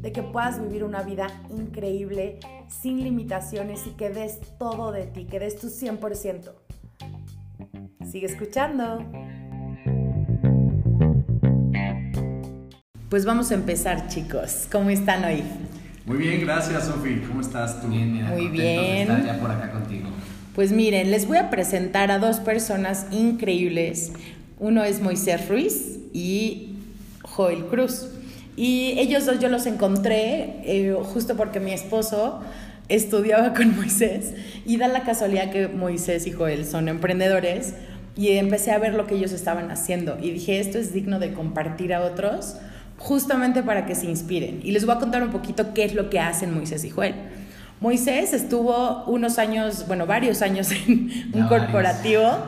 de 0.00 0.12
que 0.12 0.22
puedas 0.22 0.60
vivir 0.60 0.84
una 0.84 1.02
vida 1.02 1.28
increíble, 1.50 2.38
sin 2.68 3.02
limitaciones 3.02 3.86
y 3.86 3.90
que 3.90 4.10
des 4.10 4.40
todo 4.58 4.92
de 4.92 5.04
ti, 5.06 5.24
que 5.24 5.38
des 5.38 5.56
tu 5.56 5.68
100%. 5.68 6.52
Sigue 8.10 8.26
escuchando. 8.26 9.04
Pues 13.08 13.24
vamos 13.24 13.50
a 13.50 13.54
empezar, 13.54 14.08
chicos. 14.08 14.66
¿Cómo 14.70 14.90
están 14.90 15.24
hoy? 15.24 15.42
Muy 16.06 16.18
bien, 16.18 16.40
gracias, 16.40 16.84
Sofi. 16.86 17.20
¿Cómo 17.26 17.40
estás 17.40 17.80
tú? 17.80 17.88
Bien, 17.88 18.12
mira, 18.12 18.28
Muy 18.28 18.46
contento 18.48 18.62
de 18.62 18.82
bien. 18.82 19.10
estar 19.10 19.24
ya 19.24 19.40
por 19.40 19.50
acá 19.50 19.70
contigo. 19.72 20.08
Pues 20.54 20.72
miren, 20.72 21.10
les 21.10 21.26
voy 21.26 21.36
a 21.36 21.50
presentar 21.50 22.10
a 22.10 22.18
dos 22.18 22.40
personas 22.40 23.06
increíbles. 23.10 24.12
Uno 24.58 24.84
es 24.84 25.00
Moisés 25.00 25.48
Ruiz 25.48 25.98
y 26.12 26.76
Joel 27.22 27.66
Cruz. 27.66 28.08
Y 28.56 28.98
ellos 28.98 29.26
dos 29.26 29.38
yo 29.38 29.48
los 29.48 29.66
encontré 29.66 30.60
eh, 30.64 30.96
justo 31.12 31.36
porque 31.36 31.60
mi 31.60 31.72
esposo 31.72 32.40
estudiaba 32.88 33.52
con 33.52 33.76
Moisés 33.76 34.32
y 34.64 34.78
da 34.78 34.88
la 34.88 35.02
casualidad 35.02 35.50
que 35.50 35.68
Moisés 35.68 36.26
y 36.26 36.32
Joel 36.32 36.64
son 36.64 36.88
emprendedores 36.88 37.74
y 38.16 38.30
empecé 38.30 38.72
a 38.72 38.78
ver 38.78 38.94
lo 38.94 39.06
que 39.06 39.14
ellos 39.14 39.32
estaban 39.32 39.70
haciendo 39.70 40.16
y 40.20 40.30
dije, 40.30 40.58
esto 40.58 40.78
es 40.78 40.94
digno 40.94 41.18
de 41.18 41.34
compartir 41.34 41.92
a 41.92 42.00
otros 42.00 42.56
justamente 42.98 43.62
para 43.62 43.84
que 43.84 43.94
se 43.94 44.06
inspiren. 44.06 44.60
Y 44.62 44.72
les 44.72 44.86
voy 44.86 44.96
a 44.96 44.98
contar 44.98 45.22
un 45.22 45.30
poquito 45.30 45.74
qué 45.74 45.84
es 45.84 45.94
lo 45.94 46.08
que 46.08 46.18
hacen 46.18 46.54
Moisés 46.54 46.84
y 46.84 46.90
Joel. 46.90 47.14
Moisés 47.80 48.32
estuvo 48.32 49.04
unos 49.04 49.38
años, 49.38 49.86
bueno, 49.86 50.06
varios 50.06 50.40
años 50.40 50.70
en 50.88 51.30
un 51.34 51.46
varios. 51.46 52.38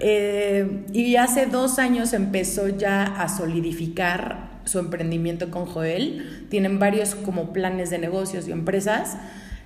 Eh, 0.00 0.84
y 0.92 1.16
hace 1.16 1.46
dos 1.46 1.78
años 1.78 2.12
empezó 2.12 2.68
ya 2.68 3.04
a 3.04 3.28
solidificar 3.28 4.60
su 4.64 4.78
emprendimiento 4.78 5.50
con 5.50 5.66
Joel. 5.66 6.46
Tienen 6.50 6.78
varios 6.78 7.14
como 7.14 7.52
planes 7.52 7.90
de 7.90 7.98
negocios 7.98 8.48
y 8.48 8.52
empresas. 8.52 9.16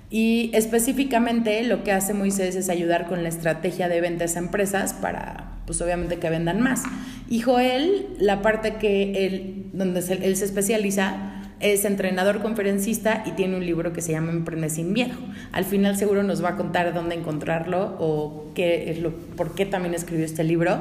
Y 0.09 0.51
específicamente 0.53 1.63
lo 1.63 1.83
que 1.83 1.93
hace 1.93 2.13
Moisés 2.13 2.55
es 2.55 2.69
ayudar 2.69 3.07
con 3.07 3.23
la 3.23 3.29
estrategia 3.29 3.87
de 3.87 4.01
ventas 4.01 4.35
a 4.35 4.39
empresas 4.39 4.93
para, 4.93 5.61
pues 5.65 5.81
obviamente 5.81 6.19
que 6.19 6.29
vendan 6.29 6.59
más. 6.59 6.83
Y 7.29 7.39
Joel, 7.39 8.07
la 8.19 8.41
parte 8.41 8.75
que 8.75 9.25
él, 9.25 9.69
donde 9.71 10.01
él 10.21 10.35
se 10.35 10.45
especializa, 10.45 11.30
es 11.61 11.85
entrenador 11.85 12.41
conferencista 12.41 13.23
y 13.25 13.31
tiene 13.31 13.55
un 13.55 13.65
libro 13.65 13.93
que 13.93 14.01
se 14.01 14.11
llama 14.11 14.31
Emprende 14.31 14.69
sin 14.69 14.93
miedo. 14.93 15.13
Al 15.51 15.65
final 15.65 15.95
seguro 15.95 16.23
nos 16.23 16.43
va 16.43 16.49
a 16.49 16.55
contar 16.55 16.93
dónde 16.93 17.15
encontrarlo 17.15 17.95
o 17.99 18.51
qué 18.55 18.91
es 18.91 18.99
lo, 18.99 19.11
por 19.11 19.55
qué 19.55 19.65
también 19.65 19.93
escribió 19.93 20.25
este 20.25 20.43
libro. 20.43 20.79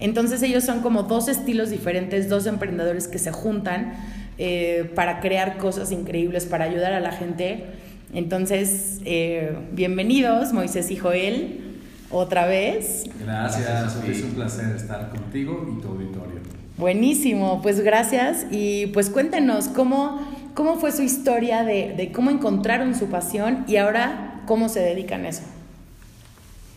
Entonces 0.00 0.42
ellos 0.42 0.64
son 0.64 0.80
como 0.80 1.04
dos 1.04 1.28
estilos 1.28 1.70
diferentes, 1.70 2.28
dos 2.28 2.46
emprendedores 2.46 3.08
que 3.08 3.18
se 3.18 3.32
juntan 3.32 3.94
eh, 4.38 4.90
para 4.94 5.20
crear 5.20 5.58
cosas 5.58 5.92
increíbles, 5.92 6.46
para 6.46 6.64
ayudar 6.64 6.92
a 6.92 7.00
la 7.00 7.12
gente. 7.12 7.64
Entonces, 8.12 9.00
eh, 9.04 9.56
bienvenidos 9.72 10.52
Moisés 10.52 10.90
y 10.90 10.96
Joel, 10.96 11.78
otra 12.10 12.46
vez. 12.46 13.04
Gracias. 13.24 13.96
Es 14.06 14.22
un 14.22 14.30
placer 14.32 14.76
estar 14.76 15.08
contigo 15.08 15.72
y 15.72 15.80
tu 15.80 15.88
auditorio. 15.88 16.61
Buenísimo, 16.86 17.62
pues 17.62 17.78
gracias 17.78 18.44
y 18.50 18.88
pues 18.88 19.08
cuéntenos 19.08 19.68
cómo, 19.68 20.20
cómo 20.54 20.74
fue 20.80 20.90
su 20.90 21.02
historia 21.02 21.62
de, 21.62 21.94
de 21.96 22.10
cómo 22.10 22.28
encontraron 22.32 22.96
su 22.96 23.06
pasión 23.06 23.64
y 23.68 23.76
ahora 23.76 24.40
cómo 24.46 24.68
se 24.68 24.80
dedican 24.80 25.24
a 25.24 25.28
eso. 25.28 25.42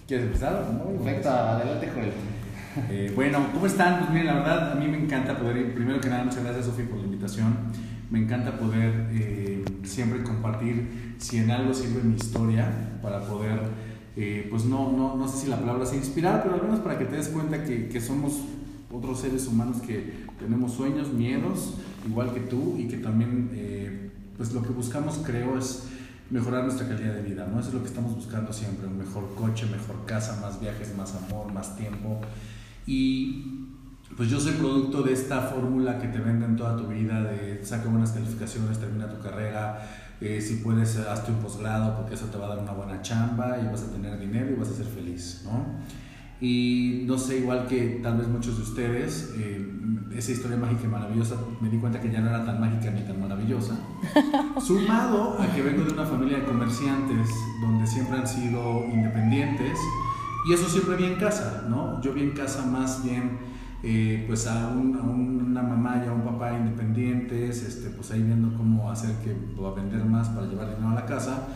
¿Quieres 0.07 0.27
empezar? 0.27 0.63
Perfecto, 1.03 1.27
adelante, 1.31 1.89
Joel. 1.91 2.11
Eh, 2.91 3.11
bueno, 3.15 3.47
¿cómo 3.51 3.65
están? 3.65 3.97
Pues 3.97 4.11
miren, 4.11 4.27
la 4.27 4.33
verdad, 4.35 4.71
a 4.73 4.75
mí 4.75 4.87
me 4.87 4.99
encanta 4.99 5.39
poder, 5.39 5.57
ir- 5.57 5.73
primero 5.73 5.99
que 5.99 6.07
nada, 6.09 6.23
muchas 6.23 6.43
gracias, 6.43 6.67
Sofi, 6.67 6.83
por 6.83 6.99
la 6.99 7.05
invitación. 7.05 7.55
Me 8.11 8.19
encanta 8.19 8.59
poder 8.59 9.07
eh, 9.11 9.65
siempre 9.85 10.21
compartir, 10.21 11.15
si 11.17 11.37
en 11.39 11.49
algo 11.49 11.73
sirve 11.73 12.03
mi 12.03 12.13
historia, 12.15 12.99
para 13.01 13.21
poder, 13.21 13.59
eh, 14.17 14.45
pues 14.51 14.65
no, 14.65 14.91
no, 14.91 15.15
no 15.15 15.27
sé 15.27 15.45
si 15.45 15.47
la 15.49 15.57
palabra 15.57 15.83
sea 15.83 15.97
inspirar, 15.97 16.43
pero 16.43 16.53
al 16.57 16.61
menos 16.61 16.81
para 16.81 16.99
que 16.99 17.05
te 17.05 17.15
des 17.15 17.29
cuenta 17.29 17.63
que, 17.63 17.87
que 17.89 17.99
somos 17.99 18.33
otros 18.95 19.19
seres 19.19 19.47
humanos 19.47 19.77
que 19.81 20.25
tenemos 20.39 20.73
sueños, 20.73 21.11
miedos, 21.11 21.75
igual 22.07 22.33
que 22.33 22.41
tú, 22.41 22.75
y 22.77 22.87
que 22.87 22.97
también, 22.97 23.51
eh, 23.53 24.11
pues 24.37 24.53
lo 24.53 24.61
que 24.61 24.69
buscamos, 24.69 25.21
creo, 25.25 25.57
es 25.57 25.83
mejorar 26.29 26.63
nuestra 26.63 26.87
calidad 26.87 27.13
de 27.13 27.21
vida, 27.21 27.47
¿no? 27.51 27.59
Eso 27.59 27.69
es 27.69 27.75
lo 27.75 27.81
que 27.81 27.87
estamos 27.87 28.15
buscando 28.15 28.51
siempre, 28.51 28.87
un 28.87 28.97
mejor 28.97 29.35
coche, 29.35 29.65
mejor 29.67 30.05
casa, 30.05 30.39
más 30.41 30.59
viajes, 30.59 30.95
más 30.97 31.13
amor, 31.15 31.51
más 31.53 31.75
tiempo. 31.75 32.19
Y 32.87 33.65
pues 34.17 34.29
yo 34.29 34.39
soy 34.39 34.53
producto 34.53 35.03
de 35.03 35.13
esta 35.13 35.41
fórmula 35.41 35.99
que 35.99 36.07
te 36.07 36.19
venden 36.19 36.55
toda 36.55 36.77
tu 36.77 36.87
vida, 36.87 37.21
de 37.23 37.63
saca 37.63 37.89
buenas 37.89 38.11
calificaciones, 38.11 38.79
termina 38.79 39.09
tu 39.09 39.21
carrera, 39.21 39.87
eh, 40.21 40.39
si 40.41 40.55
puedes, 40.57 40.97
hazte 40.97 41.31
un 41.31 41.39
posgrado 41.39 41.97
porque 41.97 42.15
eso 42.15 42.27
te 42.27 42.37
va 42.37 42.45
a 42.45 42.49
dar 42.49 42.59
una 42.59 42.71
buena 42.71 43.01
chamba 43.01 43.57
y 43.61 43.65
vas 43.65 43.83
a 43.83 43.91
tener 43.91 44.17
dinero 44.17 44.51
y 44.51 44.55
vas 44.55 44.69
a 44.69 44.73
ser 44.73 44.85
feliz, 44.85 45.41
¿no? 45.43 45.65
Y 46.41 47.03
no 47.07 47.17
sé, 47.17 47.39
igual 47.39 47.65
que 47.67 47.99
tal 48.03 48.17
vez 48.17 48.27
muchos 48.27 48.57
de 48.57 48.63
ustedes, 48.63 49.33
eh, 49.37 49.71
esa 50.15 50.31
historia 50.31 50.57
mágica 50.57 50.81
y 50.83 50.87
maravillosa, 50.87 51.35
me 51.61 51.69
di 51.69 51.77
cuenta 51.77 51.99
que 52.01 52.11
ya 52.11 52.19
no 52.21 52.29
era 52.29 52.43
tan 52.45 52.59
mágica 52.59 52.91
ni 52.91 53.01
tan 53.01 53.19
maravillosa. 53.21 53.77
Sumado 54.59 55.37
a 55.39 55.47
que 55.53 55.61
vengo 55.61 55.83
de 55.83 55.93
una 55.93 56.05
familia 56.05 56.39
de 56.39 56.43
comerciantes 56.45 57.29
donde 57.61 57.87
siempre 57.87 58.17
han 58.17 58.27
sido 58.27 58.85
independientes 58.93 59.79
y 60.47 60.53
eso 60.53 60.67
siempre 60.69 60.95
vi 60.97 61.05
en 61.05 61.15
casa, 61.15 61.65
¿no? 61.69 62.01
Yo 62.01 62.13
vi 62.13 62.21
en 62.23 62.31
casa 62.31 62.65
más 62.65 63.03
bien 63.03 63.37
eh, 63.83 64.23
pues 64.27 64.47
a, 64.47 64.69
un- 64.69 64.95
a 64.97 65.01
una 65.03 65.61
mamá 65.63 66.01
y 66.03 66.07
a 66.07 66.11
un 66.13 66.21
papá 66.23 66.53
independientes, 66.57 67.63
este, 67.63 67.89
pues 67.91 68.11
ahí 68.11 68.21
viendo 68.23 68.55
cómo 68.57 68.89
hacer 68.91 69.11
que 69.23 69.35
o 69.59 69.67
a 69.67 69.73
vender 69.75 70.03
más 70.05 70.29
para 70.29 70.47
llevar 70.47 70.69
dinero 70.75 70.89
a 70.89 70.95
la 70.95 71.05
casa. 71.05 71.47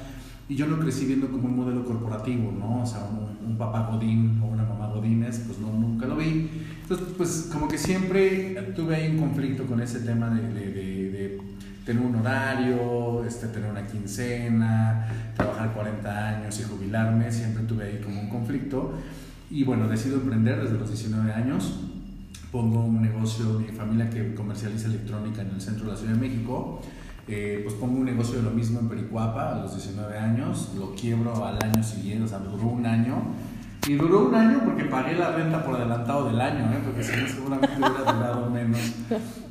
Y 0.50 0.56
yo 0.56 0.66
lo 0.66 0.80
crecí 0.80 1.06
viendo 1.06 1.30
como 1.30 1.48
un 1.48 1.56
modelo 1.56 1.86
corporativo, 1.86 2.52
¿no? 2.52 2.82
O 2.82 2.86
sea, 2.86 3.02
un, 3.06 3.52
un 3.52 3.58
papá 3.58 3.88
Godín 3.92 4.42
o 4.44 4.48
una 4.48 4.64
mamá 4.64 4.88
Godínez, 4.88 5.44
pues 5.46 5.60
no, 5.60 5.72
nunca 5.72 6.08
lo 6.08 6.16
vi. 6.18 6.50
Entonces, 6.82 7.08
pues 7.16 7.50
como 7.54 7.68
que 7.68 7.78
siempre 7.78 8.56
tuve 8.76 8.96
ahí 8.96 9.12
un 9.12 9.20
conflicto 9.20 9.66
con 9.68 9.80
ese 9.80 10.00
tema 10.00 10.30
de, 10.32 10.42
de- 10.52 10.72
de- 10.74 11.10
de 11.12 11.42
tener 11.86 12.04
un 12.04 12.16
horario, 12.16 13.24
este, 13.26 13.48
tener 13.48 13.70
una 13.70 13.86
quincena, 13.86 15.08
trabajar 15.36 15.72
40 15.74 16.28
años 16.30 16.60
y 16.60 16.64
jubilarme, 16.64 17.32
siempre 17.32 17.64
tuve 17.64 17.84
ahí 17.86 18.02
como 18.04 18.20
un 18.20 18.30
conflicto. 18.30 18.94
Y 19.52 19.64
bueno, 19.64 19.88
decido 19.88 20.16
emprender 20.18 20.62
desde 20.62 20.78
los 20.78 20.90
19 20.90 21.32
años. 21.32 21.80
Pongo 22.52 22.84
un 22.86 23.02
negocio, 23.02 23.60
mi 23.60 23.68
familia 23.68 24.10
que 24.10 24.34
comercializa 24.34 24.88
electrónica 24.88 25.42
en 25.44 25.50
el 25.52 25.62
centro 25.62 25.86
de 25.86 25.92
la 25.92 25.98
Ciudad 25.98 26.14
de 26.14 26.20
México. 26.20 26.82
Eh, 27.32 27.62
pues 27.64 27.76
pongo 27.76 28.00
un 28.00 28.06
negocio 28.06 28.38
de 28.38 28.44
lo 28.44 28.50
mismo 28.52 28.80
en 28.80 28.90
Pericuapa 28.90 29.54
a 29.56 29.60
los 29.62 29.76
19 29.76 30.18
años, 30.18 30.72
lo 30.78 30.96
quiebro 30.96 31.46
al 31.46 31.60
año 31.64 31.84
siguiente, 31.84 32.24
o 32.24 32.28
sea, 32.28 32.40
duró 32.40 32.64
un 32.70 32.86
año. 32.86 33.22
Y 33.88 33.94
duró 33.94 34.28
un 34.28 34.36
año 34.36 34.62
porque 34.66 34.86
pagué 34.86 35.16
la 35.16 35.32
renta 35.32 35.64
por 35.64 35.76
adelantado 35.76 36.26
del 36.26 36.42
año, 36.42 36.66
¿eh? 36.74 36.80
porque 36.84 37.04
si 37.04 37.12
no 37.22 37.28
seguramente 37.28 37.76
hubiera 37.78 38.12
durado 38.14 38.50
menos. 38.50 38.80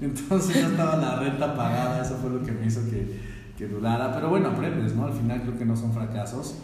Entonces 0.00 0.56
ya 0.60 0.68
estaba 0.68 0.96
la 0.96 1.16
renta 1.20 1.54
pagada, 1.56 2.02
eso 2.02 2.16
fue 2.16 2.30
lo 2.30 2.42
que 2.42 2.52
me 2.52 2.66
hizo 2.66 2.80
que, 2.90 3.20
que 3.56 3.66
durara. 3.68 4.12
Pero 4.14 4.28
bueno, 4.30 4.48
aprendes, 4.48 4.94
¿no? 4.94 5.06
Al 5.06 5.12
final 5.12 5.42
creo 5.42 5.58
que 5.58 5.64
no 5.64 5.76
son 5.76 5.92
fracasos. 5.92 6.56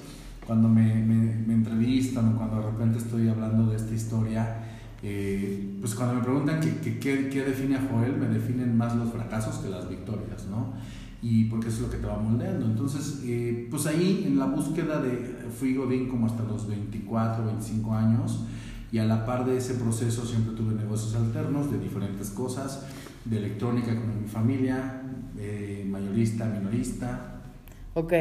Cuando 0.47 0.69
me, 0.69 0.95
me, 0.95 1.37
me 1.47 1.55
entrevistan 1.55 2.35
o 2.35 2.37
cuando 2.37 2.57
de 2.61 2.67
repente 2.71 2.99
estoy 2.99 3.29
hablando 3.29 3.67
de 3.71 3.77
esta 3.77 3.95
historia, 3.95 4.57
eh, 5.03 5.77
pues 5.81 5.95
cuando 5.95 6.15
me 6.17 6.23
preguntan 6.23 6.61
qué 6.61 6.99
qué- 6.99 7.29
qué 7.31 7.43
define 7.45 7.77
a 7.77 7.81
Joel, 7.91 8.17
me 8.19 8.27
definen 8.27 8.77
más 8.77 8.95
los 8.95 9.11
fracasos 9.11 9.57
que 9.59 9.71
las 9.71 9.89
victorias, 9.89 10.47
¿no? 10.51 10.75
Y 11.27 11.47
porque 11.47 11.69
eso 11.69 11.77
es 11.79 11.83
lo 11.85 11.91
que 11.91 11.97
te 11.97 12.07
va 12.07 12.19
moldeando. 12.19 12.67
Entonces, 12.67 13.23
eh, 13.25 13.67
pues 13.71 13.87
ahí 13.87 14.25
en 14.27 14.39
la 14.39 14.45
búsqueda 14.45 15.01
de, 15.01 15.47
fui 15.59 15.75
Godín 15.75 16.07
como 16.11 16.27
hasta 16.27 16.43
los 16.43 16.69
24, 16.69 17.47
25 17.47 17.95
años, 17.95 18.41
y 18.93 18.99
a 18.99 19.07
la 19.07 19.25
par 19.25 19.47
de 19.47 19.57
ese 19.57 19.75
proceso 19.75 20.27
siempre 20.27 20.55
tuve 20.55 20.75
negocios 20.75 21.15
alternos 21.15 21.71
de 21.73 21.79
diferentes 21.79 22.29
cosas, 22.29 22.85
de 23.25 23.39
electrónica 23.39 23.97
con 23.97 24.21
mi 24.23 24.29
familia, 24.29 25.01
eh, 25.39 25.87
mayorista, 25.89 26.45
minorista, 26.45 27.31
Ok, 27.97 28.13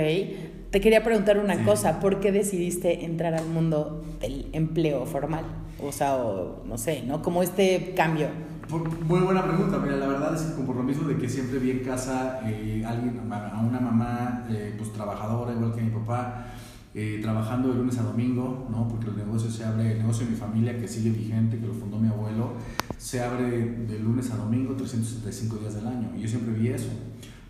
te 0.69 0.79
quería 0.81 1.03
preguntar 1.03 1.39
una 1.39 1.55
Sí. 1.57 1.63
cosa, 1.63 1.99
¿por 1.99 2.19
qué 2.19 2.31
decidiste 2.31 3.05
entrar 3.05 3.33
al 3.33 3.47
mundo 3.47 4.05
del 4.21 4.45
empleo 4.53 5.07
formal? 5.07 5.43
O 5.83 5.91
sea, 5.91 6.15
o, 6.17 6.63
no 6.67 6.77
sé, 6.77 7.01
¿no? 7.07 7.23
Como 7.23 7.41
este 7.41 7.95
cambio 7.97 8.27
muy 8.69 9.19
buena 9.19 9.43
pregunta. 9.43 9.77
Mira, 9.79 9.97
la 9.97 10.07
verdad 10.07 10.35
es 10.35 10.41
que 10.41 10.63
por 10.63 10.75
lo 10.75 10.83
mismo 10.83 11.07
de 11.07 11.17
que 11.17 11.29
siempre 11.29 11.59
vi 11.59 11.71
en 11.71 11.79
casa 11.79 12.41
eh, 12.45 12.83
alguien, 12.85 13.19
a 13.31 13.61
una 13.61 13.79
mamá 13.79 14.45
eh, 14.49 14.73
pues 14.77 14.91
trabajadora, 14.93 15.53
igual 15.53 15.73
que 15.73 15.81
mi 15.81 15.89
papá, 15.89 16.47
eh, 16.93 17.19
trabajando 17.21 17.69
de 17.69 17.75
lunes 17.75 17.97
a 17.97 18.03
domingo, 18.03 18.67
¿no? 18.69 18.87
porque 18.87 19.09
el 19.09 19.17
negocio 19.17 19.49
se 19.49 19.65
abre, 19.65 19.93
el 19.93 19.99
negocio 19.99 20.25
de 20.25 20.31
mi 20.31 20.37
familia 20.37 20.77
que 20.77 20.87
sigue 20.87 21.09
vigente, 21.09 21.59
que 21.59 21.67
lo 21.67 21.73
fundó 21.73 21.99
mi 21.99 22.07
abuelo, 22.07 22.53
se 22.97 23.21
abre 23.21 23.49
de 23.49 23.99
lunes 23.99 24.31
a 24.31 24.37
domingo 24.37 24.75
365 24.75 25.57
días 25.57 25.75
del 25.75 25.87
año. 25.87 26.11
Y 26.15 26.21
yo 26.21 26.27
siempre 26.27 26.53
vi 26.53 26.69
eso. 26.69 26.89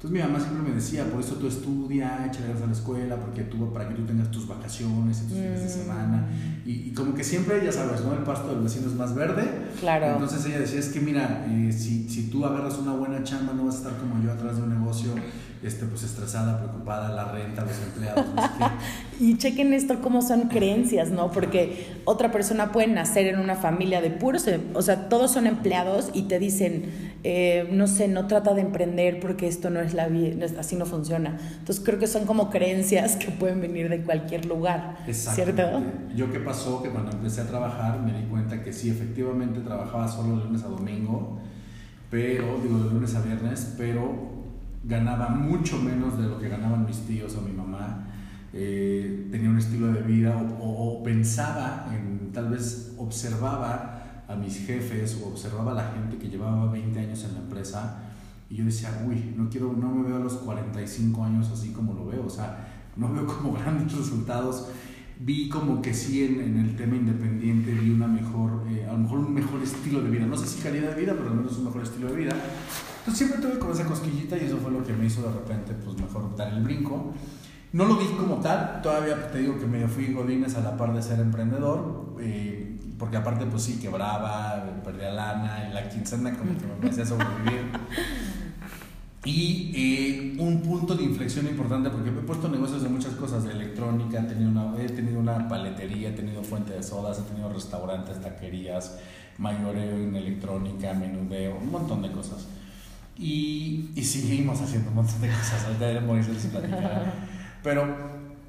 Entonces 0.04 0.22
mi 0.22 0.32
mamá 0.34 0.44
siempre 0.44 0.70
me 0.70 0.76
decía, 0.76 1.06
por 1.06 1.22
eso 1.22 1.36
tú 1.36 1.48
estudia, 1.48 2.26
échale 2.26 2.48
ganas 2.48 2.64
a 2.64 2.66
la 2.66 2.74
escuela, 2.74 3.16
porque 3.22 3.44
tú, 3.44 3.72
para 3.72 3.88
que 3.88 3.96
tú 3.96 4.02
tengas 4.02 4.30
tus 4.32 4.46
vacaciones 4.50 5.22
y 5.22 5.30
tus 5.30 5.38
fines 5.38 5.60
de 5.62 5.66
mm. 5.66 5.82
semana. 5.82 6.28
Y, 6.66 6.92
como 6.92 7.16
que 7.16 7.24
siempre, 7.24 7.64
ya 7.64 7.72
sabes, 7.72 8.04
¿no? 8.04 8.12
El 8.12 8.24
pasto 8.24 8.50
del 8.50 8.60
vecino 8.60 8.88
es 8.88 8.96
más 8.96 9.16
verde. 9.16 9.50
Claro. 9.80 10.08
Entonces 10.08 10.46
ella 10.46 10.60
decía, 10.60 10.82
es 10.82 10.90
que 10.90 11.00
mira, 11.00 11.46
eh, 11.48 11.72
si, 11.72 12.10
si 12.10 12.24
tú 12.24 12.46
agarras 12.46 12.80
una 12.80 12.92
buena 12.92 13.24
chamba, 13.24 13.54
no 13.54 13.64
vas 13.64 13.76
a 13.76 13.78
estar 13.78 13.98
como 13.98 14.22
yo 14.22 14.34
atrás 14.34 14.58
de 14.58 14.64
un 14.64 14.78
negocio 14.78 15.14
este, 15.63 15.86
pues 15.86 16.04
estresada, 16.04 16.60
preocupada, 16.60 17.10
la 17.10 17.31
renta, 17.31 17.63
los 17.63 17.77
empleados, 17.77 18.25
no 18.36 18.42
sé 18.42 18.50
qué. 18.57 18.65
Y 19.19 19.38
chequen 19.38 19.74
esto 19.74 20.01
cómo 20.01 20.21
son 20.21 20.50
creencias, 20.50 21.12
¿no? 21.12 21.31
Porque 21.31 21.88
otra 22.04 22.31
persona 22.31 22.71
puede 22.71 22.88
nacer 22.88 23.27
en 23.27 23.39
una 23.39 23.56
familia 23.56 24.01
de 24.01 24.10
puros, 24.10 24.45
o 24.74 24.81
sea, 24.81 25.07
todos 25.07 25.31
son 25.31 25.48
empleados 25.48 26.10
y 26.13 26.24
te 26.24 26.39
dicen, 26.39 26.86
eh, 27.24 27.69
no 27.71 27.88
sé, 27.88 28.10
no 28.10 28.27
trata 28.27 28.54
de 28.54 28.62
emprender 28.62 29.19
porque 29.21 29.48
esto 29.48 29.69
no 29.69 29.80
es 29.80 29.94
la 29.94 30.07
vida, 30.07 30.45
así 30.60 30.75
no 30.75 30.86
funciona. 30.86 31.38
Entonces 31.60 31.83
creo 31.86 32.00
que 32.00 32.07
son 32.07 32.25
como 32.25 32.50
creencias 32.50 33.15
que 33.15 33.31
pueden 33.31 33.62
venir 33.62 33.88
de 33.88 34.01
cualquier 34.01 34.45
lugar, 34.45 34.98
¿cierto? 35.12 35.81
Yo 36.15 36.31
qué 36.31 36.39
pasó 36.39 36.83
que 36.83 36.89
cuando 36.89 37.12
empecé 37.12 37.42
a 37.42 37.48
trabajar 37.48 38.01
me 38.01 38.12
di 38.12 38.25
cuenta 38.25 38.62
que 38.62 38.74
sí, 38.74 38.89
efectivamente 38.89 39.62
trabajaba 39.62 40.07
solo 40.07 40.39
de 40.39 40.45
lunes 40.45 40.63
a 40.63 40.68
domingo, 40.68 41.39
pero, 42.10 42.60
digo, 42.62 42.80
de 42.80 42.89
lunes 42.92 43.15
a 43.15 43.21
viernes, 43.21 43.74
pero 43.77 44.33
ganaba 44.84 45.30
mucho 45.30 45.80
menos 45.80 46.18
de 46.18 46.28
lo 46.28 46.40
que 46.40 46.50
ganaban 46.50 46.86
mis 46.86 47.00
tíos 47.06 47.36
o 47.36 47.42
mi 47.42 47.54
mamá, 47.54 48.08
eh, 48.52 49.30
tenía 49.32 49.50
un 49.50 49.58
estilo 49.58 49.88
de 49.92 50.02
vida 50.02 50.36
o, 50.60 51.02
pensaba 51.04 51.88
en, 51.92 52.32
tal 52.32 52.50
vez 52.50 52.94
observaba 52.98 54.24
a 54.28 54.36
mis 54.36 54.66
jefes 54.66 55.20
o 55.24 55.30
observaba 55.30 55.72
a 55.72 55.76
la 55.76 55.92
gente 55.92 56.18
que 56.18 56.30
llevaba 56.30 56.72
20 56.72 57.00
años 57.00 57.24
en 57.24 57.34
la 57.34 57.40
empresa 57.40 58.04
y 58.50 58.58
yo 58.58 58.66
decía, 58.66 59.04
uy, 59.08 59.34
no 59.36 59.50
quiero, 59.50 59.74
no 59.74 59.90
me 59.90 60.08
veo 60.08 60.18
a 60.18 60.20
los 60.20 60.34
45 60.34 61.24
años 61.24 61.50
así 61.52 61.70
como 61.70 61.94
lo 61.94 62.06
veo, 62.06 62.26
o 62.26 62.30
sea, 62.30 62.68
no 62.96 63.12
veo 63.12 63.26
como 63.26 63.54
grandes 63.60 63.98
resultados. 63.98 64.70
Vi 65.20 65.48
como 65.48 65.82
que 65.82 65.94
sí 65.94 66.24
en, 66.24 66.42
en 66.42 66.60
el 66.60 66.76
tema 66.76 66.96
independiente 66.96 67.72
vi 67.72 67.92
una 67.92 68.08
mejor, 68.08 68.66
eh, 68.70 68.86
a 68.88 68.94
lo 68.94 69.00
mejor 69.00 69.20
un 69.20 69.34
mejor 69.34 69.62
estilo 69.64 70.02
de 70.02 70.10
vida, 70.10 70.26
no 70.26 70.36
sé 70.36 70.48
si 70.48 70.62
calidad 70.62 70.96
de 70.96 71.02
vida, 71.02 71.14
pero 71.14 71.30
al 71.30 71.38
menos 71.38 71.58
un 71.58 71.66
mejor 71.66 71.84
estilo 71.84 72.10
de 72.10 72.16
vida. 72.16 72.36
Entonces 73.04 73.28
siempre 73.28 73.46
tuve 73.46 73.60
con 73.60 73.72
esa 73.72 73.84
cosquillita 73.84 74.38
y 74.38 74.46
eso 74.46 74.58
fue 74.60 74.72
lo 74.72 74.82
que 74.82 74.94
me 74.94 75.08
hizo 75.08 75.22
de 75.24 75.34
repente, 75.34 75.74
pues 75.74 75.98
mejor 75.98 76.34
dar 76.38 76.54
el 76.54 76.64
brinco. 76.64 77.14
No 77.74 77.84
lo 77.84 77.98
vi 77.98 78.06
como 78.06 78.38
tal, 78.38 78.82
todavía 78.82 79.30
te 79.30 79.40
digo 79.40 79.60
que 79.60 79.66
me 79.66 79.86
fui 79.90 80.14
godines 80.14 80.56
a 80.56 80.62
la 80.62 80.78
par 80.78 80.94
de 80.94 81.02
ser 81.02 81.20
emprendedor, 81.20 82.16
eh, 82.22 82.80
porque 82.98 83.18
aparte 83.18 83.46
pues 83.46 83.64
sí, 83.64 83.78
quebraba, 83.78 84.64
perdía 84.86 85.12
lana, 85.12 85.66
en 85.66 85.74
la 85.74 85.90
quincena 85.90 86.34
como 86.38 86.52
que 86.58 86.66
me 86.82 86.90
hacía 86.90 87.06
sobrevivir. 87.06 87.72
Y 89.26 89.72
eh, 89.76 90.36
un 90.40 90.62
punto 90.62 90.96
de 90.96 91.04
inflexión 91.04 91.46
importante, 91.48 91.90
porque 91.90 92.10
he 92.10 92.14
puesto 92.14 92.48
negocios 92.48 92.84
de 92.84 92.90
muchas 92.90 93.16
cosas, 93.16 93.44
de 93.44 93.52
electrónica, 93.52 94.22
he 94.22 94.24
tenido, 94.24 94.50
una, 94.50 94.82
he 94.82 94.88
tenido 94.88 95.20
una 95.20 95.46
paletería, 95.50 96.10
he 96.10 96.14
tenido 96.14 96.42
fuente 96.42 96.72
de 96.72 96.84
sodas, 96.84 97.20
he 97.20 97.24
tenido 97.24 97.52
restaurantes, 97.52 98.22
taquerías, 98.22 98.98
mayoreo 99.40 99.98
en 99.98 100.16
electrónica, 100.16 100.94
menudeo, 100.94 101.58
un 101.58 101.70
montón 101.70 102.02
de 102.02 102.12
cosas. 102.14 102.48
Y, 103.18 103.92
y 103.95 104.04
seguimos 104.04 104.60
haciendo 104.62 104.89
un 104.89 104.95
montón 104.95 105.21
de 105.21 105.27
cosas. 105.27 105.65
Ahorita 105.65 106.01
Moisés 106.01 106.33
les 106.33 106.45
platicará. 106.48 107.13
Pero, 107.63 107.95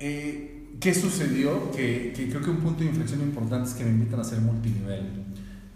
eh, 0.01 0.77
¿qué 0.81 0.95
sucedió? 0.95 1.71
Que, 1.71 2.13
que, 2.17 2.29
creo 2.29 2.41
que 2.41 2.51
un 2.51 2.59
punto 2.59 2.81
de 2.81 2.87
inflexión 2.87 3.21
importante 3.21 3.69
es 3.69 3.75
que 3.75 3.85
me 3.85 3.91
invitan 3.91 4.21
a 4.21 4.25
ser 4.25 4.41
multinivel. 4.41 5.25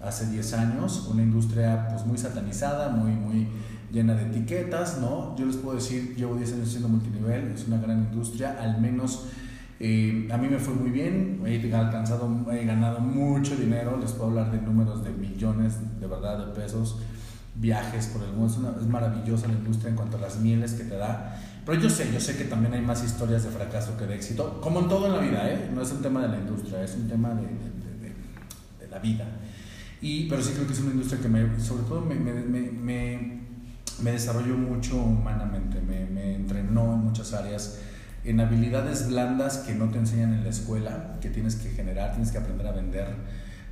Hace 0.00 0.30
10 0.30 0.52
años, 0.54 1.08
una 1.10 1.22
industria 1.22 1.88
pues 1.88 2.06
muy 2.06 2.18
satanizada, 2.18 2.88
muy, 2.90 3.12
muy 3.12 3.48
llena 3.92 4.14
de 4.14 4.26
etiquetas, 4.26 4.98
¿no? 5.00 5.36
Yo 5.36 5.46
les 5.46 5.56
puedo 5.56 5.76
decir, 5.76 6.14
llevo 6.16 6.36
10 6.36 6.54
años 6.54 6.68
siendo 6.68 6.88
multinivel, 6.88 7.52
es 7.52 7.66
una 7.66 7.78
gran 7.78 7.98
industria, 8.04 8.58
al 8.60 8.80
menos 8.80 9.26
eh, 9.80 10.28
a 10.32 10.36
mí 10.36 10.48
me 10.48 10.58
fue 10.58 10.74
muy 10.74 10.90
bien, 10.90 11.40
he 11.46 11.74
alcanzado, 11.74 12.28
he 12.52 12.64
ganado 12.64 13.00
mucho 13.00 13.56
dinero, 13.56 13.96
les 14.00 14.12
puedo 14.12 14.30
hablar 14.30 14.50
de 14.50 14.60
números 14.60 15.04
de 15.04 15.10
millones 15.10 15.74
de 16.00 16.06
verdad 16.06 16.46
de 16.46 16.52
pesos 16.52 16.98
viajes 17.58 18.06
por 18.06 18.22
el 18.22 18.32
mundo. 18.32 18.76
Es, 18.80 18.86
maravillosa 18.86 19.48
la 19.48 19.54
industria 19.54 19.90
en 19.90 19.96
cuanto 19.96 20.16
a 20.16 20.20
las 20.20 20.38
mieles 20.38 20.72
que 20.72 20.84
te 20.84 20.96
da. 20.96 21.40
Pero 21.66 21.80
yo 21.80 21.90
sé, 21.90 22.10
yo 22.12 22.20
sé 22.20 22.36
que 22.36 22.44
también 22.44 22.72
hay 22.74 22.80
más 22.80 23.04
historias 23.04 23.44
de 23.44 23.50
fracaso 23.50 23.96
que 23.96 24.06
de 24.06 24.14
éxito, 24.14 24.60
como 24.60 24.80
en 24.80 24.88
todo 24.88 25.06
en 25.06 25.12
la 25.12 25.18
vida, 25.18 25.50
¿eh? 25.50 25.70
No 25.74 25.82
es 25.82 25.92
un 25.92 26.00
tema 26.00 26.22
de 26.22 26.28
la 26.28 26.38
industria, 26.38 26.82
es 26.82 26.94
un 26.94 27.08
tema 27.08 27.30
de, 27.34 27.42
de, 27.42 28.14
de, 28.80 28.88
la 28.88 28.98
vida. 29.00 29.26
Y, 30.00 30.28
pero 30.28 30.42
sí 30.42 30.52
creo 30.54 30.66
que 30.66 30.72
es 30.72 30.80
una 30.80 30.92
industria 30.92 31.20
que 31.20 31.28
me, 31.28 31.60
sobre 31.60 31.82
todo 31.82 32.00
me, 32.00 32.14
me, 32.14 32.32
me, 32.32 33.38
me 34.02 34.12
desarrolló 34.12 34.56
mucho 34.56 34.96
humanamente, 34.96 35.80
me, 35.80 36.34
entrenó 36.34 36.94
en 36.94 37.00
muchas 37.00 37.32
áreas, 37.34 37.80
en 38.24 38.40
habilidades 38.40 39.08
blandas 39.08 39.58
que 39.58 39.74
no 39.74 39.90
te 39.90 39.98
enseñan 39.98 40.34
en 40.34 40.44
la 40.44 40.50
escuela, 40.50 41.18
que 41.20 41.30
tienes 41.30 41.56
que 41.56 41.70
generar, 41.70 42.12
tienes 42.12 42.30
que 42.30 42.38
aprender 42.38 42.66
a 42.66 42.72
vender 42.72 43.08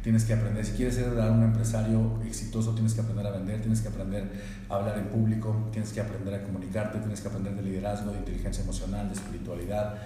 tienes 0.06 0.22
que 0.22 0.34
aprender, 0.34 0.64
si 0.64 0.70
quieres 0.74 0.94
ser 0.94 1.08
un 1.08 1.42
empresario 1.42 2.20
exitoso, 2.24 2.70
tienes 2.74 2.94
que 2.94 3.00
aprender 3.00 3.26
a 3.26 3.32
vender, 3.32 3.58
tienes 3.60 3.80
que 3.80 3.88
aprender 3.88 4.30
a 4.68 4.76
hablar 4.76 4.98
en 4.98 5.06
público, 5.06 5.66
tienes 5.72 5.92
que 5.92 6.00
aprender 6.00 6.32
a 6.32 6.44
comunicarte, 6.44 7.00
tienes 7.00 7.20
que 7.20 7.26
aprender 7.26 7.56
de 7.56 7.62
liderazgo, 7.62 8.12
de 8.12 8.18
inteligencia 8.18 8.62
emocional, 8.62 9.08
de 9.08 9.14
espiritualidad. 9.14 9.96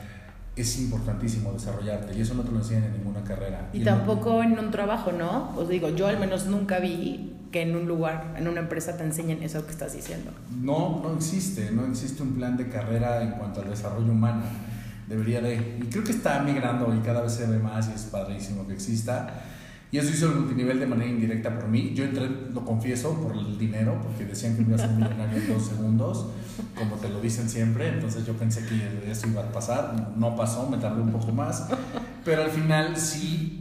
Es 0.56 0.81
importantísimo 0.81 1.52
desarrollarte 1.52 2.17
y 2.17 2.23
eso 2.23 2.32
no 2.32 2.44
te 2.44 2.50
lo 2.50 2.56
enseñan 2.56 2.85
en 2.85 2.93
ninguna 2.94 3.23
carrera. 3.25 3.69
Y, 3.75 3.85
tampoco 3.85 4.43
en 4.43 4.58
un 4.58 4.70
trabajo, 4.70 5.12
¿no? 5.12 5.55
Os 5.55 5.69
digo, 5.69 5.91
yo 5.91 6.06
al 6.06 6.19
menos 6.19 6.46
nunca 6.46 6.79
vi 6.79 7.35
que 7.53 7.61
en 7.61 7.76
un 7.76 7.87
lugar, 7.87 8.37
en 8.38 8.49
una 8.49 8.61
empresa 8.61 8.96
te 8.96 9.05
enseñen 9.05 9.43
eso 9.43 9.67
que 9.67 9.73
estás 9.73 9.93
diciendo. 9.93 10.31
No, 10.62 11.03
no 11.03 11.14
existe, 11.14 11.73
no 11.73 11.85
existe 11.85 12.23
un 12.23 12.37
plan 12.37 12.56
de 12.56 12.70
carrera 12.70 13.23
en 13.23 13.32
cuanto 13.32 13.61
al 13.61 13.69
desarrollo 13.69 14.12
humano. 14.12 14.44
Debería 15.06 15.43
de, 15.43 15.79
y 15.79 15.91
creo 15.91 16.05
que 16.05 16.12
está 16.12 16.43
migrando 16.43 16.94
y 16.94 17.00
cada 17.00 17.20
vez 17.20 17.32
se 17.32 17.46
ve 17.46 17.58
más 17.58 17.91
y 17.91 17.93
es 17.93 18.05
padrísimo 18.05 18.67
que 18.67 18.73
exista 18.73 19.44
y 19.92 19.98
eso 19.98 20.10
hizo 20.10 20.26
el 20.26 20.37
multinivel 20.37 20.78
de 20.78 20.87
manera 20.87 21.10
indirecta 21.10 21.52
por 21.58 21.69
mí. 21.69 21.92
Yo 21.94 22.04
entré, 22.04 22.28
lo 22.28 22.64
confieso, 22.64 23.20
por 23.20 23.37
el 23.37 23.58
dinero, 23.58 24.00
porque 24.00 24.25
decían 24.25 24.54
que 24.54 24.62
me 24.62 24.69
iba 24.69 24.76
a 24.76 24.78
ser 24.78 24.90
millonario 24.90 25.37
en 25.37 25.48
dos 25.48 25.66
segundos, 25.66 26.26
como 26.78 26.94
te 26.96 27.08
lo 27.08 27.20
dicen 27.20 27.48
siempre. 27.48 27.88
Entonces 27.88 28.25
yo 28.25 28.34
pensé 28.34 28.64
que 28.66 29.10
eso 29.10 29.26
iba 29.26 29.42
a 29.42 29.50
pasar. 29.50 30.12
No 30.16 30.37
pasó, 30.37 30.70
me 30.70 30.76
tardé 30.76 31.03
un 31.03 31.10
poco 31.10 31.32
más. 31.32 31.67
Pero 32.24 32.43
al 32.43 32.50
final 32.50 32.96
sí 32.96 33.60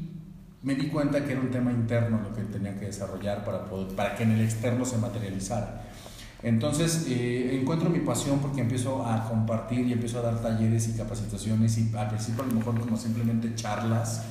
me 0.62 0.76
di 0.76 0.88
cuenta 0.90 1.26
que 1.26 1.32
era 1.32 1.42
un 1.42 1.50
tema 1.50 1.72
interno 1.72 2.22
lo 2.22 2.34
que 2.36 2.44
tenía 2.44 2.78
que 2.78 2.86
desarrollar 2.86 3.44
para, 3.44 3.66
poder, 3.66 3.96
para 3.96 4.16
que 4.16 4.24
en 4.24 4.32
el 4.32 4.42
externo 4.42 4.86
se 4.86 4.98
materializara. 4.98 5.88
Entonces 6.44 7.06
eh, 7.10 7.58
encuentro 7.60 7.90
mi 7.90 8.00
pasión 8.00 8.40
porque 8.40 8.62
empiezo 8.62 9.06
a 9.06 9.28
compartir 9.28 9.88
y 9.88 9.94
empiezo 9.94 10.20
a 10.20 10.22
dar 10.22 10.42
talleres 10.42 10.88
y 10.90 10.94
capacitaciones 10.98 11.78
y 11.78 11.92
al 11.98 12.08
principio 12.10 12.44
a 12.44 12.48
lo 12.48 12.54
mejor 12.54 12.80
como 12.80 12.96
simplemente 12.98 13.56
charlas 13.56 14.24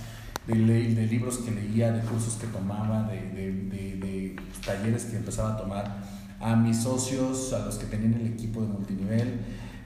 de, 0.48 0.94
de, 0.94 1.06
libros 1.06 1.38
que 1.38 1.50
leía, 1.50 1.92
de 1.92 2.00
cursos 2.00 2.34
que 2.34 2.46
tomaba, 2.48 3.08
de, 3.08 3.22
de, 3.22 4.36
talleres 4.64 5.04
que 5.04 5.16
empezaba 5.16 5.54
a 5.54 5.56
tomar, 5.56 6.02
a 6.40 6.56
mis 6.56 6.78
socios, 6.78 7.52
a 7.52 7.64
los 7.64 7.76
que 7.76 7.86
tenían 7.86 8.14
el 8.14 8.26
equipo 8.26 8.60
de 8.60 8.66
multinivel. 8.66 9.40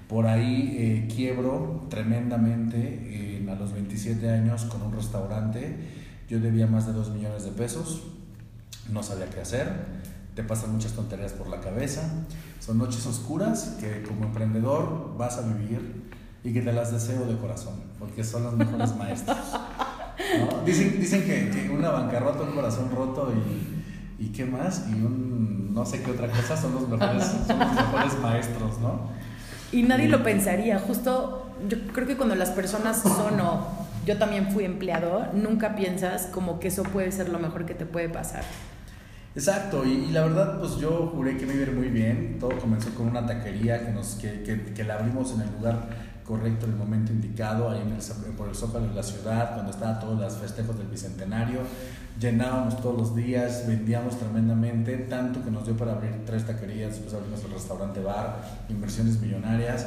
Por 0.09 0.27
ahí 0.27 0.77
eh, 0.79 1.09
quiebro 1.15 1.87
tremendamente 1.89 3.13
a 3.53 3.55
los 3.55 3.73
27 3.73 4.31
años 4.31 4.65
con 4.65 4.83
un 4.83 4.93
restaurante. 4.93 5.77
Yo 6.29 6.41
debía 6.41 6.67
más 6.67 6.87
de 6.87 6.93
2 6.93 7.11
millones 7.11 7.45
de 7.45 7.51
pesos, 7.51 8.03
no 8.91 9.03
sabía 9.03 9.29
qué 9.29 9.41
hacer, 9.41 9.69
te 10.35 10.43
pasan 10.43 10.73
muchas 10.73 10.93
tonterías 10.93 11.33
por 11.33 11.49
la 11.49 11.61
cabeza, 11.61 12.03
son 12.59 12.79
noches 12.79 13.05
oscuras 13.07 13.77
que 13.81 14.03
como 14.03 14.25
emprendedor 14.25 15.15
vas 15.19 15.37
a 15.37 15.43
vivir 15.43 16.11
y 16.43 16.53
que 16.53 16.63
te 16.63 16.73
las 16.73 16.91
deseo 16.91 17.27
de 17.27 17.37
corazón, 17.37 17.75
porque 17.99 18.25
son 18.25 18.45
los 18.45 18.55
mejores 18.55 18.95
Dicen, 20.67 21.01
dicen 21.01 21.23
que, 21.25 21.51
que, 21.51 21.71
una 21.71 21.91
bancarrota, 21.91 22.43
un 22.43 22.55
corazón 22.55 22.91
roto 22.95 23.33
y, 23.33 24.25
y 24.25 24.29
qué 24.29 24.45
más, 24.45 24.87
y 24.91 24.95
un 24.95 25.75
no 25.75 25.87
sé 25.87 26.03
qué 26.03 26.11
otra 26.11 26.29
cosa 26.29 26.57
son 26.57 26.75
los 26.75 26.89
mejores, 26.89 27.25
son 27.47 27.59
los 27.59 27.73
mejores 27.73 28.19
maestros, 28.21 28.79
¿no? 28.81 29.11
Y 29.73 29.83
nadie 29.85 30.09
lo 30.09 30.23
pensaría, 30.23 30.79
justo 30.79 31.51
yo 31.69 31.79
creo 31.93 32.07
que 32.07 32.17
cuando 32.17 32.35
las 32.35 32.51
personas 32.51 33.01
son 33.01 33.41
o 33.41 33.67
yo 34.05 34.19
también 34.19 34.51
fui 34.51 34.65
empleado, 34.65 35.29
nunca 35.33 35.75
piensas 35.75 36.27
como 36.27 36.61
que 36.61 36.69
eso 36.69 36.83
puede 36.83 37.11
ser 37.13 37.29
lo 37.29 37.39
mejor 37.39 37.65
que 37.65 37.75
te 37.75 37.87
puede 37.87 38.09
pasar. 38.09 38.43
Exacto, 39.35 39.85
y, 39.87 39.93
y, 39.93 40.13
la 40.13 40.25
verdad, 40.25 40.59
pues 40.59 40.77
yo 40.77 41.11
juré 41.15 41.39
que 41.39 41.47
me 41.47 41.55
iba 41.55 41.65
a 41.65 41.69
ir 41.69 41.73
muy 41.73 41.89
bien. 41.89 42.37
Todo 42.39 42.59
comenzó 42.59 42.95
con 42.95 43.09
una 43.09 43.25
taquería 43.25 43.87
que, 43.87 43.93
nos, 43.93 44.17
que, 44.17 44.43
que, 44.43 44.75
que 44.75 44.85
la 44.85 44.95
abrimos 44.97 45.33
en 45.33 45.41
el 45.41 45.53
lugar 45.53 45.89
correcto, 46.27 46.67
en 46.67 46.73
el 46.73 46.79
momento 46.79 47.13
indicado, 47.13 47.71
ahí 47.71 47.81
en 47.81 47.93
el, 47.93 48.35
por 48.37 48.49
el 48.49 48.55
Zócalo 48.55 48.89
de 48.89 48.95
la 48.95 49.03
ciudad, 49.03 49.55
cuando 49.55 49.71
estaban 49.71 50.01
todos 50.01 50.21
los 50.21 50.37
festejos 50.37 50.77
del 50.79 50.89
Bicentenario. 50.89 51.61
Llenábamos 52.21 52.81
todos 52.81 52.97
los 52.97 53.17
días, 53.17 53.65
vendíamos 53.67 54.19
tremendamente, 54.19 54.97
tanto 54.97 55.43
que 55.43 55.51
nos 55.51 55.65
dio 55.65 55.77
para 55.77 55.93
abrir 55.93 56.25
tres 56.25 56.47
taquerías, 56.47 56.91
después 56.91 57.15
abrimos 57.15 57.43
el 57.45 57.53
restaurante 57.53 58.01
bar, 58.01 58.43
inversiones 58.69 59.21
millonarias. 59.21 59.87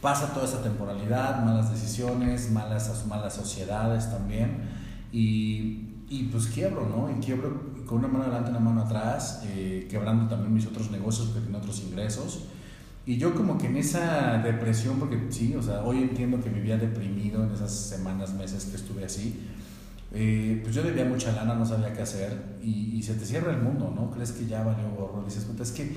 Pasa 0.00 0.32
toda 0.32 0.46
esa 0.46 0.62
temporalidad, 0.62 1.44
malas 1.44 1.70
decisiones, 1.70 2.50
malas, 2.50 3.04
malas 3.06 3.34
sociedades 3.34 4.10
también. 4.10 4.68
Y 5.12 5.86
y 6.08 6.24
pues 6.24 6.46
quiebro, 6.46 6.88
¿no? 6.88 7.10
Y 7.10 7.20
quiebro 7.20 7.74
con 7.84 7.98
una 7.98 8.08
mano 8.08 8.24
adelante 8.24 8.50
y 8.50 8.54
una 8.54 8.60
mano 8.60 8.82
atrás, 8.82 9.42
eh, 9.44 9.86
quebrando 9.90 10.28
también 10.28 10.54
mis 10.54 10.66
otros 10.66 10.90
negocios 10.90 11.28
porque 11.28 11.42
tenía 11.42 11.58
otros 11.58 11.80
ingresos. 11.82 12.44
Y 13.06 13.18
yo 13.18 13.34
como 13.34 13.56
que 13.56 13.68
en 13.68 13.76
esa 13.76 14.38
depresión, 14.38 14.98
porque 14.98 15.16
sí, 15.30 15.54
o 15.54 15.62
sea, 15.62 15.84
hoy 15.84 15.98
entiendo 15.98 16.40
que 16.40 16.50
vivía 16.50 16.76
deprimido 16.76 17.44
en 17.44 17.52
esas 17.52 17.72
semanas, 17.72 18.34
meses 18.34 18.64
que 18.64 18.74
estuve 18.74 19.04
así, 19.04 19.40
eh, 20.12 20.60
pues 20.62 20.74
yo 20.74 20.82
debía 20.82 21.04
mucha 21.04 21.30
lana, 21.30 21.54
no 21.54 21.64
sabía 21.64 21.92
qué 21.92 22.02
hacer 22.02 22.56
y, 22.60 22.96
y, 22.96 23.02
se 23.02 23.14
te 23.14 23.24
cierra 23.24 23.52
el 23.52 23.62
mundo, 23.62 23.92
¿no? 23.94 24.10
Crees 24.10 24.32
que 24.32 24.46
ya 24.46 24.64
valió 24.64 24.88
gorro, 24.90 25.22
dices, 25.24 25.44
puta, 25.44 25.62
es 25.62 25.70
que, 25.70 25.94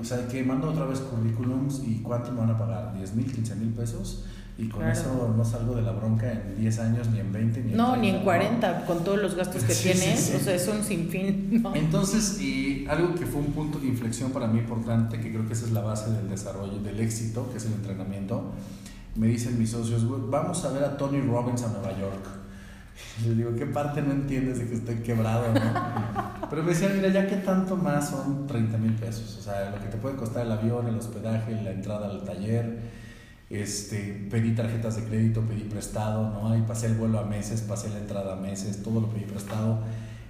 o 0.00 0.04
sea, 0.04 0.28
que 0.28 0.44
mando 0.44 0.70
otra 0.70 0.84
vez 0.84 1.00
currículums 1.00 1.82
y 1.84 2.00
¿cuánto 2.00 2.30
me 2.30 2.40
van 2.40 2.50
a 2.50 2.58
pagar? 2.58 2.94
¿10 2.94 3.14
mil, 3.14 3.32
15 3.32 3.56
mil 3.56 3.70
pesos? 3.70 4.24
Y 4.58 4.68
con 4.70 4.88
eso 4.88 5.34
no 5.36 5.44
salgo 5.44 5.74
de 5.76 5.82
la 5.82 5.92
bronca 5.92 6.32
en 6.32 6.56
10 6.58 6.78
años, 6.78 7.10
ni 7.10 7.20
en 7.20 7.30
20, 7.30 7.62
ni 7.62 7.72
en 7.72 7.76
No, 7.76 7.90
30, 7.92 8.00
ni 8.00 8.08
en 8.08 8.24
40, 8.24 8.86
con 8.86 9.04
todos 9.04 9.20
los 9.20 9.34
gastos 9.34 9.62
que 9.64 9.74
Sí, 9.74 9.90
tienes. 9.90 10.18
sí. 10.18 10.36
O 10.36 10.40
sea, 10.40 10.54
es 10.54 10.66
un 10.68 10.82
sinfín. 10.82 11.62
¿no? 11.62 11.74
Entonces, 11.74 12.40
y 12.40 12.86
algo 12.88 13.14
que 13.14 13.26
fue 13.26 13.40
un 13.42 13.52
punto 13.52 13.78
de 13.78 13.86
inflexión 13.88 14.30
para 14.30 14.46
mí 14.46 14.58
importante, 14.60 15.20
que 15.20 15.30
creo 15.30 15.46
que 15.46 15.52
esa 15.52 15.66
es 15.66 15.72
la 15.72 15.82
base 15.82 16.10
del 16.10 16.30
desarrollo, 16.30 16.78
del 16.80 16.98
éxito, 17.00 17.50
que 17.50 17.58
es 17.58 17.66
el 17.66 17.72
entrenamiento, 17.74 18.52
me 19.14 19.26
dicen 19.26 19.58
mis 19.58 19.70
socios, 19.70 20.06
"Güey, 20.06 20.22
vamos 20.30 20.64
a 20.64 20.70
ver 20.72 20.84
a 20.84 20.96
Tony 20.96 21.20
Robbins 21.20 21.62
a 21.62 21.68
Nueva 21.68 21.90
York. 21.98 22.24
Y 23.22 23.24
les 23.28 23.36
digo, 23.36 23.54
¿qué 23.56 23.66
parte 23.66 24.00
no 24.00 24.12
entiendes 24.12 24.58
de 24.58 24.66
que 24.68 24.74
estoy 24.74 24.94
quebrado? 24.96 25.52
No? 25.52 25.60
Pero 26.48 26.62
me 26.62 26.70
decían, 26.70 26.92
mira, 26.96 27.08
ya 27.10 27.26
que 27.26 27.36
tanto 27.36 27.76
más 27.76 28.08
son 28.08 28.46
30 28.46 28.78
mil 28.78 28.92
pesos, 28.92 29.36
o 29.38 29.42
sea, 29.42 29.68
lo 29.70 29.78
que 29.82 29.88
te 29.88 29.98
puede 29.98 30.16
costar 30.16 30.46
el 30.46 30.52
avión, 30.52 30.86
el 30.86 30.96
hospedaje, 30.96 31.60
la 31.62 31.72
entrada 31.72 32.06
al 32.08 32.24
taller, 32.24 32.78
este, 33.48 34.26
pedí 34.30 34.54
tarjetas 34.54 34.96
de 34.96 35.04
crédito, 35.04 35.42
pedí 35.42 35.62
prestado, 35.62 36.30
¿no? 36.30 36.56
Y 36.56 36.62
pasé 36.62 36.86
el 36.86 36.94
vuelo 36.94 37.20
a 37.20 37.24
meses, 37.24 37.60
pasé 37.62 37.88
la 37.90 37.98
entrada 37.98 38.34
a 38.34 38.36
meses, 38.36 38.82
todo 38.82 39.00
lo 39.00 39.08
pedí 39.08 39.24
prestado. 39.24 39.80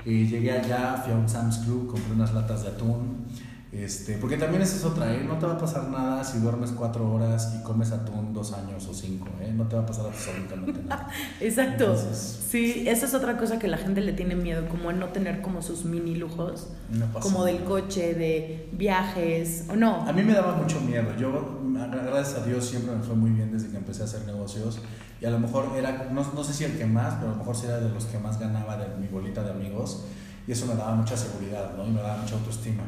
Eh, 0.04 0.26
llegué 0.26 0.52
allá, 0.52 1.00
fui 1.02 1.12
a 1.12 1.16
un 1.16 1.28
Sam's 1.28 1.58
Club, 1.58 1.88
compré 1.88 2.12
unas 2.12 2.32
latas 2.32 2.62
de 2.62 2.68
atún, 2.68 3.26
este, 3.72 4.16
porque 4.18 4.36
también 4.36 4.62
esa 4.62 4.76
es 4.76 4.84
otra, 4.84 5.12
¿eh? 5.12 5.24
No 5.26 5.38
te 5.38 5.44
va 5.46 5.54
a 5.54 5.58
pasar 5.58 5.88
nada 5.88 6.22
si 6.24 6.38
duermes 6.38 6.70
cuatro 6.70 7.12
horas 7.12 7.52
y 7.58 7.62
comes 7.64 7.90
atún 7.92 8.32
dos 8.32 8.52
años 8.52 8.86
o 8.86 8.94
cinco, 8.94 9.28
¿eh? 9.40 9.52
No 9.54 9.64
te 9.66 9.76
va 9.76 9.82
a 9.82 9.86
pasar 9.86 10.06
absolutamente 10.06 10.82
nada. 10.84 11.08
Exacto. 11.40 11.84
Entonces- 11.84 12.40
sí, 12.48 12.84
esa 12.88 13.06
es 13.06 13.14
otra 13.14 13.36
cosa 13.36 13.58
que 13.58 13.66
la 13.68 13.76
gente 13.76 14.00
le 14.00 14.12
tiene 14.12 14.36
miedo, 14.36 14.68
como 14.68 14.92
no 14.92 15.08
tener 15.08 15.42
como 15.42 15.62
sus 15.62 15.84
mini 15.84 16.14
lujos, 16.14 16.68
No 16.90 17.06
pasa 17.06 17.20
como 17.20 17.44
del 17.44 17.64
coche, 17.64 18.14
de 18.14 18.68
viajes, 18.72 19.64
o 19.68 19.74
no. 19.76 20.06
A 20.08 20.12
mí 20.12 20.22
me 20.22 20.32
daba 20.32 20.54
mucho 20.56 20.80
miedo. 20.80 21.14
Yo, 21.18 21.60
gracias 22.04 22.38
a 22.40 22.46
Dios, 22.46 22.64
siempre 22.66 22.94
me 22.94 23.02
fue 23.02 23.16
muy 23.16 23.30
bien 23.30 23.52
desde 23.52 23.68
que 23.68 23.76
empecé 23.76 24.02
a 24.02 24.04
hacer 24.04 24.24
negocios. 24.26 24.78
Y 25.20 25.24
a 25.26 25.30
lo 25.30 25.38
mejor 25.40 25.72
era, 25.76 26.08
no, 26.12 26.22
no 26.34 26.44
sé 26.44 26.54
si 26.54 26.64
el 26.64 26.78
que 26.78 26.86
más, 26.86 27.14
pero 27.14 27.28
a 27.28 27.32
lo 27.32 27.38
mejor 27.38 27.56
sí 27.56 27.66
era 27.66 27.80
de 27.80 27.88
los 27.90 28.04
que 28.04 28.18
más 28.18 28.38
ganaba 28.38 28.76
de 28.76 28.86
mi 28.96 29.08
bolita 29.08 29.42
de 29.42 29.50
amigos. 29.50 30.04
Y 30.46 30.52
eso 30.52 30.66
me 30.66 30.74
daba 30.76 30.94
mucha 30.94 31.16
seguridad, 31.16 31.72
¿no? 31.76 31.84
Y 31.84 31.90
me 31.90 32.00
daba 32.00 32.18
mucha 32.18 32.34
autoestima. 32.36 32.84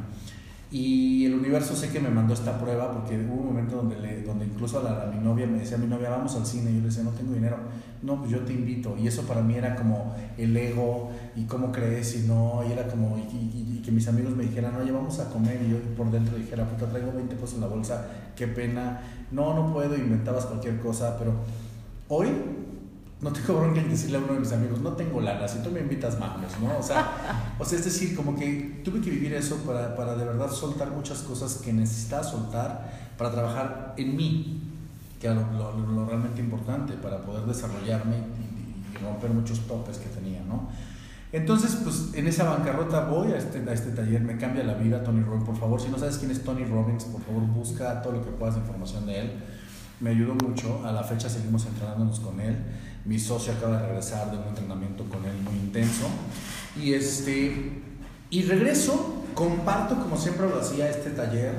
Y 0.70 1.24
el 1.24 1.34
universo 1.34 1.74
sé 1.74 1.88
que 1.88 1.98
me 1.98 2.10
mandó 2.10 2.34
esta 2.34 2.58
prueba 2.58 2.92
porque 2.92 3.16
hubo 3.16 3.40
un 3.40 3.46
momento 3.46 3.76
donde, 3.76 3.98
le, 4.00 4.22
donde 4.22 4.44
incluso 4.44 4.86
a, 4.86 5.06
mi 5.10 5.18
novia 5.18 5.46
me 5.46 5.60
decía, 5.60 5.78
mi 5.78 5.86
novia, 5.86 6.10
vamos 6.10 6.34
al 6.36 6.44
cine. 6.44 6.70
Y 6.70 6.74
yo 6.74 6.80
le 6.80 6.86
decía, 6.88 7.02
no 7.04 7.10
tengo 7.10 7.32
dinero. 7.32 7.56
No, 8.02 8.18
pues 8.18 8.30
yo 8.30 8.40
te 8.40 8.52
invito. 8.52 8.94
Y 8.98 9.06
eso 9.06 9.22
para 9.22 9.40
mí 9.40 9.54
era 9.54 9.74
como 9.76 10.14
el 10.36 10.54
ego 10.54 11.10
y 11.36 11.44
cómo 11.44 11.72
crees 11.72 12.16
y 12.22 12.28
no. 12.28 12.62
Y 12.68 12.72
era 12.72 12.86
como, 12.86 13.16
y, 13.16 13.22
y- 13.34 13.76
y 13.78 13.82
que 13.82 13.90
mis 13.90 14.06
amigos 14.08 14.36
me 14.36 14.44
dijeran, 14.44 14.76
oye, 14.76 14.92
vamos 14.92 15.18
a 15.20 15.30
comer. 15.30 15.58
Y 15.66 15.70
yo 15.70 15.78
por 15.96 16.10
dentro 16.10 16.36
dijera, 16.36 16.68
puta, 16.68 16.86
traigo 16.90 17.12
20 17.12 17.34
pesos 17.36 17.54
en 17.54 17.60
la 17.62 17.66
bolsa, 17.68 18.06
qué 18.36 18.46
pena. 18.46 19.00
No, 19.30 19.54
no 19.54 19.72
puedo. 19.72 19.96
Inventabas 19.96 20.44
cualquier 20.44 20.78
cosa. 20.80 21.16
Pero 21.18 21.32
hoy 22.08 22.28
no 23.20 23.32
tengo 23.32 23.58
bronca 23.60 23.80
en 23.80 23.88
decirle 23.90 24.18
a 24.18 24.20
uno 24.20 24.34
de 24.34 24.40
mis 24.40 24.52
amigos, 24.52 24.80
no 24.80 24.92
tengo 24.92 25.20
lana, 25.20 25.48
si 25.48 25.58
tú 25.60 25.70
me 25.70 25.80
invitas, 25.80 26.18
vamos, 26.20 26.52
¿no? 26.62 26.78
O 26.78 26.82
sea, 26.82 27.54
o 27.58 27.64
sea, 27.64 27.78
es 27.78 27.84
decir, 27.84 28.14
como 28.14 28.36
que 28.36 28.80
tuve 28.84 29.00
que 29.00 29.10
vivir 29.10 29.34
eso 29.34 29.56
para, 29.66 29.96
para 29.96 30.14
de 30.14 30.24
verdad 30.24 30.50
soltar 30.50 30.90
muchas 30.90 31.18
cosas 31.20 31.54
que 31.56 31.72
necesitaba 31.72 32.22
soltar 32.22 33.12
para 33.18 33.30
trabajar 33.32 33.94
en 33.96 34.16
mí, 34.16 34.62
que 35.20 35.26
era 35.26 35.34
lo, 35.36 35.72
lo- 35.72 35.86
lo 35.92 36.06
realmente 36.06 36.40
importante, 36.40 36.92
para 36.94 37.20
poder 37.22 37.44
desarrollarme 37.44 38.16
y, 38.16 38.94
y 38.94 39.04
romper 39.04 39.30
muchos 39.30 39.60
topes 39.66 39.98
que 39.98 40.08
tenía, 40.10 40.40
¿no? 40.46 40.68
Entonces, 41.30 41.76
pues 41.84 42.10
en 42.14 42.26
esa 42.26 42.44
bancarrota 42.44 43.04
voy 43.04 43.32
a 43.32 43.36
este, 43.36 43.58
a 43.68 43.72
este 43.74 43.90
taller, 43.90 44.22
me 44.22 44.38
cambia 44.38 44.64
la 44.64 44.74
vida 44.74 45.02
Tony 45.02 45.22
Robbins. 45.22 45.44
Por 45.44 45.56
favor, 45.58 45.78
si 45.80 45.88
no 45.90 45.98
sabes 45.98 46.16
quién 46.16 46.30
es 46.30 46.42
Tony 46.42 46.64
Robbins, 46.64 47.04
por 47.04 47.20
favor 47.20 47.42
busca 47.42 48.00
todo 48.00 48.14
lo 48.14 48.24
que 48.24 48.30
puedas 48.30 48.54
de 48.54 48.62
información 48.62 49.04
de 49.04 49.20
él. 49.20 49.32
Me 50.00 50.10
ayudó 50.10 50.34
mucho, 50.36 50.80
a 50.86 50.92
la 50.92 51.02
fecha 51.02 51.28
seguimos 51.28 51.66
entrenándonos 51.66 52.20
con 52.20 52.40
él. 52.40 52.56
Mi 53.08 53.18
socio 53.18 53.54
acaba 53.54 53.80
de 53.80 53.86
regresar 53.88 54.30
de 54.30 54.36
un 54.36 54.44
entrenamiento 54.48 55.04
con 55.04 55.24
él 55.24 55.32
muy 55.42 55.54
intenso. 55.54 56.06
Y, 56.80 56.92
este, 56.92 57.80
y 58.30 58.42
regreso, 58.42 59.24
comparto 59.34 59.98
como 60.00 60.18
siempre 60.18 60.46
lo 60.48 60.60
hacía 60.60 60.90
este 60.90 61.10
taller. 61.10 61.54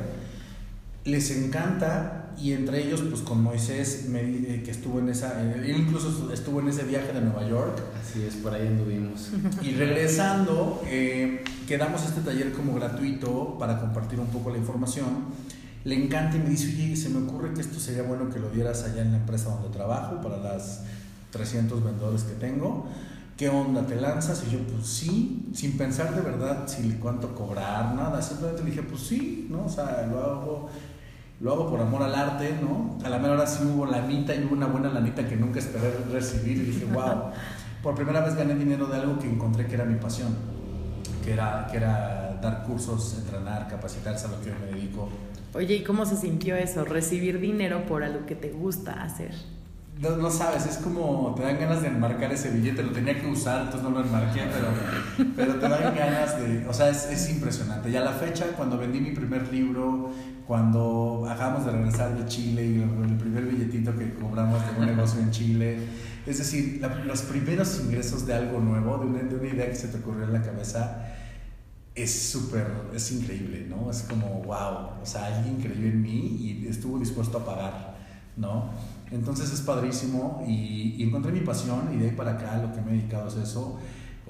Les 1.05 1.31
encanta 1.31 2.33
y 2.37 2.53
entre 2.53 2.85
ellos 2.85 3.01
pues 3.09 3.21
con 3.21 3.41
Moisés 3.41 4.05
me- 4.09 4.21
eh, 4.21 4.61
que 4.63 4.71
estuvo 4.71 4.99
en 4.99 5.09
esa, 5.09 5.41
eh, 5.43 5.63
él 5.65 5.75
incluso 5.81 6.31
estuvo 6.31 6.59
en 6.61 6.69
ese 6.69 6.83
viaje 6.83 7.11
de 7.13 7.21
Nueva 7.21 7.47
York. 7.49 7.81
Así 7.99 8.21
es, 8.21 8.35
por 8.35 8.53
ahí 8.53 8.67
anduvimos. 8.67 9.31
Y 9.63 9.71
regresando, 9.71 10.81
eh, 10.85 11.43
quedamos 11.67 12.05
este 12.05 12.21
taller 12.21 12.51
como 12.53 12.75
gratuito 12.75 13.57
para 13.57 13.79
compartir 13.79 14.19
un 14.19 14.27
poco 14.27 14.51
la 14.51 14.57
información. 14.59 15.25
Le 15.83 15.95
encanta 15.95 16.37
y 16.37 16.41
me 16.41 16.49
dice, 16.49 16.67
oye, 16.67 16.95
se 16.95 17.09
me 17.09 17.27
ocurre 17.27 17.53
que 17.55 17.61
esto 17.61 17.79
sería 17.79 18.03
bueno 18.03 18.29
que 18.29 18.39
lo 18.39 18.49
dieras 18.51 18.83
allá 18.83 19.01
en 19.01 19.11
la 19.13 19.17
empresa 19.17 19.49
donde 19.49 19.69
trabajo, 19.69 20.21
para 20.21 20.37
las 20.37 20.81
300 21.31 21.83
vendedores 21.83 22.23
que 22.23 22.33
tengo. 22.33 22.87
¿Qué 23.37 23.47
onda? 23.47 23.85
¿Te 23.85 23.95
lanzas? 23.95 24.43
Y 24.47 24.51
yo, 24.51 24.59
pues 24.59 24.85
sí, 24.85 25.49
sin 25.53 25.77
pensar 25.77 26.13
de 26.13 26.21
verdad 26.21 26.67
si 26.67 26.91
cuánto 26.93 27.33
cobrar, 27.33 27.95
nada. 27.95 28.21
Simplemente 28.21 28.63
le 28.63 28.71
dije, 28.71 28.83
pues 28.83 29.01
sí, 29.01 29.47
¿no? 29.49 29.65
O 29.65 29.69
sea, 29.69 30.05
lo 30.11 30.19
hago, 30.19 30.69
lo 31.39 31.53
hago 31.53 31.69
por 31.69 31.79
amor 31.79 32.03
al 32.03 32.15
arte, 32.15 32.57
¿no? 32.61 32.97
A 33.05 33.09
la 33.09 33.17
mera 33.17 33.35
hora 33.35 33.47
sí 33.47 33.63
hubo 33.63 33.85
lanita 33.85 34.35
y 34.35 34.43
hubo 34.43 34.55
una 34.55 34.67
buena 34.67 34.89
lanita 34.89 35.25
que 35.25 35.37
nunca 35.37 35.59
esperé 35.59 35.89
recibir 36.11 36.57
y 36.57 36.61
dije, 36.71 36.85
wow. 36.85 37.31
Por 37.81 37.95
primera 37.95 38.19
vez 38.19 38.35
gané 38.35 38.55
dinero 38.55 38.87
de 38.87 38.97
algo 38.97 39.17
que 39.19 39.29
encontré 39.29 39.65
que 39.65 39.75
era 39.75 39.85
mi 39.85 39.95
pasión, 39.95 40.35
que 41.23 41.31
era, 41.31 41.65
que 41.71 41.77
era 41.77 42.37
dar 42.41 42.63
cursos, 42.63 43.15
entrenar, 43.19 43.69
capacitarse 43.69 44.27
a 44.27 44.31
lo 44.31 44.41
que 44.41 44.49
yo 44.49 44.55
me 44.59 44.65
dedico. 44.75 45.07
Oye, 45.53 45.75
¿y 45.75 45.83
cómo 45.85 46.05
se 46.05 46.17
sintió 46.17 46.57
eso? 46.57 46.83
Recibir 46.83 47.39
dinero 47.39 47.85
por 47.85 48.03
algo 48.03 48.25
que 48.25 48.35
te 48.35 48.51
gusta 48.51 49.01
hacer. 49.01 49.31
No, 49.99 50.15
no 50.15 50.31
sabes, 50.31 50.65
es 50.65 50.77
como 50.77 51.35
te 51.35 51.43
dan 51.43 51.59
ganas 51.59 51.81
de 51.81 51.89
enmarcar 51.89 52.31
ese 52.31 52.51
billete, 52.51 52.83
lo 52.83 52.93
tenía 52.93 53.19
que 53.19 53.27
usar, 53.27 53.63
entonces 53.63 53.83
no 53.83 53.89
lo 53.89 53.99
enmarqué, 53.99 54.43
pero, 54.43 55.27
pero 55.35 55.55
te 55.55 55.67
dan 55.67 55.93
ganas 55.93 56.39
de, 56.39 56.65
o 56.69 56.73
sea, 56.73 56.87
es, 56.87 57.05
es 57.07 57.29
impresionante. 57.29 57.89
Y 57.89 57.97
a 57.97 58.01
la 58.01 58.13
fecha, 58.13 58.45
cuando 58.55 58.77
vendí 58.77 59.01
mi 59.01 59.11
primer 59.11 59.51
libro, 59.51 60.09
cuando 60.47 61.27
acabamos 61.29 61.65
de 61.65 61.73
regresar 61.73 62.17
de 62.17 62.25
Chile 62.27 62.65
y 62.65 62.81
el, 62.81 63.17
primer 63.17 63.43
billetito 63.43 63.93
que 63.97 64.13
cobramos 64.13 64.61
de 64.65 64.79
un 64.79 64.85
negocio 64.85 65.19
en 65.19 65.31
Chile, 65.31 65.79
es 66.25 66.37
decir, 66.37 66.81
los 67.05 67.23
primeros 67.23 67.81
ingresos 67.81 68.25
de 68.25 68.35
algo 68.35 68.61
nuevo, 68.61 68.99
de 68.99 69.05
una, 69.05 69.19
de 69.19 69.35
una 69.35 69.47
idea 69.49 69.67
que 69.67 69.75
se 69.75 69.89
te 69.89 69.97
ocurrió 69.97 70.23
en 70.23 70.31
la 70.31 70.41
cabeza, 70.41 71.07
es 71.93 72.29
súper, 72.31 72.67
es 72.95 73.11
increíble, 73.11 73.65
¿no? 73.67 73.91
Es 73.91 74.03
como, 74.03 74.43
wow, 74.43 75.01
o 75.01 75.05
sea, 75.05 75.25
alguien 75.25 75.57
creyó 75.57 75.87
en 75.87 76.01
mí 76.01 76.37
y 76.39 76.67
estuvo 76.69 76.97
dispuesto 76.97 77.39
a 77.39 77.45
pagar, 77.45 77.97
¿no? 78.37 78.69
Entonces 79.11 79.51
es 79.51 79.61
padrísimo 79.61 80.43
y, 80.47 80.95
y 80.97 81.03
encontré 81.03 81.31
mi 81.31 81.41
pasión 81.41 81.89
y 81.93 81.97
de 81.97 82.09
ahí 82.09 82.15
para 82.15 82.31
acá 82.31 82.57
lo 82.57 82.71
que 82.73 82.81
me 82.81 82.91
he 82.91 82.93
dedicado 82.97 83.27
es 83.27 83.35
eso. 83.35 83.79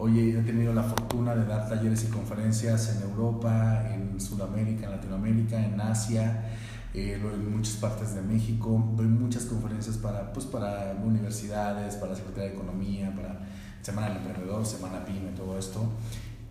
Hoy 0.02 0.30
he 0.30 0.42
tenido 0.44 0.74
la 0.74 0.84
fortuna 0.84 1.36
de 1.36 1.46
dar 1.46 1.68
talleres 1.68 2.06
y 2.06 2.08
conferencias 2.08 2.96
en 2.96 3.10
Europa, 3.10 3.84
en 3.94 4.18
Sudamérica, 4.18 4.86
en 4.86 4.92
Latinoamérica, 4.92 5.62
en 5.62 5.82
Asia, 5.82 6.46
eh, 6.94 7.22
en 7.22 7.52
muchas 7.52 7.76
partes 7.76 8.16
de 8.16 8.22
México. 8.22 8.82
Doy 8.96 9.08
muchas 9.08 9.44
conferencias 9.44 9.98
para, 9.98 10.32
pues, 10.32 10.46
para 10.46 10.96
universidades, 11.04 11.96
para 11.96 12.12
la 12.12 12.18
Secretaría 12.18 12.52
de 12.52 12.56
Economía, 12.56 13.14
para 13.14 13.42
Semana 13.82 14.08
del 14.08 14.18
Emprendedor, 14.20 14.66
Semana 14.66 15.04
PYME, 15.04 15.32
todo 15.36 15.60
esto. 15.60 15.84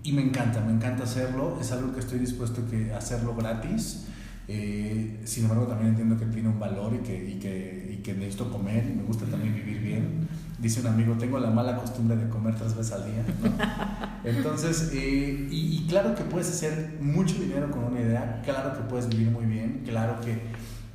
Y 0.02 0.12
me 0.12 0.20
encanta, 0.20 0.60
me 0.60 0.72
encanta 0.72 1.04
hacerlo. 1.04 1.56
Es 1.58 1.72
algo 1.72 1.94
que 1.94 2.00
estoy 2.00 2.18
dispuesto 2.18 2.62
a 2.92 2.98
hacerlo 2.98 3.34
gratis. 3.34 4.08
Eh, 4.50 5.20
sin 5.24 5.44
embargo, 5.44 5.66
también 5.66 5.90
entiendo 5.90 6.16
que 6.16 6.24
tiene 6.26 6.48
un 6.48 6.58
valor 6.58 6.94
y 6.94 6.98
que, 6.98 7.30
y, 7.30 7.38
que, 7.38 7.94
y 7.98 8.02
que 8.02 8.14
necesito 8.14 8.50
comer 8.50 8.86
y 8.90 8.96
me 8.96 9.02
gusta 9.02 9.26
también 9.26 9.54
vivir 9.54 9.80
bien. 9.80 10.26
Dice 10.58 10.80
un 10.80 10.86
amigo, 10.88 11.14
tengo 11.18 11.38
la 11.38 11.50
mala 11.50 11.76
costumbre 11.76 12.16
de 12.16 12.28
comer 12.28 12.56
tres 12.56 12.74
veces 12.74 12.92
al 12.92 13.04
día. 13.04 13.24
¿no? 13.42 13.50
Entonces, 14.24 14.90
eh, 14.94 15.48
y, 15.50 15.76
y, 15.76 15.86
claro 15.86 16.14
que 16.14 16.24
puedes 16.24 16.48
hacer 16.48 16.96
mucho 17.00 17.34
dinero 17.34 17.70
con 17.70 17.84
una 17.84 18.00
idea, 18.00 18.42
claro 18.44 18.72
que 18.72 18.88
puedes 18.88 19.08
vivir 19.08 19.30
muy 19.30 19.44
bien, 19.44 19.82
claro 19.84 20.20
que, 20.20 20.40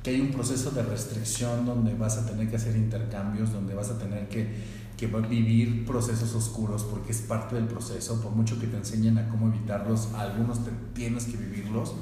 que 0.02 0.10
hay 0.10 0.20
un 0.20 0.32
proceso 0.32 0.72
de 0.72 0.82
restricción 0.82 1.64
donde 1.64 1.94
vas 1.94 2.18
a 2.18 2.26
tener 2.26 2.50
que 2.50 2.56
hacer 2.56 2.76
intercambios, 2.76 3.52
donde 3.52 3.74
vas 3.74 3.90
a 3.90 3.98
tener 3.98 4.28
que 4.28 4.84
que 4.96 5.06
vivir 5.06 5.84
procesos 5.84 6.34
oscuros 6.34 6.84
porque 6.84 7.12
es 7.12 7.20
parte 7.20 7.56
del 7.56 7.66
proceso, 7.66 8.20
por 8.20 8.32
mucho 8.32 8.58
que 8.60 8.66
te 8.66 8.76
enseñen 8.76 9.18
a 9.18 9.28
cómo 9.28 9.48
evitarlos, 9.48 10.10
algunos 10.14 10.64
te 10.64 10.70
tienes 10.94 11.24
que 11.24 11.36
vivirlos. 11.36 11.94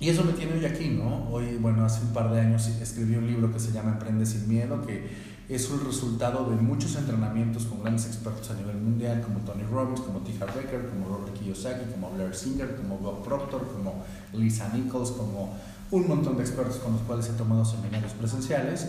Y 0.00 0.08
eso 0.08 0.24
me 0.24 0.32
tiene 0.32 0.54
hoy 0.54 0.64
aquí, 0.64 0.88
¿no? 0.88 1.28
Hoy, 1.30 1.56
bueno, 1.56 1.84
hace 1.84 2.02
un 2.02 2.12
par 2.12 2.32
de 2.32 2.40
años 2.40 2.66
escribí 2.66 3.16
un 3.16 3.26
libro 3.26 3.52
que 3.52 3.60
se 3.60 3.72
llama 3.72 3.92
Emprende 3.92 4.26
sin 4.26 4.48
miedo, 4.48 4.84
que 4.84 5.34
es 5.48 5.70
un 5.70 5.84
resultado 5.84 6.50
de 6.50 6.56
muchos 6.56 6.96
entrenamientos 6.96 7.66
con 7.66 7.80
grandes 7.80 8.06
expertos 8.06 8.50
a 8.50 8.54
nivel 8.54 8.76
mundial, 8.76 9.22
como 9.22 9.40
Tony 9.40 9.62
Robbins, 9.62 10.00
como 10.00 10.20
T. 10.20 10.32
Harv 10.40 10.54
Becker, 10.54 10.88
como 10.88 11.06
Robert 11.06 11.34
Kiyosaki, 11.34 11.92
como 11.92 12.10
Blair 12.10 12.34
Singer, 12.34 12.76
como 12.76 12.98
Bob 12.98 13.22
Proctor, 13.22 13.70
como 13.72 14.04
Lisa 14.32 14.68
Nichols, 14.74 15.12
como 15.12 15.54
un 15.90 16.08
montón 16.08 16.36
de 16.36 16.42
expertos 16.42 16.76
con 16.76 16.94
los 16.94 17.02
cuales 17.02 17.28
he 17.28 17.32
tomado 17.32 17.64
seminarios 17.64 18.12
presenciales. 18.12 18.88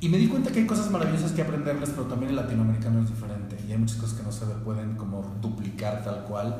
Y 0.00 0.08
me 0.08 0.18
di 0.18 0.28
cuenta 0.28 0.50
que 0.50 0.60
hay 0.60 0.66
cosas 0.66 0.90
maravillosas 0.90 1.32
que 1.32 1.42
aprenderles, 1.42 1.90
pero 1.90 2.04
también 2.04 2.30
el 2.30 2.36
latinoamericano 2.36 3.02
es 3.02 3.08
diferente 3.08 3.56
y 3.66 3.72
hay 3.72 3.78
muchas 3.78 3.96
cosas 3.96 4.18
que 4.18 4.22
no 4.24 4.32
se 4.32 4.44
pueden 4.64 4.96
como 4.96 5.36
duplicar 5.40 6.04
tal 6.04 6.24
cual. 6.24 6.56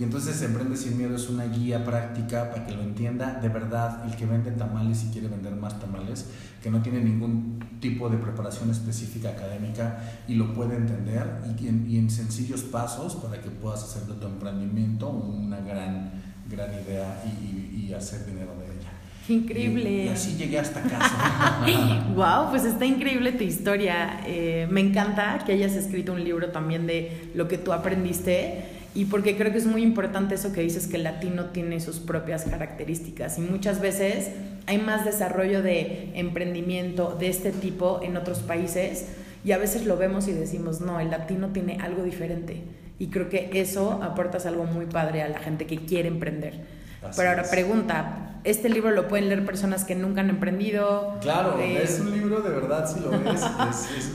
Y 0.00 0.04
entonces 0.04 0.40
Emprende 0.40 0.78
sin 0.78 0.96
Miedo 0.96 1.14
es 1.14 1.28
una 1.28 1.44
guía 1.44 1.84
práctica 1.84 2.48
para 2.48 2.64
que 2.64 2.72
lo 2.72 2.80
entienda 2.80 3.34
de 3.34 3.50
verdad 3.50 4.02
el 4.06 4.16
que 4.16 4.24
vende 4.24 4.50
tamales 4.52 5.04
y 5.04 5.12
quiere 5.12 5.28
vender 5.28 5.54
más 5.54 5.78
tamales, 5.78 6.24
que 6.62 6.70
no 6.70 6.80
tiene 6.80 7.04
ningún 7.04 7.62
tipo 7.80 8.08
de 8.08 8.16
preparación 8.16 8.70
específica 8.70 9.28
académica 9.28 9.98
y 10.26 10.36
lo 10.36 10.54
puede 10.54 10.76
entender 10.76 11.26
y 11.60 11.68
en, 11.68 11.86
y 11.86 11.98
en 11.98 12.08
sencillos 12.08 12.62
pasos 12.62 13.14
para 13.16 13.42
que 13.42 13.50
puedas 13.50 13.84
hacer 13.84 14.04
de 14.04 14.14
tu 14.14 14.26
emprendimiento 14.26 15.10
una 15.10 15.60
gran, 15.60 16.12
gran 16.50 16.70
idea 16.72 17.22
y, 17.26 17.84
y 17.84 17.92
hacer 17.92 18.24
dinero 18.24 18.52
de 18.58 18.64
ella. 18.68 18.88
Increíble. 19.28 20.06
Y, 20.06 20.08
así 20.08 20.34
llegué 20.38 20.60
hasta 20.60 20.80
casa. 20.80 21.62
wow, 22.14 22.48
pues 22.48 22.64
está 22.64 22.86
increíble 22.86 23.32
tu 23.32 23.44
historia. 23.44 24.22
Eh, 24.26 24.66
me 24.70 24.80
encanta 24.80 25.40
que 25.44 25.52
hayas 25.52 25.72
escrito 25.72 26.14
un 26.14 26.24
libro 26.24 26.48
también 26.48 26.86
de 26.86 27.30
lo 27.34 27.48
que 27.48 27.58
tú 27.58 27.74
aprendiste 27.74 28.79
y 28.94 29.04
porque 29.04 29.36
creo 29.36 29.52
que 29.52 29.58
es 29.58 29.66
muy 29.66 29.82
importante 29.82 30.34
eso 30.34 30.52
que 30.52 30.62
dices 30.62 30.86
que 30.88 30.96
el 30.96 31.04
latino 31.04 31.46
tiene 31.46 31.78
sus 31.80 32.00
propias 32.00 32.44
características 32.44 33.38
y 33.38 33.42
muchas 33.42 33.80
veces 33.80 34.30
hay 34.66 34.78
más 34.78 35.04
desarrollo 35.04 35.62
de 35.62 36.10
emprendimiento 36.14 37.16
de 37.18 37.28
este 37.28 37.52
tipo 37.52 38.00
en 38.02 38.16
otros 38.16 38.40
países 38.40 39.06
y 39.44 39.52
a 39.52 39.58
veces 39.58 39.86
lo 39.86 39.96
vemos 39.96 40.26
y 40.28 40.32
decimos, 40.32 40.80
no, 40.80 40.98
el 41.00 41.10
latino 41.10 41.48
tiene 41.48 41.78
algo 41.80 42.02
diferente 42.02 42.62
y 42.98 43.08
creo 43.08 43.28
que 43.28 43.50
eso 43.54 44.02
aportas 44.02 44.44
algo 44.44 44.64
muy 44.64 44.86
padre 44.86 45.22
a 45.22 45.28
la 45.28 45.38
gente 45.38 45.66
que 45.66 45.78
quiere 45.84 46.08
emprender. 46.08 46.80
Pero 47.16 47.30
ahora 47.30 47.44
pregunta, 47.44 48.40
¿este 48.44 48.68
libro 48.68 48.90
lo 48.90 49.08
pueden 49.08 49.28
leer 49.28 49.46
personas 49.46 49.84
que 49.84 49.94
nunca 49.94 50.20
han 50.20 50.28
emprendido? 50.28 51.16
Claro, 51.22 51.58
eh, 51.58 51.80
es 51.82 51.98
un 52.00 52.12
libro 52.12 52.42
de 52.42 52.50
verdad, 52.50 52.86
si 52.86 53.00
lo 53.00 53.10
lees, 53.10 53.40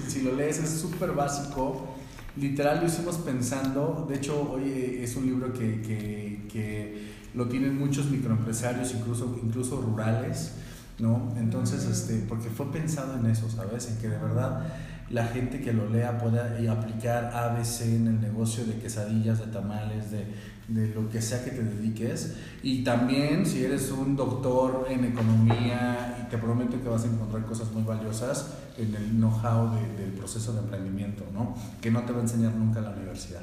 si 0.07 0.21
lo 0.21 0.33
lees 0.33 0.59
es 0.59 0.69
súper 0.69 1.13
básico. 1.13 1.94
Literal 2.37 2.81
lo 2.81 2.87
hicimos 2.87 3.17
pensando, 3.17 4.05
de 4.09 4.15
hecho 4.15 4.51
hoy 4.51 4.99
es 5.01 5.15
un 5.15 5.25
libro 5.25 5.53
que, 5.53 5.81
que, 5.81 6.45
que 6.51 7.15
lo 7.33 7.47
tienen 7.47 7.77
muchos 7.77 8.09
microempresarios, 8.09 8.93
incluso, 8.93 9.39
incluso 9.41 9.81
rurales, 9.81 10.53
¿no? 10.99 11.33
Entonces, 11.37 11.85
este, 11.85 12.25
porque 12.27 12.49
fue 12.49 12.71
pensado 12.71 13.17
en 13.17 13.25
eso, 13.27 13.49
¿sabes? 13.49 13.89
En 13.89 13.97
que 13.97 14.09
de 14.09 14.17
verdad 14.17 14.65
la 15.09 15.27
gente 15.27 15.61
que 15.61 15.71
lo 15.71 15.89
lea 15.89 16.17
pueda 16.17 16.57
aplicar 16.71 17.31
ABC 17.33 17.81
en 17.81 18.07
el 18.07 18.21
negocio 18.21 18.65
de 18.65 18.79
quesadillas, 18.79 19.39
de 19.39 19.47
tamales, 19.47 20.11
de, 20.11 20.25
de 20.67 20.87
lo 20.93 21.09
que 21.09 21.21
sea 21.21 21.43
que 21.43 21.51
te 21.51 21.63
dediques. 21.63 22.35
Y 22.63 22.83
también 22.83 23.45
si 23.45 23.63
eres 23.63 23.91
un 23.91 24.15
doctor 24.15 24.87
en 24.89 25.05
economía, 25.05 26.27
te 26.29 26.37
prometo 26.37 26.81
que 26.81 26.89
vas 26.89 27.03
a 27.03 27.07
encontrar 27.07 27.45
cosas 27.45 27.71
muy 27.71 27.83
valiosas 27.83 28.53
en 28.77 28.93
el 28.95 29.11
know-how 29.11 29.71
del 29.97 30.11
proceso 30.11 30.53
de 30.53 30.59
emprendimiento, 30.59 31.23
¿no? 31.33 31.55
Que 31.81 31.91
no 31.91 32.03
te 32.03 32.11
va 32.11 32.19
a 32.19 32.21
enseñar 32.21 32.53
nunca 32.55 32.81
la 32.81 32.91
universidad. 32.91 33.41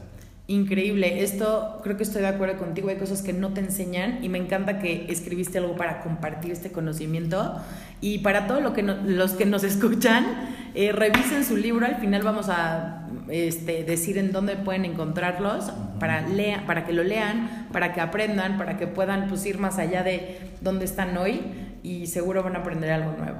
Increíble, 0.49 1.23
esto 1.23 1.81
creo 1.85 1.97
que 1.97 2.03
estoy 2.03 2.23
de 2.23 2.29
acuerdo 2.29 2.59
contigo, 2.59 2.89
hay 2.89 2.97
cosas 2.97 3.23
que 3.23 3.33
no 3.33 3.55
te 3.55 3.61
enseñan 3.61 4.25
y 4.25 4.29
me 4.29 4.39
encanta 4.39 4.81
que 4.81 5.07
escribiste 5.09 5.59
algo 5.59 5.77
para 5.77 6.03
compartir 6.03 6.51
este 6.51 6.73
conocimiento 6.73 7.55
y 8.01 8.19
para 8.19 8.49
todos 8.49 8.61
lo 8.61 8.73
que 8.73 8.83
los 8.83 9.33
que 9.33 9.47
nos 9.47 9.63
escuchan, 9.65 10.27
eh, 10.75 10.91
revisen 10.91 11.45
su 11.45 11.57
libro, 11.57 11.87
al 11.87 11.97
final 11.97 12.23
vamos 12.23 12.49
a 12.49 13.02
este, 13.29 13.85
decir 13.85 14.19
en 14.19 14.33
dónde 14.33 14.57
pueden 14.57 14.85
encontrarlos 14.85 15.73
para, 15.99 16.27
lea, 16.29 16.67
para 16.67 16.85
que 16.85 16.93
lo 16.93 17.05
lean, 17.05 17.69
para 17.73 17.93
que 17.93 18.01
aprendan, 18.01 18.59
para 18.59 18.77
que 18.77 18.87
puedan 18.87 19.29
pues, 19.29 19.45
ir 19.47 19.59
más 19.59 19.79
allá 19.79 20.03
de 20.03 20.39
dónde 20.61 20.85
están 20.85 21.17
hoy 21.17 21.41
y 21.83 22.07
seguro 22.07 22.43
van 22.43 22.57
a 22.57 22.61
aprender 22.61 22.91
algo 22.91 23.13
nuevo. 23.17 23.39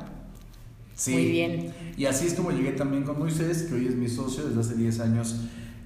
Sí. 0.95 1.13
Muy 1.13 1.31
bien. 1.31 1.73
Y 1.97 2.05
así 2.07 2.27
es 2.27 2.35
como 2.35 2.51
llegué 2.51 2.73
también 2.73 3.03
con 3.03 3.19
Moisés, 3.19 3.65
que 3.65 3.75
hoy 3.75 3.87
es 3.87 3.95
mi 3.95 4.09
socio 4.09 4.45
desde 4.45 4.61
hace 4.61 4.75
10 4.77 5.01
años 5.01 5.37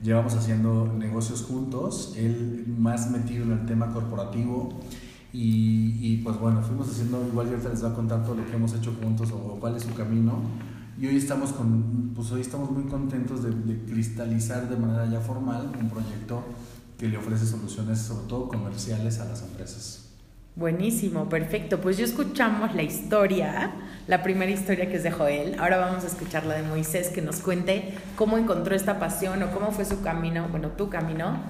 llevamos 0.03 0.35
haciendo 0.35 0.92
negocios 0.97 1.42
juntos, 1.42 2.14
él 2.16 2.64
más 2.79 3.11
metido 3.11 3.44
en 3.44 3.53
el 3.53 3.66
tema 3.66 3.92
corporativo. 3.92 4.81
Y, 5.33 5.99
y, 6.01 6.16
pues 6.18 6.38
bueno, 6.38 6.62
fuimos 6.62 6.88
haciendo, 6.88 7.27
igual 7.27 7.49
ahorita 7.49 7.68
les 7.68 7.85
va 7.85 7.90
a 7.90 7.94
contar 7.94 8.25
todo 8.25 8.37
lo 8.37 8.47
que 8.47 8.57
hemos 8.57 8.73
hecho 8.73 8.94
juntos 9.03 9.31
o, 9.33 9.59
cuál 9.61 9.77
es 9.77 9.83
su 9.83 9.92
camino. 9.92 10.40
Y 10.99 11.07
hoy 11.07 11.17
estamos, 11.17 11.53
con, 11.53 12.13
pues 12.15 12.31
hoy 12.33 12.41
estamos 12.41 12.71
muy 12.71 12.85
contentos 12.85 13.43
de, 13.43 13.51
de, 13.51 13.85
cristalizar 13.85 14.69
de 14.69 14.77
manera 14.77 15.05
ya 15.07 15.21
formal 15.21 15.71
un 15.79 15.91
proyecto 15.91 16.43
que 16.99 17.09
le 17.09 17.19
ofrece 17.19 17.45
soluciones, 17.45 17.99
sobre 17.99 18.27
todo 18.29 18.49
comerciales, 18.49 19.21
a 19.21 19.27
las 19.27 19.43
empresas. 19.43 20.07
Buenísimo, 20.55 21.29
perfecto. 21.29 21.83
Pues 21.83 21.99
ya 21.99 22.05
escuchamos 22.07 22.75
la 22.75 22.83
historia, 22.83 23.73
la 24.07 24.23
primera 24.23 24.51
historia 24.51 24.89
que 24.89 24.97
es 24.97 25.03
de 25.03 25.11
Joel. 25.11 25.59
Ahora 25.59 25.77
vamos 25.77 26.05
a 26.05 26.07
escuchar 26.07 26.47
la 26.47 26.55
de 26.55 26.63
Moisés 26.63 27.09
que 27.09 27.21
nos 27.21 27.41
cuente 27.41 27.93
cómo 28.17 28.39
encontró 28.39 28.75
esta 28.75 28.99
pasión 28.99 29.43
o 29.43 29.51
cómo 29.51 29.73
fue 29.73 29.85
su 29.85 30.01
camino, 30.01 30.49
bueno, 30.51 30.69
tu 30.71 30.89
camino 30.89 31.41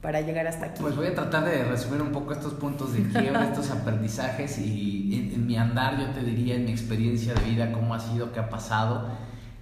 para 0.00 0.20
llegar 0.20 0.46
hasta 0.46 0.66
aquí. 0.66 0.80
Pues 0.80 0.96
voy 0.96 1.08
a 1.08 1.14
tratar 1.14 1.44
de 1.44 1.64
resumir 1.64 2.02
un 2.02 2.12
poco 2.12 2.32
estos 2.32 2.54
puntos 2.54 2.92
de 2.92 3.02
quiebre, 3.08 3.44
estos 3.44 3.70
aprendizajes 3.70 4.58
y 4.58 5.32
en, 5.34 5.46
mi 5.46 5.56
andar 5.56 5.98
yo 5.98 6.06
te 6.10 6.20
diría 6.22 6.56
en 6.56 6.66
mi 6.66 6.70
experiencia 6.70 7.34
de 7.34 7.42
vida 7.48 7.72
cómo 7.72 7.94
ha 7.94 8.00
sido, 8.00 8.32
qué 8.32 8.40
ha 8.40 8.48
pasado. 8.48 9.06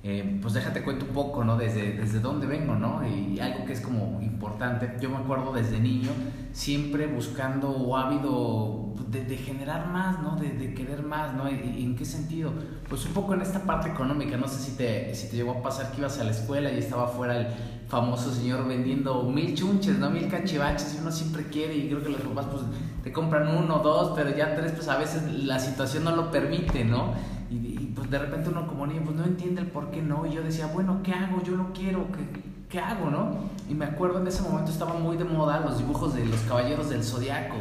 Eh, 0.09 0.39
pues 0.41 0.55
déjate 0.55 0.85
cuento 0.85 1.05
un 1.05 1.13
poco, 1.13 1.43
¿no? 1.43 1.57
Desde, 1.57 1.95
desde 1.95 2.21
dónde 2.21 2.47
vengo, 2.47 2.77
¿no? 2.77 3.03
Y 3.05 3.41
algo 3.41 3.65
que 3.65 3.73
es 3.73 3.81
como 3.81 4.21
importante, 4.23 4.93
yo 5.01 5.11
me 5.11 5.17
acuerdo 5.17 5.53
desde 5.53 5.81
niño, 5.81 6.11
siempre 6.53 7.09
buscando 7.09 7.71
o 7.71 7.97
ávido 7.97 8.95
de, 9.09 9.25
de 9.25 9.37
generar 9.37 9.89
más, 9.89 10.21
¿no? 10.23 10.37
De, 10.37 10.51
de 10.51 10.75
querer 10.75 11.03
más, 11.03 11.35
¿no? 11.35 11.51
¿Y, 11.51 11.83
¿En 11.83 11.97
qué 11.97 12.05
sentido? 12.05 12.53
Pues 12.89 13.05
un 13.07 13.15
poco 13.15 13.35
en 13.35 13.43
esta 13.43 13.61
parte 13.65 13.89
económica, 13.89 14.37
no 14.37 14.47
sé 14.47 14.61
si 14.61 14.77
te, 14.77 15.13
si 15.13 15.29
te 15.29 15.37
llegó 15.37 15.53
a 15.53 15.63
pasar 15.63 15.91
que 15.91 15.99
ibas 15.99 16.21
a 16.21 16.25
la 16.25 16.31
escuela 16.31 16.71
y 16.71 16.79
estaba 16.79 17.07
afuera 17.07 17.37
el 17.37 17.47
famoso 17.89 18.33
señor 18.33 18.67
vendiendo 18.67 19.23
mil 19.25 19.55
chunches, 19.55 19.99
¿no? 19.99 20.11
Mil 20.11 20.29
cachivaches 20.29 20.95
y 20.95 20.99
uno 21.01 21.13
siempre 21.13 21.45
quiere 21.45 21.77
y 21.77 21.89
creo 21.89 22.03
que 22.03 22.09
los 22.11 22.21
papás 22.21 22.47
pues 22.51 22.63
te 23.05 23.13
compran 23.13 23.49
uno, 23.49 23.79
dos, 23.79 24.13
pero 24.17 24.37
ya 24.37 24.57
tres 24.57 24.73
pues 24.73 24.89
a 24.89 24.99
veces 24.99 25.23
la 25.45 25.59
situación 25.59 26.05
no 26.05 26.15
lo 26.15 26.31
permite, 26.31 26.85
¿no? 26.85 27.15
Y, 27.51 27.77
pues 27.97 28.11
de 28.11 28.19
repente 28.19 28.51
uno 28.51 28.67
como 28.67 28.87
niño 28.87 29.03
pues 29.05 29.17
no 29.17 29.25
entiende 29.25 29.63
el 29.63 29.69
por 29.69 29.91
qué 29.91 30.03
no 30.03 30.27
y 30.27 30.33
yo 30.35 30.43
decía, 30.43 30.67
bueno, 30.67 31.01
¿qué 31.03 31.13
hago? 31.13 31.43
Yo 31.43 31.55
lo 31.55 31.73
quiero, 31.73 32.07
¿qué, 32.13 32.43
¿qué 32.69 32.79
hago, 32.79 33.11
no? 33.11 33.31
Y 33.71 33.75
me 33.75 33.85
acuerdo 33.85 34.21
en 34.21 34.27
ese 34.27 34.43
momento 34.43 34.71
estaba 34.71 34.95
muy 34.95 35.17
de 35.17 35.25
moda 35.25 35.61
los 35.61 35.79
dibujos 35.79 36.15
de 36.15 36.27
los 36.27 36.41
caballeros 36.41 36.91
del 36.91 37.03
zodiaco. 37.03 37.57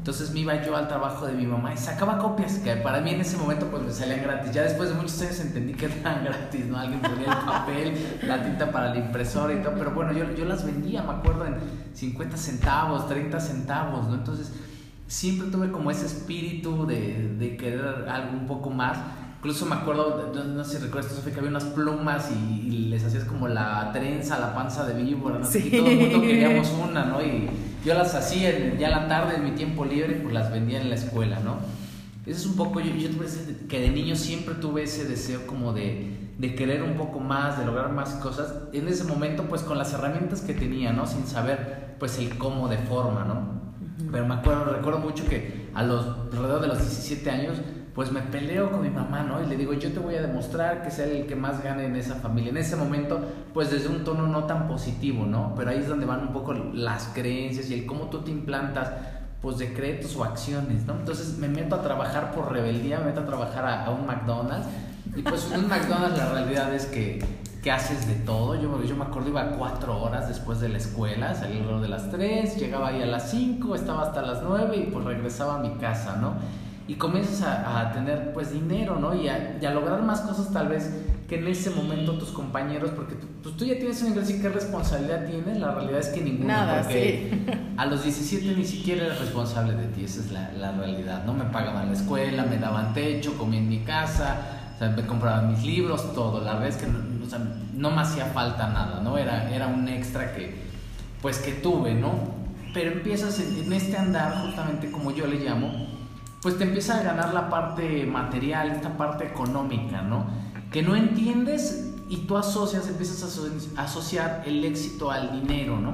Entonces 0.00 0.30
me 0.30 0.40
iba 0.40 0.62
yo 0.62 0.74
al 0.74 0.88
trabajo 0.88 1.26
de 1.26 1.34
mi 1.34 1.44
mamá 1.44 1.74
y 1.74 1.76
sacaba 1.76 2.16
copias, 2.16 2.54
que 2.60 2.74
para 2.76 3.02
mí 3.02 3.10
en 3.10 3.20
ese 3.20 3.36
momento 3.36 3.66
pues 3.66 3.82
me 3.82 3.92
salían 3.92 4.22
gratis. 4.22 4.50
Ya 4.50 4.62
después 4.62 4.88
de 4.88 4.94
muchos 4.94 5.20
años 5.20 5.40
entendí 5.40 5.74
que 5.74 5.84
eran 5.84 6.24
gratis, 6.24 6.64
¿no? 6.64 6.78
Alguien 6.78 7.02
ponía 7.02 7.26
el 7.26 7.44
papel, 7.44 8.18
la 8.22 8.42
tinta 8.42 8.72
para 8.72 8.94
la 8.94 8.96
impresora 8.96 9.52
y 9.52 9.62
todo, 9.62 9.74
pero 9.76 9.90
bueno, 9.90 10.12
yo, 10.14 10.24
yo 10.34 10.46
las 10.46 10.64
vendía, 10.64 11.02
me 11.02 11.12
acuerdo, 11.12 11.44
en 11.44 11.56
50 11.92 12.34
centavos, 12.38 13.08
30 13.08 13.40
centavos, 13.40 14.08
¿no? 14.08 14.14
Entonces 14.14 14.50
siempre 15.06 15.50
tuve 15.50 15.70
como 15.70 15.90
ese 15.90 16.06
espíritu 16.06 16.86
de, 16.86 17.36
de 17.38 17.58
querer 17.58 18.08
algo 18.08 18.38
un 18.38 18.46
poco 18.46 18.70
más. 18.70 18.96
Incluso 19.40 19.64
me 19.64 19.74
acuerdo, 19.74 20.30
no, 20.34 20.64
sé 20.64 20.76
si 20.76 20.84
recuerdas, 20.84 21.12
Sofía, 21.12 21.32
que 21.32 21.38
había 21.38 21.48
unas 21.48 21.64
plumas 21.64 22.30
y, 22.30 22.88
les 22.90 23.02
hacías 23.02 23.24
como 23.24 23.48
la 23.48 23.90
trenza, 23.90 24.38
la 24.38 24.54
panza 24.54 24.84
de 24.84 25.02
víbora, 25.02 25.38
¿no? 25.38 25.48
Y 25.58 25.70
todo 25.70 25.86
el 25.86 25.96
mundo 25.96 26.20
queríamos 26.20 26.70
una, 26.72 27.06
¿no? 27.06 27.22
Y 27.22 27.48
yo 27.82 27.94
las 27.94 28.14
hacía 28.14 28.76
ya 28.76 28.88
en 28.88 28.92
la 28.92 29.08
tarde, 29.08 29.36
en 29.36 29.44
mi 29.44 29.52
tiempo 29.52 29.86
libre, 29.86 30.16
pues 30.16 30.34
las 30.34 30.52
vendía 30.52 30.82
en 30.82 30.90
la 30.90 30.96
escuela, 30.96 31.40
¿no? 31.40 31.56
Ese 32.26 32.40
es 32.40 32.46
un 32.46 32.56
poco, 32.56 32.80
yo, 32.80 32.94
yo 32.94 33.08
que 33.66 33.80
de 33.80 33.88
niño 33.88 34.14
siempre 34.14 34.56
tuve 34.56 34.82
ese 34.82 35.06
deseo 35.06 35.46
como 35.46 35.72
de, 35.72 36.32
de 36.36 36.54
querer 36.54 36.82
un 36.82 36.98
poco 36.98 37.18
más, 37.18 37.58
de 37.58 37.64
lograr 37.64 37.92
más 37.92 38.10
cosas. 38.16 38.52
En 38.74 38.88
ese 38.88 39.04
momento, 39.04 39.44
pues 39.44 39.62
con 39.62 39.78
las 39.78 39.94
herramientas 39.94 40.42
que 40.42 40.52
tenía, 40.52 40.92
¿no? 40.92 41.06
Sin 41.06 41.26
saber, 41.26 41.96
pues 41.98 42.18
el 42.18 42.36
cómo 42.36 42.68
de 42.68 42.76
forma, 42.76 43.24
¿no? 43.24 43.60
Pero 44.12 44.26
me 44.26 44.34
acuerdo, 44.34 44.64
recuerdo 44.64 44.98
mucho 44.98 45.26
que 45.26 45.70
a 45.72 45.82
los, 45.82 46.04
alrededor 46.30 46.60
de 46.60 46.68
los 46.68 46.78
17 46.78 47.30
años 47.30 47.56
pues 47.94 48.12
me 48.12 48.20
peleo 48.20 48.70
con 48.70 48.82
mi 48.82 48.90
mamá, 48.90 49.22
¿no? 49.22 49.42
Y 49.42 49.46
le 49.46 49.56
digo, 49.56 49.72
yo 49.72 49.92
te 49.92 49.98
voy 49.98 50.14
a 50.14 50.22
demostrar 50.22 50.82
que 50.82 50.90
sea 50.90 51.06
el 51.06 51.26
que 51.26 51.34
más 51.34 51.62
gane 51.62 51.86
en 51.86 51.96
esa 51.96 52.14
familia. 52.14 52.50
En 52.50 52.56
ese 52.56 52.76
momento, 52.76 53.20
pues 53.52 53.70
desde 53.70 53.88
un 53.88 54.04
tono 54.04 54.26
no 54.28 54.44
tan 54.44 54.68
positivo, 54.68 55.26
¿no? 55.26 55.54
Pero 55.56 55.70
ahí 55.70 55.78
es 55.78 55.88
donde 55.88 56.06
van 56.06 56.20
un 56.20 56.32
poco 56.32 56.54
las 56.54 57.10
creencias 57.14 57.68
y 57.70 57.74
el 57.74 57.86
cómo 57.86 58.04
tú 58.04 58.20
te 58.20 58.30
implantas, 58.30 58.90
pues 59.42 59.58
decretos 59.58 60.14
o 60.16 60.24
acciones, 60.24 60.84
¿no? 60.86 60.94
Entonces 60.94 61.38
me 61.38 61.48
meto 61.48 61.74
a 61.74 61.82
trabajar 61.82 62.32
por 62.32 62.52
rebeldía, 62.52 63.00
me 63.00 63.06
meto 63.06 63.20
a 63.20 63.26
trabajar 63.26 63.66
a, 63.66 63.90
un 63.90 64.06
McDonald's. 64.06 64.68
Y 65.16 65.22
pues 65.22 65.50
un 65.52 65.66
McDonald's 65.66 66.16
la 66.16 66.32
realidad 66.32 66.72
es 66.72 66.86
que, 66.86 67.20
que 67.60 67.72
haces 67.72 68.06
de 68.06 68.14
todo. 68.14 68.54
Yo, 68.54 68.84
yo 68.84 68.94
me 68.94 69.04
acuerdo, 69.04 69.30
iba 69.30 69.56
cuatro 69.56 70.00
horas 70.00 70.28
después 70.28 70.60
de 70.60 70.68
la 70.68 70.78
escuela, 70.78 71.34
salía 71.34 71.66
de 71.66 71.88
las 71.88 72.08
tres, 72.10 72.56
llegaba 72.56 72.88
ahí 72.88 73.02
a 73.02 73.06
las 73.06 73.32
cinco, 73.32 73.74
estaba 73.74 74.02
hasta 74.02 74.22
las 74.22 74.44
nueve 74.44 74.76
y 74.76 74.90
pues 74.92 75.04
regresaba 75.04 75.56
a 75.56 75.58
mi 75.58 75.70
casa, 75.78 76.16
¿no? 76.16 76.34
Y 76.90 76.96
comienzas 76.96 77.42
a, 77.42 77.92
tener 77.92 78.32
pues 78.32 78.52
dinero, 78.52 78.98
¿no? 78.98 79.14
Y 79.14 79.28
a, 79.28 79.70
lograr 79.72 80.02
más 80.02 80.22
cosas 80.22 80.52
tal 80.52 80.66
vez 80.66 80.90
que 81.28 81.38
en 81.38 81.46
ese 81.46 81.70
momento 81.70 82.18
tus 82.18 82.30
compañeros, 82.30 82.90
porque 82.96 83.14
tú, 83.14 83.28
pues 83.44 83.56
tú 83.56 83.64
ya 83.64 83.76
tienes 83.78 84.02
un 84.02 84.08
ingreso 84.08 84.32
y 84.32 84.40
qué 84.40 84.48
responsabilidad 84.48 85.24
tienes, 85.24 85.58
la 85.58 85.72
realidad 85.72 86.00
es 86.00 86.08
que 86.08 86.20
ninguna, 86.20 86.66
Nada, 86.66 86.82
porque 86.82 87.30
a 87.76 87.86
los 87.86 88.02
17 88.02 88.56
ni 88.56 88.64
siquiera 88.64 89.06
eres 89.06 89.20
responsable 89.20 89.74
de 89.74 89.86
ti, 89.86 90.02
esa 90.02 90.18
es 90.18 90.32
la, 90.32 90.50
la, 90.50 90.72
realidad, 90.72 91.24
¿no? 91.26 91.32
Me 91.32 91.44
pagaban 91.44 91.86
la 91.86 91.92
escuela, 91.92 92.44
me 92.44 92.58
daban 92.58 92.92
techo, 92.92 93.38
comí 93.38 93.58
en 93.58 93.68
mi 93.68 93.78
casa, 93.84 94.38
o 94.74 94.78
sea, 94.80 94.88
me 94.88 95.06
compraban 95.06 95.52
mis 95.52 95.62
libros, 95.62 96.12
todo, 96.12 96.40
la 96.40 96.54
verdad 96.54 96.70
es 96.70 96.76
que 96.76 96.88
no, 96.88 96.98
o 97.24 97.30
sea, 97.30 97.38
no 97.72 97.92
me 97.92 98.02
hacía 98.02 98.24
falta 98.24 98.68
nada, 98.68 99.00
¿no? 99.00 99.16
Era, 99.16 99.48
era 99.54 99.68
un 99.68 99.86
extra 99.88 100.34
que, 100.34 100.56
pues 101.22 101.38
que 101.38 101.52
tuve, 101.52 101.94
¿no? 101.94 102.40
Pero 102.74 102.90
empiezas 102.90 103.38
en 103.38 103.72
este 103.72 103.96
andar, 103.96 104.42
justamente 104.44 104.90
como 104.90 105.12
yo 105.12 105.28
le 105.28 105.36
llamo, 105.36 105.89
pues 106.42 106.56
te 106.56 106.64
empieza 106.64 106.98
a 106.98 107.02
ganar 107.02 107.34
la 107.34 107.50
parte 107.50 108.06
material, 108.06 108.70
esta 108.70 108.96
parte 108.96 109.24
económica, 109.26 110.02
¿no? 110.02 110.26
Que 110.72 110.82
no 110.82 110.96
entiendes 110.96 111.90
y 112.08 112.18
tú 112.18 112.36
asocias, 112.36 112.88
empiezas 112.88 113.22
a 113.76 113.82
asociar 113.82 114.42
el 114.46 114.64
éxito 114.64 115.10
al 115.10 115.40
dinero, 115.40 115.78
¿no? 115.78 115.92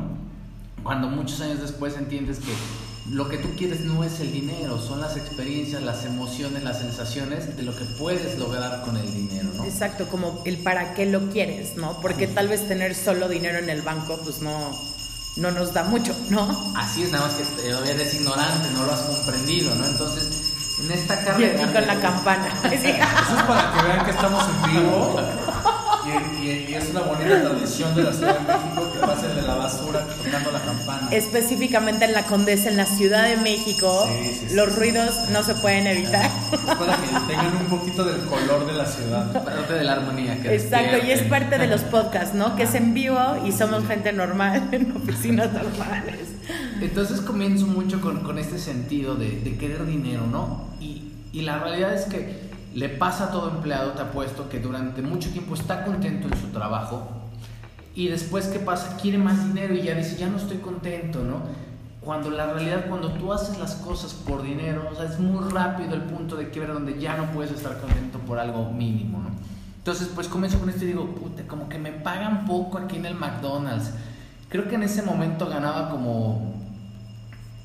Cuando 0.83 1.09
muchos 1.09 1.41
años 1.41 1.61
después 1.61 1.97
entiendes 1.97 2.39
que 2.39 2.53
lo 3.11 3.29
que 3.29 3.39
tú 3.39 3.49
quieres 3.57 3.81
no 3.81 4.03
es 4.03 4.21
el 4.21 4.33
dinero, 4.33 4.79
son 4.79 5.01
las 5.01 5.17
experiencias, 5.17 5.83
las 5.83 6.05
emociones, 6.05 6.65
las 6.65 6.79
sensaciones 6.79 7.57
de 7.57 7.63
lo 7.63 7.77
que 7.77 7.85
puedes 7.99 8.39
lograr 8.39 8.83
con 8.83 8.97
el 8.97 9.13
dinero, 9.13 9.51
¿no? 9.55 9.65
Exacto, 9.65 10.09
como 10.09 10.43
el 10.45 10.59
para 10.59 10.95
qué 10.95 11.07
lo 11.07 11.29
quieres, 11.31 11.77
¿no? 11.77 12.01
Porque 12.01 12.27
tal 12.27 12.49
vez 12.49 12.67
tener 12.67 12.95
solo 12.95 13.29
dinero 13.29 13.59
en 13.59 13.69
el 13.69 13.83
banco, 13.83 14.19
pues 14.25 14.43
no, 14.43 14.73
no 15.37 15.51
nos 15.51 15.73
da 15.73 15.85
mucho, 15.85 16.15
¿no? 16.31 16.73
Así 16.75 17.05
es, 17.05 17.13
nada 17.13 17.27
más 17.27 17.35
que 17.35 17.45
todavía 17.45 17.93
eres 17.93 18.15
ignorante, 18.15 18.71
no 18.73 18.85
lo 18.85 18.93
has 18.93 19.03
comprendido, 19.03 19.75
¿no? 19.75 19.87
Entonces, 19.87 20.53
en 20.83 20.91
esta 20.91 21.23
carrera... 21.23 21.53
Y 21.53 21.65
aquí 21.65 21.73
con 21.73 21.87
la 21.87 22.01
campana. 22.01 22.49
Eso 22.65 23.37
es 23.37 23.43
para 23.47 23.73
que 23.73 23.83
vean 23.87 24.05
que 24.05 24.11
estamos 24.11 24.45
en 24.49 24.73
vivo. 24.73 25.21
Y, 26.43 26.75
es 26.75 26.91
una 26.91 27.01
bonita 27.01 27.43
tradición 27.43 27.95
de 27.95 28.03
la 28.05 28.13
Ciudad 28.13 28.39
de 28.39 28.53
México 28.53 28.93
que 28.93 28.99
pase 28.99 29.29
de 29.29 29.43
la 29.43 29.55
basura 29.55 30.07
tocando 30.23 30.53
la 30.53 30.61
campana. 30.61 31.09
Específicamente 31.11 32.05
en 32.05 32.13
la 32.13 32.25
Condesa, 32.25 32.69
en 32.69 32.77
la 32.77 32.87
Ciudad 32.87 33.29
de 33.29 33.37
México, 33.39 34.07
los 34.53 34.77
ruidos 34.77 35.31
no 35.31 35.43
se 35.43 35.55
pueden 35.55 35.87
evitar. 35.87 36.31
Es 36.53 36.61
para 36.61 36.97
que 36.97 37.07
tengan 37.27 37.57
un 37.57 37.67
poquito 37.67 38.05
del 38.05 38.21
color 38.27 38.67
de 38.67 38.73
la 38.75 38.87
ciudad. 38.87 39.45
Parte 39.45 39.75
de 39.75 39.85
la 39.85 39.95
armonía. 39.95 40.41
Que 40.41 40.55
Exacto, 40.55 40.99
y 41.05 41.11
es 41.11 41.23
parte 41.23 41.59
de 41.59 41.67
los 41.67 41.83
podcasts, 41.83 42.35
¿no? 42.35 42.57
Que 42.57 42.65
es 42.65 42.75
en 42.75 42.95
vivo 42.95 43.19
y 43.45 43.53
somos 43.53 43.87
gente 43.87 44.13
normal 44.13 44.69
en 44.73 44.97
oficinas 44.97 45.53
normales. 45.53 46.37
Entonces 46.81 47.21
comienzo 47.21 47.67
mucho 47.67 48.01
con, 48.01 48.23
con 48.23 48.39
este 48.39 48.59
sentido 48.59 49.15
de, 49.17 49.41
de, 49.41 49.57
querer 49.57 49.87
dinero, 49.87 50.27
¿no? 50.27 50.69
Y, 50.81 51.11
y 51.33 51.43
la 51.43 51.59
realidad 51.59 51.95
es 51.95 52.05
que 52.05 52.46
le 52.77 52.91
pasa 52.91 53.25
a 53.25 53.31
todo 53.31 53.49
empleado, 53.49 53.93
te 53.93 54.03
apuesto, 54.03 54.51
que 54.51 54.61
durante 54.61 55.01
mucho 55.01 55.31
tiempo 55.31 55.55
está 55.55 55.83
contento 55.83 56.29
en 56.29 56.39
su 56.39 56.49
trabajo 56.49 57.09
y 57.95 58.09
después, 58.09 58.49
¿qué 58.49 58.59
pasa? 58.59 58.99
Quiere 59.01 59.17
más 59.17 59.47
dinero 59.47 59.75
y 59.75 59.81
ya 59.81 59.95
dice, 59.95 60.17
ya 60.19 60.29
no 60.29 60.37
estoy 60.37 60.59
contento, 60.59 61.23
¿no? 61.25 61.41
Cuando 62.03 62.29
la 62.29 62.53
realidad, 62.53 62.85
cuando 62.87 63.13
tú 63.13 63.33
haces 63.33 63.59
las 63.59 63.77
cosas 63.77 64.13
por 64.13 64.43
dinero, 64.43 64.91
o 64.93 64.95
sea, 64.95 65.07
es 65.07 65.19
muy 65.19 65.51
rápido 65.51 65.95
el 65.95 66.03
punto 66.03 66.37
de 66.37 66.45
ver 66.45 66.71
donde 66.71 67.01
ya 67.01 67.17
no 67.17 67.33
puedes 67.33 67.51
estar 67.51 67.81
contento 67.81 68.19
por 68.19 68.39
algo 68.39 68.71
mínimo, 68.71 69.21
¿no? 69.21 69.31
Entonces, 69.79 70.11
pues 70.15 70.29
comienzo 70.29 70.61
con 70.61 70.69
esto 70.69 70.85
y 70.85 70.89
digo, 70.89 71.07
puta, 71.15 71.45
como 71.47 71.71
que 71.71 71.79
me 71.79 71.93
pagan 71.93 72.45
poco 72.45 72.77
aquí 72.77 72.97
en 72.97 73.07
el 73.07 73.15
McDonald's. 73.15 73.91
Creo 74.51 74.69
que 74.69 74.75
en 74.75 74.83
ese 74.83 75.01
momento 75.01 75.49
ganaba 75.49 75.89
como 75.89 76.56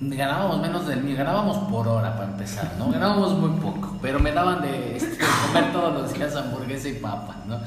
ganábamos 0.02 0.62
menos 0.62 0.88
del 0.88 1.04
mío, 1.04 1.16
ganábamos 1.16 1.58
por 1.70 1.88
hora 1.88 2.16
para 2.16 2.32
empezar, 2.32 2.74
¿no? 2.80 2.92
Ganábamos 2.92 3.38
muy 3.38 3.52
poco, 3.60 3.98
pero 4.02 4.20
me 4.20 4.32
daban 4.32 4.62
de, 4.62 4.98
este, 4.98 5.18
comer 5.48 5.72
todos 5.72 5.94
los 5.94 6.14
días 6.14 6.36
hamburguesa 6.36 6.90
y 6.90 6.94
papa, 6.94 7.36
¿no? 7.48 7.60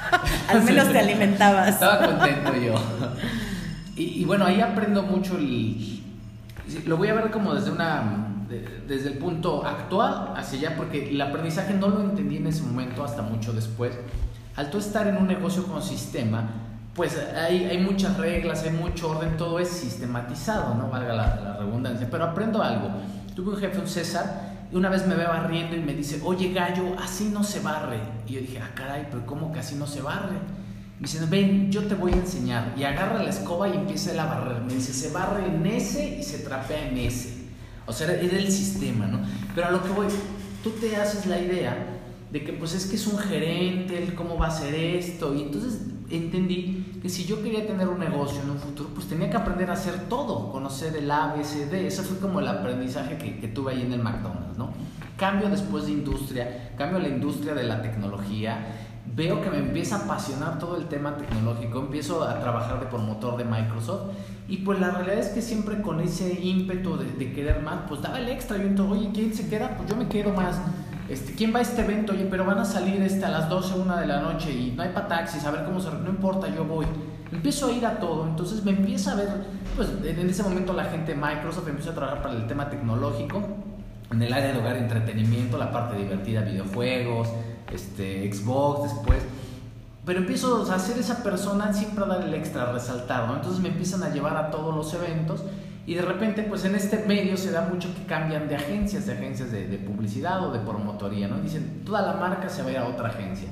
Al 0.48 0.62
menos 0.62 0.90
te 0.90 0.98
alimentabas. 0.98 1.68
Estaba 1.68 2.06
contento 2.06 2.54
yo. 2.56 2.74
Y, 3.94 4.24
bueno, 4.24 4.46
ahí 4.46 4.60
aprendo 4.60 5.02
mucho 5.02 5.38
y 5.38 6.02
lo 6.86 6.96
voy 6.96 7.08
a 7.08 7.14
ver 7.14 7.30
como 7.30 7.54
desde 7.54 7.70
una 7.70 8.28
desde 8.86 9.08
el 9.08 9.18
punto 9.18 9.64
actual 9.64 10.34
hacia 10.36 10.58
allá 10.58 10.76
porque 10.76 11.10
el 11.10 11.20
aprendizaje 11.20 11.74
no 11.74 11.88
lo 11.88 12.00
entendí 12.00 12.36
en 12.36 12.46
ese 12.46 12.62
momento 12.62 13.04
hasta 13.04 13.22
mucho 13.22 13.52
después. 13.52 13.92
Al 14.56 14.70
tú 14.70 14.78
estar 14.78 15.06
en 15.06 15.16
un 15.16 15.26
negocio 15.26 15.64
con 15.66 15.82
sistema, 15.82 16.50
pues 16.94 17.16
hay, 17.16 17.64
hay, 17.64 17.78
muchas 17.78 18.18
reglas, 18.18 18.64
hay 18.64 18.70
mucho 18.70 19.10
orden, 19.10 19.36
todo 19.38 19.58
es 19.58 19.68
sistematizado, 19.68 20.74
¿no? 20.74 20.88
Valga 20.88 21.14
la, 21.14 21.56
redundancia. 21.58 22.06
Pero 22.10 22.24
aprendo 22.24 22.62
algo. 22.62 22.90
Tuve 23.34 23.52
un 23.52 23.56
jefe, 23.56 23.78
un 23.78 23.88
César, 23.88 24.66
y 24.70 24.76
una 24.76 24.90
vez 24.90 25.06
me 25.06 25.14
ve 25.14 25.24
barriendo 25.24 25.74
y 25.74 25.80
me 25.80 25.94
dice, 25.94 26.20
oye 26.22 26.52
gallo, 26.52 26.94
así 27.02 27.30
no 27.32 27.42
se 27.44 27.60
barre. 27.60 27.98
Y 28.26 28.34
yo 28.34 28.40
dije, 28.40 28.60
ah, 28.62 28.70
caray, 28.74 29.06
pero 29.10 29.24
¿cómo 29.24 29.52
que 29.52 29.60
así 29.60 29.74
no 29.76 29.86
se 29.86 30.02
barre? 30.02 30.34
Me 31.00 31.06
dice, 31.06 31.24
ven, 31.26 31.72
yo 31.72 31.82
te 31.84 31.94
voy 31.94 32.12
a 32.12 32.16
enseñar. 32.16 32.74
Y 32.76 32.84
agarra 32.84 33.22
la 33.22 33.30
escoba 33.30 33.68
y 33.68 33.72
empieza 33.72 34.12
a 34.22 34.26
barrer. 34.26 34.60
Me 34.60 34.74
dice, 34.74 34.92
se 34.92 35.10
barre 35.10 35.46
en 35.46 35.64
ese 35.66 36.18
y 36.18 36.22
se 36.22 36.38
trapea 36.40 36.88
en 36.88 36.98
ese. 36.98 37.42
O 37.86 37.92
sea, 37.92 38.12
era 38.12 38.36
el 38.36 38.52
sistema, 38.52 39.06
¿no? 39.06 39.20
Pero 39.54 39.68
a 39.68 39.70
lo 39.70 39.82
que 39.82 39.88
voy, 39.90 40.06
tú 40.62 40.70
te 40.72 40.94
haces 40.96 41.26
la 41.26 41.40
idea 41.40 41.91
de 42.32 42.42
que 42.42 42.54
pues 42.54 42.72
es 42.72 42.86
que 42.86 42.96
es 42.96 43.06
un 43.06 43.18
gerente, 43.18 44.14
cómo 44.16 44.38
va 44.38 44.46
a 44.46 44.48
hacer 44.48 44.74
esto. 44.74 45.34
Y 45.34 45.42
entonces 45.42 45.82
entendí 46.10 46.98
que 47.02 47.10
si 47.10 47.26
yo 47.26 47.42
quería 47.42 47.66
tener 47.66 47.88
un 47.88 47.98
negocio 47.98 48.40
en 48.40 48.50
un 48.50 48.58
futuro, 48.58 48.88
pues 48.94 49.06
tenía 49.06 49.28
que 49.28 49.36
aprender 49.36 49.68
a 49.68 49.74
hacer 49.74 50.08
todo, 50.08 50.50
conocer 50.50 50.96
el 50.96 51.10
ABCD. 51.10 51.74
Ese 51.74 52.02
fue 52.02 52.18
como 52.18 52.40
el 52.40 52.48
aprendizaje 52.48 53.18
que, 53.18 53.38
que 53.38 53.48
tuve 53.48 53.72
ahí 53.72 53.82
en 53.82 53.92
el 53.92 54.02
McDonald's, 54.02 54.56
¿no? 54.56 54.72
Cambio 55.18 55.50
después 55.50 55.84
de 55.84 55.92
industria, 55.92 56.72
cambio 56.78 57.00
la 57.00 57.08
industria 57.08 57.54
de 57.54 57.64
la 57.64 57.82
tecnología. 57.82 58.78
Veo 59.14 59.42
que 59.42 59.50
me 59.50 59.58
empieza 59.58 59.96
a 59.96 60.04
apasionar 60.04 60.58
todo 60.58 60.78
el 60.78 60.86
tema 60.86 61.18
tecnológico, 61.18 61.80
empiezo 61.80 62.24
a 62.24 62.40
trabajar 62.40 62.80
de 62.80 62.86
promotor 62.86 63.36
de 63.36 63.44
Microsoft 63.44 64.12
y 64.48 64.58
pues 64.58 64.80
la 64.80 64.90
realidad 64.90 65.18
es 65.18 65.28
que 65.28 65.42
siempre 65.42 65.82
con 65.82 66.00
ese 66.00 66.40
ímpetu 66.42 66.96
de, 66.96 67.04
de 67.12 67.32
querer 67.34 67.60
más, 67.60 67.80
pues 67.88 68.00
daba 68.00 68.18
el 68.18 68.28
extra. 68.30 68.56
Yo 68.56 68.62
entonces, 68.62 68.98
oye, 68.98 69.10
¿quién 69.12 69.34
se 69.34 69.50
queda? 69.50 69.76
Pues 69.76 69.90
yo 69.90 69.96
me 69.96 70.08
quedo 70.08 70.32
más 70.32 70.56
este, 71.08 71.34
¿quién 71.34 71.54
va 71.54 71.58
a 71.58 71.62
este 71.62 71.82
evento? 71.82 72.12
Oye, 72.12 72.26
pero 72.30 72.44
van 72.44 72.58
a 72.58 72.64
salir 72.64 73.00
este, 73.02 73.24
a 73.24 73.28
las 73.28 73.48
12, 73.48 73.74
1 73.80 73.96
de 73.96 74.06
la 74.06 74.20
noche 74.20 74.52
y 74.52 74.72
no 74.76 74.82
hay 74.82 74.90
para 74.90 75.08
taxis, 75.08 75.44
a 75.44 75.50
ver 75.50 75.64
cómo 75.64 75.80
se... 75.80 75.90
No 75.90 76.08
importa, 76.08 76.48
yo 76.48 76.64
voy. 76.64 76.86
Empiezo 77.30 77.66
a 77.66 77.72
ir 77.72 77.86
a 77.86 77.98
todo, 77.98 78.26
entonces 78.26 78.62
me 78.64 78.72
empieza 78.72 79.12
a 79.12 79.16
ver, 79.16 79.28
pues 79.74 79.88
en 80.04 80.28
ese 80.28 80.42
momento 80.42 80.74
la 80.74 80.84
gente 80.84 81.14
de 81.14 81.18
Microsoft 81.18 81.66
empieza 81.66 81.90
a 81.90 81.94
trabajar 81.94 82.22
para 82.22 82.34
el 82.34 82.46
tema 82.46 82.68
tecnológico, 82.68 83.42
en 84.10 84.22
el 84.22 84.32
área 84.32 84.52
de 84.52 84.58
hogar 84.58 84.76
entretenimiento, 84.76 85.56
la 85.56 85.72
parte 85.72 85.96
divertida, 85.96 86.42
videojuegos, 86.42 87.28
este, 87.72 88.30
Xbox 88.30 88.92
después. 88.92 89.22
Pero 90.04 90.18
empiezo 90.18 90.70
a 90.70 90.78
ser 90.78 90.98
esa 90.98 91.22
persona 91.22 91.72
siempre 91.72 92.04
a 92.04 92.08
dar 92.08 92.22
el 92.22 92.34
extra, 92.34 92.72
resaltado. 92.72 93.34
Entonces 93.34 93.62
me 93.62 93.68
empiezan 93.68 94.02
a 94.02 94.10
llevar 94.10 94.36
a 94.36 94.50
todos 94.50 94.74
los 94.74 94.92
eventos 94.94 95.42
y 95.84 95.94
de 95.94 96.02
repente, 96.02 96.44
pues 96.44 96.64
en 96.64 96.76
este 96.76 97.04
medio 97.06 97.36
se 97.36 97.50
da 97.50 97.68
mucho 97.68 97.92
que 97.94 98.04
cambian 98.04 98.48
de 98.48 98.54
agencias, 98.54 99.06
de 99.06 99.14
agencias 99.14 99.50
de, 99.50 99.64
publicidad 99.78 100.46
o 100.46 100.52
de 100.52 100.60
promotoría, 100.60 101.26
¿no? 101.26 101.40
Dicen, 101.40 101.82
toda 101.84 102.02
la 102.02 102.12
marca 102.14 102.48
se 102.48 102.62
va 102.62 102.68
a 102.68 102.72
ir 102.72 102.78
a 102.78 102.86
otra 102.86 103.08
agencia. 103.08 103.48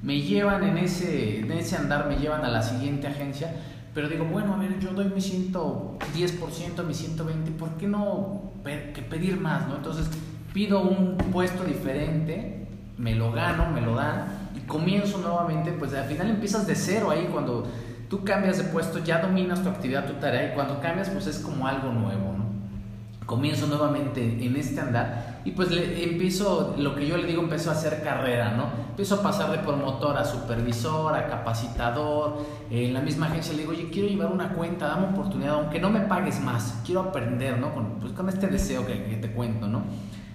Me 0.00 0.20
llevan 0.20 0.62
en 0.62 0.78
ese, 0.78 1.40
en 1.40 1.50
ese 1.50 1.76
andar, 1.76 2.06
me 2.08 2.16
llevan 2.16 2.44
a 2.44 2.48
la 2.48 2.62
siguiente 2.62 3.08
agencia, 3.08 3.52
pero 3.94 4.08
digo, 4.08 4.24
bueno, 4.24 4.54
a 4.54 4.58
ver, 4.58 4.78
yo 4.78 4.92
doy 4.92 5.06
mi 5.06 5.20
110%, 5.20 6.84
mi 6.84 6.94
120%, 6.94 7.56
¿por 7.58 7.70
qué 7.76 7.88
no 7.88 8.52
que 8.64 9.02
pedir 9.02 9.40
más, 9.40 9.66
no? 9.66 9.76
Entonces 9.76 10.06
pido 10.54 10.82
un 10.82 11.16
puesto 11.16 11.64
diferente, 11.64 12.68
me 12.96 13.14
lo 13.16 13.32
gano, 13.32 13.70
me 13.72 13.80
lo 13.80 13.96
dan 13.96 14.50
y 14.54 14.60
comienzo 14.60 15.18
nuevamente, 15.18 15.72
pues 15.72 15.92
al 15.94 16.04
final 16.04 16.30
empiezas 16.30 16.66
de 16.66 16.76
cero 16.76 17.10
ahí 17.10 17.28
cuando 17.32 17.66
tú 18.12 18.24
cambias 18.24 18.58
de 18.58 18.64
puesto, 18.64 18.98
ya 18.98 19.20
dominas 19.22 19.62
tu 19.62 19.70
actividad, 19.70 20.06
tu 20.06 20.12
tarea 20.20 20.52
y 20.52 20.54
cuando 20.54 20.78
cambias 20.80 21.08
pues 21.08 21.26
es 21.26 21.38
como 21.38 21.66
algo 21.66 21.90
nuevo, 21.92 22.34
¿no? 22.36 23.24
Comienzo 23.24 23.66
nuevamente 23.68 24.22
en 24.22 24.54
este 24.54 24.82
andar 24.82 25.40
y 25.46 25.52
pues 25.52 25.70
le 25.70 26.04
empiezo, 26.04 26.74
lo 26.76 26.94
que 26.94 27.06
yo 27.06 27.16
le 27.16 27.26
digo, 27.26 27.40
empiezo 27.40 27.70
a 27.70 27.72
hacer 27.72 28.02
carrera, 28.02 28.50
¿no? 28.50 28.66
Empiezo 28.90 29.14
a 29.14 29.22
pasar 29.22 29.50
de 29.50 29.60
promotor 29.60 30.18
a 30.18 30.26
supervisor, 30.26 31.14
a 31.14 31.26
capacitador, 31.26 32.44
en 32.70 32.92
la 32.92 33.00
misma 33.00 33.28
agencia 33.28 33.54
le 33.54 33.60
digo, 33.60 33.72
oye, 33.72 33.88
quiero 33.90 34.08
llevar 34.08 34.30
una 34.30 34.50
cuenta, 34.50 34.88
dame 34.88 35.06
oportunidad, 35.06 35.54
aunque 35.54 35.80
no 35.80 35.88
me 35.88 36.00
pagues 36.00 36.38
más, 36.38 36.82
quiero 36.84 37.00
aprender, 37.00 37.56
¿no? 37.56 37.72
Con, 37.72 37.98
pues 37.98 38.12
con 38.12 38.28
este 38.28 38.46
deseo 38.46 38.86
que, 38.86 39.04
que 39.04 39.16
te 39.16 39.32
cuento, 39.32 39.68
¿no? 39.68 39.84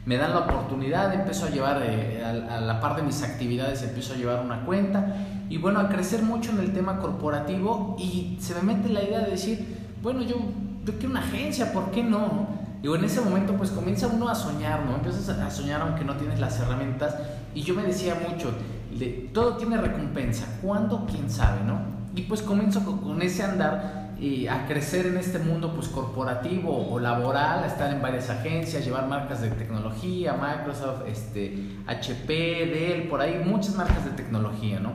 Me 0.07 0.15
dan 0.15 0.31
la 0.31 0.39
oportunidad, 0.39 1.13
empiezo 1.13 1.47
a 1.47 1.49
llevar, 1.49 1.81
eh, 1.83 2.23
a, 2.23 2.61
la 2.61 2.79
par 2.79 2.95
de 2.95 3.03
mis 3.03 3.23
actividades, 3.23 3.83
empiezo 3.83 4.13
a 4.13 4.15
llevar 4.15 4.39
una 4.39 4.61
cuenta 4.61 5.17
y 5.49 5.57
bueno, 5.57 5.81
a 5.81 5.89
crecer 5.89 6.23
mucho 6.23 6.51
en 6.51 6.59
el 6.59 6.71
tema 6.71 6.99
corporativo 6.99 7.97
y 7.99 8.37
se 8.39 8.55
me 8.55 8.73
mete 8.73 8.87
la 8.87 9.03
idea 9.03 9.19
de 9.19 9.31
decir, 9.31 9.89
bueno, 10.01 10.21
yo, 10.21 10.37
yo 10.85 10.93
quiero 10.93 11.09
una 11.09 11.19
agencia, 11.19 11.73
¿por 11.73 11.91
qué 11.91 12.03
no? 12.03 12.47
Y 12.81 12.87
en 12.87 13.03
ese 13.03 13.19
momento 13.19 13.57
pues 13.57 13.71
comienza 13.71 14.07
uno 14.07 14.29
a 14.29 14.35
soñar, 14.35 14.85
¿no? 14.85 14.95
Empiezas 14.95 15.27
a 15.27 15.51
soñar 15.51 15.81
aunque 15.81 16.05
no 16.05 16.15
tienes 16.15 16.39
las 16.39 16.57
herramientas 16.57 17.13
y 17.53 17.63
yo 17.63 17.75
me 17.75 17.83
decía 17.83 18.15
mucho, 18.29 18.53
de, 18.97 19.29
todo 19.33 19.57
tiene 19.57 19.75
recompensa, 19.75 20.45
¿cuándo? 20.61 21.05
¿Quién 21.05 21.29
sabe, 21.29 21.65
no? 21.65 21.81
Y 22.15 22.21
pues 22.21 22.41
comienzo 22.41 22.81
con, 22.85 23.21
ese 23.21 23.43
andar 23.43 23.96
y 24.19 24.47
a 24.47 24.65
crecer 24.65 25.05
en 25.05 25.17
este 25.17 25.39
mundo 25.39 25.73
pues 25.73 25.87
corporativo 25.87 26.91
o 26.91 26.99
laboral, 26.99 27.63
a 27.63 27.67
estar 27.67 27.93
en 27.93 28.01
varias 28.01 28.29
agencias, 28.29 28.83
llevar 28.83 29.07
marcas 29.07 29.41
de 29.41 29.49
tecnología, 29.49 30.33
Microsoft, 30.33 31.03
este, 31.07 31.57
HP, 31.85 32.33
Dell, 32.33 33.07
por 33.07 33.21
ahí 33.21 33.41
muchas 33.45 33.75
marcas 33.75 34.03
de 34.05 34.11
tecnología, 34.11 34.79
¿no? 34.79 34.93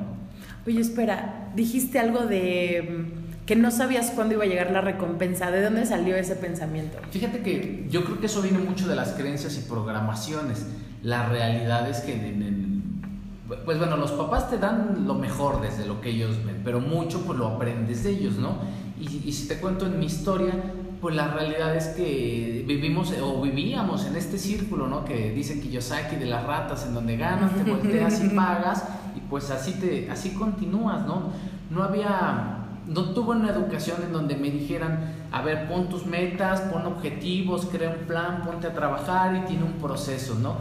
Oye, 0.67 0.81
espera, 0.81 1.51
dijiste 1.55 1.99
algo 1.99 2.27
de 2.27 3.07
mm, 3.09 3.47
que 3.47 3.57
no 3.57 3.71
sabías 3.71 4.13
cuándo 4.13 4.35
iba 4.35 4.45
a 4.45 4.47
llegar 4.47 4.71
la 4.71 4.81
recompensa. 4.81 5.51
¿De 5.51 5.63
dónde 5.63 5.87
salió 5.87 6.17
ese 6.17 6.37
pensamiento? 6.37 6.99
Fíjate 7.11 7.41
que 7.41 7.87
yo 7.91 8.05
creo 8.05 8.21
que 8.21 8.27
eso 8.27 8.43
viene 8.43 8.59
mucho 8.59 8.87
de 8.87 8.95
las 8.95 9.11
creencias 9.13 9.59
y 9.59 9.69
programaciones. 9.69 10.67
La 11.03 11.29
realidad 11.29 11.89
es 11.89 12.01
que 12.01 12.15
pues 13.65 13.79
bueno, 13.79 13.97
los 13.97 14.13
papás 14.13 14.51
te 14.51 14.59
dan 14.59 15.07
lo 15.07 15.15
mejor 15.15 15.61
desde 15.61 15.87
lo 15.87 16.01
que 16.01 16.11
ellos 16.11 16.45
ven, 16.45 16.63
pero 16.65 16.81
mucho 16.81 17.21
pues 17.23 17.39
lo 17.39 17.49
aprendes 17.49 18.05
de 18.05 18.11
ellos, 18.11 18.35
¿no? 18.35 18.59
Y, 19.03 19.29
y 19.29 19.33
si 19.33 19.49
te 19.49 19.59
cuento 19.59 19.87
en 19.87 19.99
mi 19.99 20.07
historia, 20.07 20.55
pues 21.01 21.17
la 21.17 21.29
realidad 21.29 21.75
es 21.75 21.89
que 21.89 22.65
vivimos 22.67 23.13
o 23.21 23.43
vivíamos 23.43 24.07
en 24.07 24.15
este 24.15 24.39
círculo, 24.39 24.87
¿no? 24.87 25.05
Que 25.05 25.33
dicen 25.33 25.61
Kiyosaki 25.61 26.15
de 26.15 26.27
las 26.27 26.47
ratas, 26.47 26.87
en 26.87 26.95
donde 26.95 27.17
ganas, 27.17 27.53
te 27.53 27.69
volteas 27.69 28.23
y 28.23 28.29
pagas, 28.37 28.85
y 29.17 29.21
pues 29.29 29.51
así, 29.51 29.73
te, 29.73 30.09
así 30.09 30.31
continúas, 30.31 31.05
¿no? 31.05 31.33
No 31.71 31.83
había 31.83 32.59
no 32.87 33.11
tuve 33.11 33.37
una 33.37 33.51
educación 33.51 33.99
en 34.05 34.13
donde 34.13 34.37
me 34.37 34.51
dijeran, 34.51 35.15
a 35.33 35.43
ver, 35.43 35.69
pon 35.69 35.89
tus 35.89 36.07
metas, 36.07 36.61
pon 36.63 36.87
objetivos, 36.87 37.67
crea 37.67 37.91
un 37.91 38.07
plan, 38.07 38.43
ponte 38.45 38.69
a 38.69 38.75
trabajar 38.75 39.37
y 39.37 39.41
tiene 39.47 39.65
un 39.65 39.75
proceso, 39.75 40.37
¿no? 40.37 40.57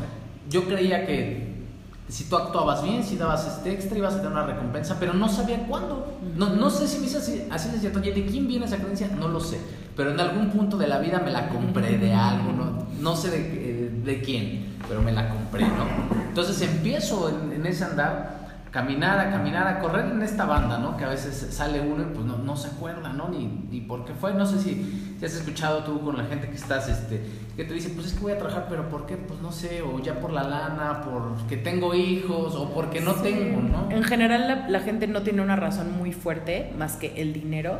Yo 0.49 0.65
creía 0.65 1.05
que 1.05 1.60
si 2.07 2.25
tú 2.25 2.35
actuabas 2.35 2.83
bien, 2.83 3.03
si 3.03 3.15
dabas 3.15 3.47
este 3.47 3.71
extra, 3.71 3.97
ibas 3.97 4.15
a 4.15 4.17
tener 4.17 4.31
una 4.31 4.45
recompensa, 4.45 4.97
pero 4.99 5.13
no 5.13 5.29
sabía 5.29 5.65
cuándo. 5.67 6.19
No, 6.35 6.49
no 6.49 6.69
sé 6.69 6.87
si 6.87 6.99
me 6.99 7.05
hice 7.05 7.17
así, 7.17 7.47
así 7.49 7.69
de 7.69 7.79
cierto, 7.79 7.99
¿de 7.99 8.25
quién 8.25 8.47
viene 8.47 8.65
esa 8.65 8.77
creencia? 8.77 9.07
No 9.17 9.27
lo 9.27 9.39
sé, 9.39 9.59
pero 9.95 10.11
en 10.11 10.19
algún 10.19 10.49
punto 10.49 10.77
de 10.77 10.87
la 10.87 10.99
vida 10.99 11.19
me 11.19 11.31
la 11.31 11.49
compré 11.49 11.97
de 11.97 12.13
algo, 12.13 12.51
no, 12.51 12.85
no 12.99 13.15
sé 13.15 13.29
de, 13.29 13.89
de, 14.03 14.21
quién, 14.21 14.75
pero 14.87 15.01
me 15.01 15.11
la 15.11 15.29
compré, 15.29 15.63
¿no? 15.67 15.85
Entonces 16.27 16.61
empiezo 16.61 17.29
en, 17.29 17.53
en 17.53 17.65
ese 17.65 17.85
andar 17.85 18.41
caminar, 18.71 19.19
a 19.19 19.29
caminar, 19.29 19.67
a 19.67 19.79
correr 19.79 20.05
en 20.05 20.21
esta 20.21 20.45
banda, 20.45 20.77
¿no? 20.77 20.95
Que 20.95 21.03
a 21.03 21.09
veces 21.09 21.53
sale 21.53 21.81
uno 21.81 22.03
y 22.03 22.05
pues 22.13 22.25
no, 22.25 22.37
no 22.37 22.55
se 22.55 22.69
acuerda, 22.69 23.11
¿no? 23.11 23.27
Ni, 23.27 23.45
ni 23.69 23.81
por 23.81 24.05
qué 24.05 24.13
fue. 24.13 24.33
No 24.33 24.45
sé 24.45 24.59
si, 24.59 25.10
has 25.25 25.35
escuchado 25.35 25.83
tú 25.83 26.01
con 26.01 26.17
la 26.17 26.25
gente 26.25 26.47
que 26.47 26.55
estás, 26.55 26.87
este, 26.89 27.21
que 27.55 27.63
te 27.63 27.73
dice, 27.73 27.89
pues 27.89 28.07
es 28.07 28.13
que 28.13 28.21
voy 28.21 28.31
a 28.31 28.37
trabajar, 28.37 28.67
pero 28.69 28.89
¿por 28.89 29.05
qué? 29.05 29.17
Pues 29.17 29.39
no 29.41 29.51
sé, 29.51 29.81
o 29.81 29.99
ya 29.99 30.19
por 30.19 30.31
la 30.31 30.43
lana, 30.43 31.01
porque 31.03 31.57
tengo 31.57 31.93
hijos, 31.93 32.55
o 32.55 32.73
porque 32.73 33.01
no 33.01 33.13
tengo, 33.15 33.61
¿no? 33.61 33.91
En 33.91 34.03
general 34.03 34.47
la, 34.47 34.69
la 34.69 34.79
gente 34.79 35.07
no 35.07 35.21
tiene 35.21 35.41
una 35.41 35.55
razón 35.55 35.95
muy 35.97 36.11
fuerte 36.11 36.71
más 36.77 36.95
que 36.95 37.21
el 37.21 37.33
dinero. 37.33 37.79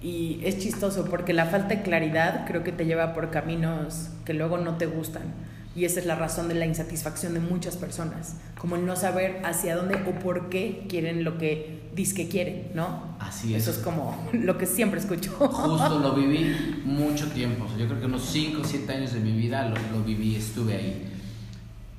Y 0.00 0.40
es 0.44 0.58
chistoso 0.58 1.06
porque 1.06 1.32
la 1.32 1.46
falta 1.46 1.74
de 1.74 1.82
claridad 1.82 2.46
creo 2.46 2.62
que 2.62 2.70
te 2.70 2.86
lleva 2.86 3.14
por 3.14 3.30
caminos 3.30 4.10
que 4.24 4.32
luego 4.32 4.56
no 4.56 4.76
te 4.76 4.86
gustan. 4.86 5.34
Y 5.78 5.84
esa 5.84 6.00
es 6.00 6.06
la 6.06 6.16
razón 6.16 6.48
de 6.48 6.54
la 6.54 6.66
insatisfacción 6.66 7.34
de 7.34 7.40
muchas 7.40 7.76
personas, 7.76 8.34
como 8.58 8.74
el 8.74 8.84
no 8.84 8.96
saber 8.96 9.40
hacia 9.44 9.76
dónde 9.76 9.94
o 9.94 10.18
por 10.18 10.48
qué 10.48 10.86
quieren 10.88 11.22
lo 11.22 11.38
que 11.38 11.78
que 12.14 12.28
quieren, 12.28 12.68
¿no? 12.74 13.16
Así 13.18 13.54
es. 13.54 13.62
Eso 13.62 13.72
es 13.72 13.78
como 13.78 14.28
lo 14.32 14.56
que 14.56 14.66
siempre 14.66 15.00
escucho. 15.00 15.32
Justo 15.32 15.98
lo 15.98 16.14
viví 16.16 16.80
mucho 16.84 17.26
tiempo, 17.28 17.66
yo 17.76 17.86
creo 17.86 18.00
que 18.00 18.06
unos 18.06 18.24
5 18.24 18.60
o 18.60 18.64
7 18.64 18.92
años 18.92 19.12
de 19.12 19.20
mi 19.20 19.32
vida 19.32 19.68
lo, 19.68 19.76
lo 19.92 20.04
viví, 20.04 20.36
estuve 20.36 20.74
ahí. 20.74 21.17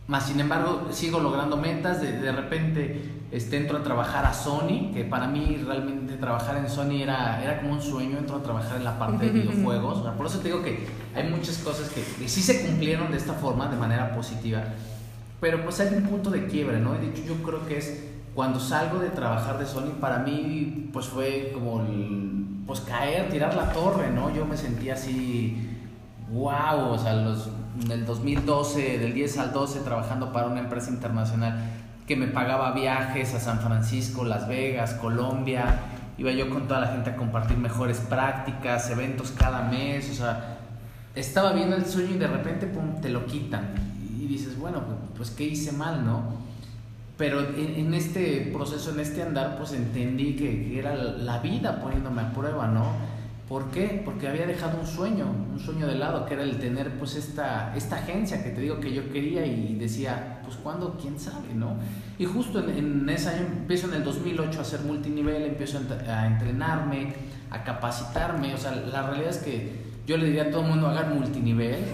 Más 0.09 0.25
sin 0.25 0.39
embargo, 0.39 0.87
sigo 0.89 1.19
logrando 1.19 1.55
metas. 1.55 2.01
De, 2.01 2.13
de 2.13 2.31
repente 2.31 3.19
este, 3.31 3.57
entro 3.57 3.77
a 3.77 3.83
trabajar 3.83 4.25
a 4.25 4.33
Sony, 4.33 4.91
que 4.91 5.05
para 5.05 5.27
mí 5.27 5.61
realmente 5.63 6.15
trabajar 6.15 6.57
en 6.57 6.67
Sony 6.67 7.03
era, 7.03 7.43
era 7.43 7.61
como 7.61 7.73
un 7.73 7.81
sueño. 7.81 8.17
Entro 8.17 8.37
a 8.37 8.41
trabajar 8.41 8.77
en 8.77 8.85
la 8.85 8.97
parte 8.97 9.27
de 9.29 9.31
videojuegos. 9.41 9.99
por 10.17 10.25
eso 10.25 10.39
te 10.39 10.47
digo 10.47 10.63
que 10.63 10.87
hay 11.13 11.29
muchas 11.29 11.59
cosas 11.59 11.91
que, 11.91 12.27
sí 12.27 12.41
se 12.41 12.65
cumplieron 12.65 13.11
de 13.11 13.17
esta 13.17 13.33
forma, 13.33 13.67
de 13.67 13.77
manera 13.77 14.15
positiva. 14.15 14.63
Pero 15.39 15.63
pues 15.63 15.79
hay 15.79 15.93
un 15.93 16.03
punto 16.03 16.31
de 16.31 16.47
quiebre, 16.47 16.79
¿no? 16.79 16.93
De 16.93 17.07
hecho, 17.07 17.21
yo 17.27 17.35
creo 17.43 17.67
que 17.67 17.77
es 17.77 18.03
cuando 18.33 18.59
salgo 18.59 18.97
de 18.97 19.09
trabajar 19.09 19.59
de 19.59 19.67
Sony, 19.67 19.91
para 20.01 20.17
mí 20.17 20.89
pues 20.91 21.05
fue 21.05 21.51
como 21.53 21.85
pues 22.65 22.79
caer, 22.79 23.29
tirar 23.29 23.53
la 23.53 23.71
torre, 23.71 24.09
¿no? 24.09 24.33
Yo 24.33 24.45
me 24.45 24.57
sentía 24.57 24.95
así, 24.95 25.69
wow, 26.31 26.91
o 26.91 26.97
sea, 26.97 27.13
los 27.13 27.49
del 27.87 28.05
2012, 28.05 28.99
del 28.99 29.13
10 29.13 29.37
al 29.37 29.53
12, 29.53 29.79
trabajando 29.81 30.31
para 30.31 30.47
una 30.47 30.59
empresa 30.59 30.89
internacional 30.89 31.57
que 32.07 32.15
me 32.15 32.27
pagaba 32.27 32.71
viajes 32.71 33.33
a 33.35 33.39
San 33.39 33.59
Francisco, 33.59 34.23
Las 34.23 34.47
Vegas, 34.47 34.95
Colombia. 34.95 35.79
Iba 36.17 36.31
yo 36.31 36.49
con 36.49 36.67
toda 36.67 36.81
la 36.81 36.87
gente 36.87 37.11
a 37.11 37.15
compartir 37.15 37.57
mejores 37.57 37.99
prácticas, 37.99 38.89
eventos 38.89 39.31
cada 39.31 39.69
mes. 39.69 40.09
O 40.09 40.13
sea, 40.15 40.57
estaba 41.13 41.53
viendo 41.53 41.75
el 41.75 41.85
sueño 41.85 42.15
y 42.15 42.17
de 42.17 42.27
repente, 42.27 42.65
pum, 42.65 42.99
te 42.99 43.09
lo 43.09 43.25
quitan. 43.25 43.75
Y 44.19 44.25
dices, 44.25 44.57
bueno, 44.57 44.81
pues, 44.85 44.97
pues 45.15 45.31
¿qué 45.31 45.43
hice 45.45 45.71
mal, 45.71 46.03
no? 46.03 46.39
Pero 47.15 47.41
en, 47.41 47.93
este 47.93 48.49
proceso, 48.53 48.91
en 48.91 49.01
este 49.01 49.21
andar, 49.21 49.57
pues 49.57 49.73
entendí 49.73 50.35
que 50.35 50.79
era 50.79 50.95
la 50.95 51.39
vida 51.39 51.81
poniéndome 51.81 52.21
a 52.21 52.31
prueba, 52.31 52.67
¿no? 52.67 52.93
¿Por 53.49 53.71
qué? 53.71 53.99
Porque 54.05 54.27
había 54.27 54.45
dejado 54.45 54.79
un 54.79 54.85
sueño, 54.85 55.25
un 55.25 55.59
sueño 55.59 55.87
de 55.87 55.95
lado, 55.95 56.23
que 56.27 56.35
era 56.35 56.43
el 56.43 56.59
tener 56.59 56.99
pues 56.99 57.15
esta, 57.15 57.75
esta 57.75 57.95
agencia 57.95 58.43
que 58.43 58.51
te 58.51 58.61
digo 58.61 58.79
que 58.79 58.93
yo 58.93 59.11
quería 59.11 59.43
y 59.43 59.73
decía, 59.73 60.39
pues 60.43 60.55
cuándo, 60.57 60.95
quién 61.01 61.19
sabe, 61.19 61.55
¿no? 61.55 61.75
Y 62.19 62.25
justo 62.25 62.59
en, 62.59 63.09
ese 63.09 63.29
año 63.29 63.47
empiezo 63.47 63.87
en 63.87 63.95
el 63.95 64.03
2008 64.03 64.59
a 64.59 64.61
hacer 64.61 64.81
multinivel, 64.81 65.41
empiezo 65.41 65.79
a 66.07 66.27
entrenarme, 66.27 67.15
a 67.49 67.63
capacitarme, 67.63 68.53
o 68.53 68.57
sea, 68.57 68.71
la 68.71 69.09
realidad 69.09 69.31
es 69.31 69.37
que 69.39 69.89
yo 70.05 70.17
le 70.17 70.27
diría 70.27 70.43
a 70.43 70.51
todo 70.51 70.61
el 70.61 70.67
mundo 70.67 70.87
hagan 70.87 71.17
multinivel, 71.17 71.85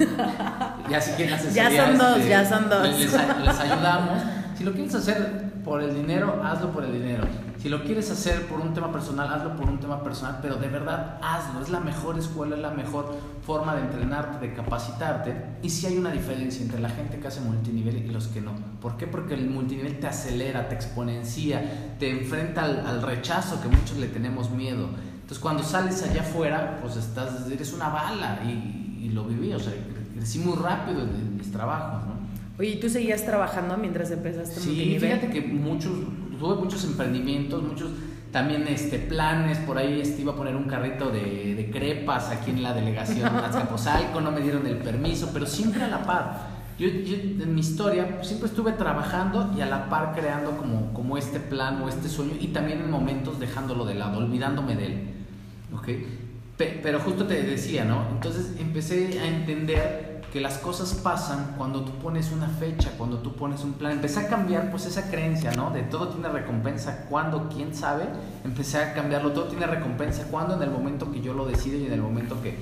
y 0.90 0.94
así 0.94 1.12
que 1.16 1.26
Ya 1.54 1.72
son 1.72 1.98
dos, 1.98 2.18
este, 2.18 2.30
ya 2.30 2.46
son 2.46 2.70
dos. 2.70 2.84
Les, 2.86 3.00
les 3.00 3.60
ayudamos. 3.60 4.22
Si 4.58 4.66
lo 4.66 4.74
quieres 4.74 4.94
hacer 4.94 5.54
por 5.64 5.82
el 5.82 5.96
dinero, 5.96 6.42
hazlo 6.44 6.72
por 6.74 6.84
el 6.84 6.92
dinero 6.92 7.24
si 7.66 7.72
lo 7.72 7.84
quieres 7.84 8.12
hacer 8.12 8.46
por 8.46 8.60
un 8.60 8.76
tema 8.76 8.92
personal, 8.92 9.28
hazlo 9.34 9.56
por 9.56 9.68
un 9.68 9.80
tema 9.80 10.04
personal, 10.04 10.38
pero 10.40 10.58
de 10.58 10.68
verdad 10.68 11.18
hazlo. 11.20 11.62
Es 11.62 11.70
la 11.70 11.80
mejor 11.80 12.16
escuela, 12.20 12.56
es 12.56 12.62
la 12.62 12.70
mejor 12.70 13.18
forma 13.44 13.74
de 13.74 13.82
entrenarte, 13.82 14.46
de 14.46 14.54
capacitarte. 14.54 15.34
Y 15.64 15.72
si 15.72 15.88
hay 15.88 15.98
una 15.98 16.12
diferencia 16.12 16.62
entre 16.62 16.80
la 16.80 16.90
gente 16.90 17.18
que 17.20 17.28
hace 17.28 17.42
multinivel 17.42 17.98
y 17.98 18.12
los 18.12 18.28
que 18.28 18.40
no. 18.40 18.52
¿Por 18.80 18.98
qué? 18.98 19.08
Porque 19.08 19.34
el 19.34 19.50
multinivel 19.50 20.00
te 20.00 20.06
acelera, 20.06 20.70
te 20.70 20.76
exponencia, 20.76 21.96
te 21.98 22.12
enfrenta 22.12 22.66
al, 22.66 23.02
rechazo 23.02 23.60
que 23.60 23.68
muchos 23.68 23.98
le 23.98 24.10
tenemos 24.10 24.52
miedo. 24.52 24.88
Entonces 25.16 25.40
cuando 25.40 25.64
sales 25.64 26.04
allá 26.04 26.22
afuera, 26.22 26.78
pues 26.84 26.98
estás, 26.98 27.50
eres 27.50 27.74
una 27.74 27.90
bala 27.90 28.42
y, 28.44 29.10
lo 29.10 29.24
viví, 29.24 29.52
o 29.54 29.60
sea, 29.60 29.74
crecí 30.14 30.38
muy 30.38 30.56
rápido 30.56 31.02
en, 31.02 31.38
mis 31.38 31.52
trabajos, 31.52 32.06
¿no? 32.06 32.15
Oye, 32.58 32.70
¿y 32.70 32.80
tú 32.80 32.90
seguías 32.90 33.26
trabajando 33.26 33.78
mientras 33.78 34.12
empezaste 34.12 34.60
Sí, 34.60 34.98
fíjate 35.00 35.30
que 35.30 35.42
muchos 35.42 35.92
tuve 36.40 36.56
muchos 36.56 36.84
emprendimientos, 36.86 37.64
muchos 37.64 37.92
también 38.32 38.68
este, 38.68 39.00
planes, 39.00 39.58
por 39.60 39.78
ahí 39.78 40.02
este, 40.02 40.22
iba 40.22 40.34
a 40.34 40.36
poner 40.36 40.56
un 40.56 40.66
carrito 40.66 41.10
de, 41.10 41.56
de 41.56 41.72
crepas 41.72 42.30
aquí 42.30 42.52
en 42.52 42.64
la 42.64 42.74
delegación 42.74 43.32
de 43.34 43.40
Azcapotzalco, 43.40 44.20
no 44.20 44.32
me 44.32 44.42
dieron 44.42 44.68
el 44.68 44.78
permiso, 44.78 45.30
pero 45.34 45.46
siempre 45.46 45.84
a 45.84 45.88
la 45.88 46.04
par. 46.04 46.56
Yo, 46.78 46.88
en 46.88 47.56
mi 47.56 47.62
historia 47.62 48.20
siempre 48.22 48.50
estuve 48.50 48.74
trabajando 48.74 49.54
y 49.58 49.62
a 49.62 49.66
la 49.66 49.88
par 49.88 50.14
creando 50.14 50.58
como, 50.58 50.94
como 50.94 51.18
este 51.18 51.40
plan 51.40 51.82
o 51.82 51.88
este 51.88 52.10
sueño 52.10 52.34
y 52.38 52.48
también 52.48 52.82
en 52.82 52.92
momentos 52.92 53.40
dejándolo 53.40 53.86
de 53.86 53.96
lado, 53.96 54.18
olvidándome 54.18 54.76
de 54.76 54.86
él. 54.88 55.00
¿okay? 55.74 56.06
Pero 56.58 57.00
justo 57.00 57.26
te 57.26 57.42
decía, 57.44 57.86
¿no? 57.86 58.06
Entonces 58.12 58.56
empecé 58.60 59.20
a 59.20 59.28
entender 59.28 60.05
que 60.36 60.42
las 60.42 60.58
cosas 60.58 60.94
pasan 60.96 61.54
cuando 61.58 61.86
tú 61.86 61.94
pones 61.94 62.34
una 62.34 62.50
fecha, 62.50 62.92
cuando 62.98 63.20
tú 63.20 63.38
pones 63.38 63.64
un 63.64 63.72
plan. 63.72 63.94
Empecé 63.94 64.20
a 64.20 64.28
cambiar 64.28 64.70
pues 64.70 64.86
esa 64.86 65.10
creencia, 65.10 65.52
¿no? 65.52 65.70
De 65.70 65.82
todo 65.84 66.10
tiene 66.10 66.28
recompensa, 66.28 67.06
cuando, 67.10 67.48
quién 67.48 67.74
sabe. 67.74 68.04
Empecé 68.44 68.80
a 68.80 68.94
cambiarlo, 68.94 69.32
todo 69.32 69.46
tiene 69.46 69.66
recompensa, 69.66 70.28
cuando 70.30 70.58
en 70.58 70.64
el 70.64 70.72
momento 70.72 71.10
que 71.10 71.22
yo 71.22 71.34
lo 71.34 71.46
decido 71.46 71.78
y 71.78 71.86
en 71.86 71.94
el 71.94 72.02
momento 72.02 72.42
que, 72.42 72.54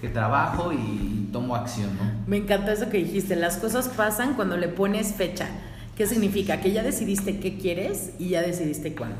que 0.00 0.08
trabajo 0.08 0.72
y 0.72 1.28
tomo 1.32 1.54
acción, 1.54 1.90
¿no? 1.96 2.02
Me 2.26 2.38
encanta 2.38 2.72
eso 2.72 2.90
que 2.90 2.98
dijiste, 2.98 3.36
las 3.36 3.58
cosas 3.58 3.86
pasan 3.90 4.34
cuando 4.34 4.56
le 4.56 4.66
pones 4.66 5.14
fecha. 5.14 5.46
¿Qué 5.96 6.08
significa? 6.08 6.60
Que 6.60 6.72
ya 6.72 6.82
decidiste 6.82 7.38
qué 7.38 7.58
quieres 7.58 8.10
y 8.18 8.30
ya 8.30 8.42
decidiste 8.42 8.96
cuándo. 8.96 9.18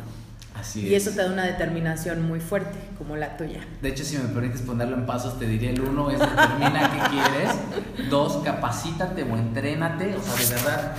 Así 0.60 0.86
y 0.86 0.94
es. 0.94 1.06
eso 1.06 1.16
te 1.16 1.22
da 1.22 1.32
una 1.32 1.44
determinación 1.44 2.22
muy 2.26 2.38
fuerte, 2.40 2.78
como 2.98 3.16
la 3.16 3.36
tuya. 3.36 3.60
De 3.82 3.88
hecho, 3.88 4.04
si 4.04 4.16
me 4.18 4.24
permites 4.28 4.60
ponerlo 4.62 4.96
en 4.96 5.06
pasos, 5.06 5.38
te 5.38 5.46
diría 5.46 5.70
el 5.70 5.80
uno 5.80 6.10
es 6.10 6.18
determina 6.18 6.90
qué 6.92 7.10
quieres. 7.10 8.10
Dos, 8.10 8.38
capacítate 8.44 9.22
o 9.24 9.36
entrénate. 9.36 10.14
O 10.14 10.22
sea, 10.22 10.34
de 10.48 10.54
verdad, 10.62 10.94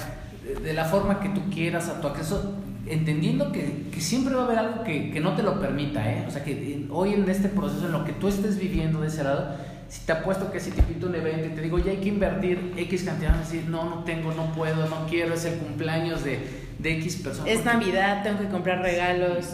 de- 0.63 0.73
la 0.73 0.85
forma 0.85 1.19
que 1.19 1.29
tú 1.29 1.41
quieras, 1.51 1.87
a 1.89 2.01
tu 2.01 2.07
acceso, 2.07 2.55
entendiendo 2.87 3.51
que, 3.51 3.87
que 3.91 4.01
siempre 4.01 4.33
va 4.35 4.41
a 4.41 4.45
haber 4.45 4.59
algo 4.59 4.83
que, 4.83 5.11
que 5.11 5.19
no 5.19 5.35
te 5.35 5.43
lo 5.43 5.59
permita, 5.61 6.11
¿eh? 6.11 6.25
O 6.27 6.31
sea, 6.31 6.43
que 6.43 6.85
hoy 6.89 7.13
en 7.13 7.29
este 7.29 7.47
proceso, 7.49 7.85
en 7.85 7.91
lo 7.91 8.03
que 8.03 8.13
tú 8.13 8.27
estés 8.27 8.57
viviendo 8.59 9.01
de 9.01 9.07
ese 9.07 9.23
lado, 9.23 9.55
si 9.87 10.05
te 10.05 10.13
apuesto 10.13 10.51
que 10.51 10.59
si 10.59 10.71
te 10.71 10.81
invito 10.81 11.07
un 11.07 11.15
evento 11.15 11.47
y 11.47 11.49
te 11.49 11.61
digo, 11.61 11.77
ya 11.77 11.91
hay 11.91 11.97
que 11.97 12.07
invertir 12.09 12.73
X 12.77 13.03
cantidad, 13.03 13.31
vas 13.31 13.39
a 13.47 13.51
decir, 13.51 13.69
no, 13.69 13.83
no 13.89 14.03
tengo, 14.05 14.33
no 14.33 14.51
puedo, 14.53 14.87
no 14.89 15.05
quiero, 15.09 15.33
es 15.33 15.43
el 15.45 15.55
cumpleaños 15.59 16.23
de, 16.23 16.60
de 16.81 16.97
X 16.97 17.17
persona. 17.17 17.49
Es 17.49 17.63
Navidad, 17.65 18.23
tengo 18.23 18.39
que 18.39 18.47
comprar 18.49 18.81
regalos. 18.81 19.45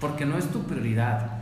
porque 0.00 0.26
no 0.26 0.36
es 0.38 0.46
tu 0.50 0.62
prioridad. 0.64 1.38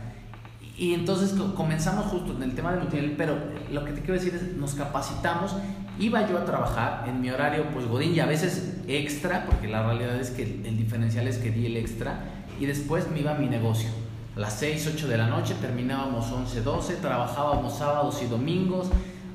Y 0.77 0.93
entonces 0.93 1.33
co- 1.33 1.53
comenzamos 1.53 2.05
justo 2.07 2.33
en 2.35 2.43
el 2.43 2.55
tema 2.55 2.71
del 2.71 2.79
multinivel, 2.81 3.15
pero 3.17 3.35
lo 3.71 3.83
que 3.85 3.91
te 3.91 3.99
quiero 4.01 4.13
decir 4.15 4.33
es, 4.33 4.55
nos 4.57 4.73
capacitamos, 4.73 5.55
iba 5.99 6.27
yo 6.27 6.37
a 6.39 6.45
trabajar 6.45 7.03
en 7.07 7.21
mi 7.21 7.29
horario, 7.29 7.65
pues 7.73 7.85
Godín, 7.87 8.15
y 8.15 8.19
a 8.21 8.25
veces 8.25 8.77
extra, 8.87 9.45
porque 9.45 9.67
la 9.67 9.83
realidad 9.83 10.15
es 10.19 10.31
que 10.31 10.43
el, 10.43 10.65
el 10.65 10.77
diferencial 10.77 11.27
es 11.27 11.37
que 11.37 11.51
di 11.51 11.67
el 11.67 11.77
extra, 11.77 12.21
y 12.59 12.65
después 12.65 13.09
me 13.11 13.19
iba 13.19 13.31
a 13.31 13.37
mi 13.37 13.47
negocio. 13.47 13.89
A 14.35 14.39
las 14.39 14.53
6, 14.53 14.91
8 14.95 15.07
de 15.09 15.17
la 15.17 15.27
noche, 15.27 15.53
terminábamos 15.61 16.31
11, 16.31 16.61
12, 16.61 16.95
trabajábamos 16.95 17.77
sábados 17.77 18.19
y 18.23 18.25
domingos, 18.25 18.87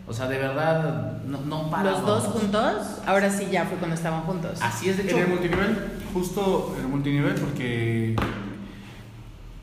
o 0.09 0.13
sea, 0.13 0.27
de 0.27 0.39
verdad, 0.39 1.23
no, 1.25 1.41
no 1.43 1.71
parábamos. 1.71 2.09
Los 2.09 2.25
dos 2.25 2.33
juntos, 2.33 3.01
ahora 3.07 3.31
sí 3.31 3.49
ya 3.51 3.67
fue 3.67 3.77
cuando 3.77 3.95
estaban 3.95 4.23
juntos. 4.23 4.59
Así 4.63 4.89
es, 4.89 4.97
de 4.97 5.03
En 5.03 5.09
hecho, 5.09 5.19
el 5.19 5.29
multinivel, 5.29 5.77
justo 6.15 6.75
en 6.79 6.85
el 6.85 6.89
multinivel, 6.89 7.35
porque 7.35 8.17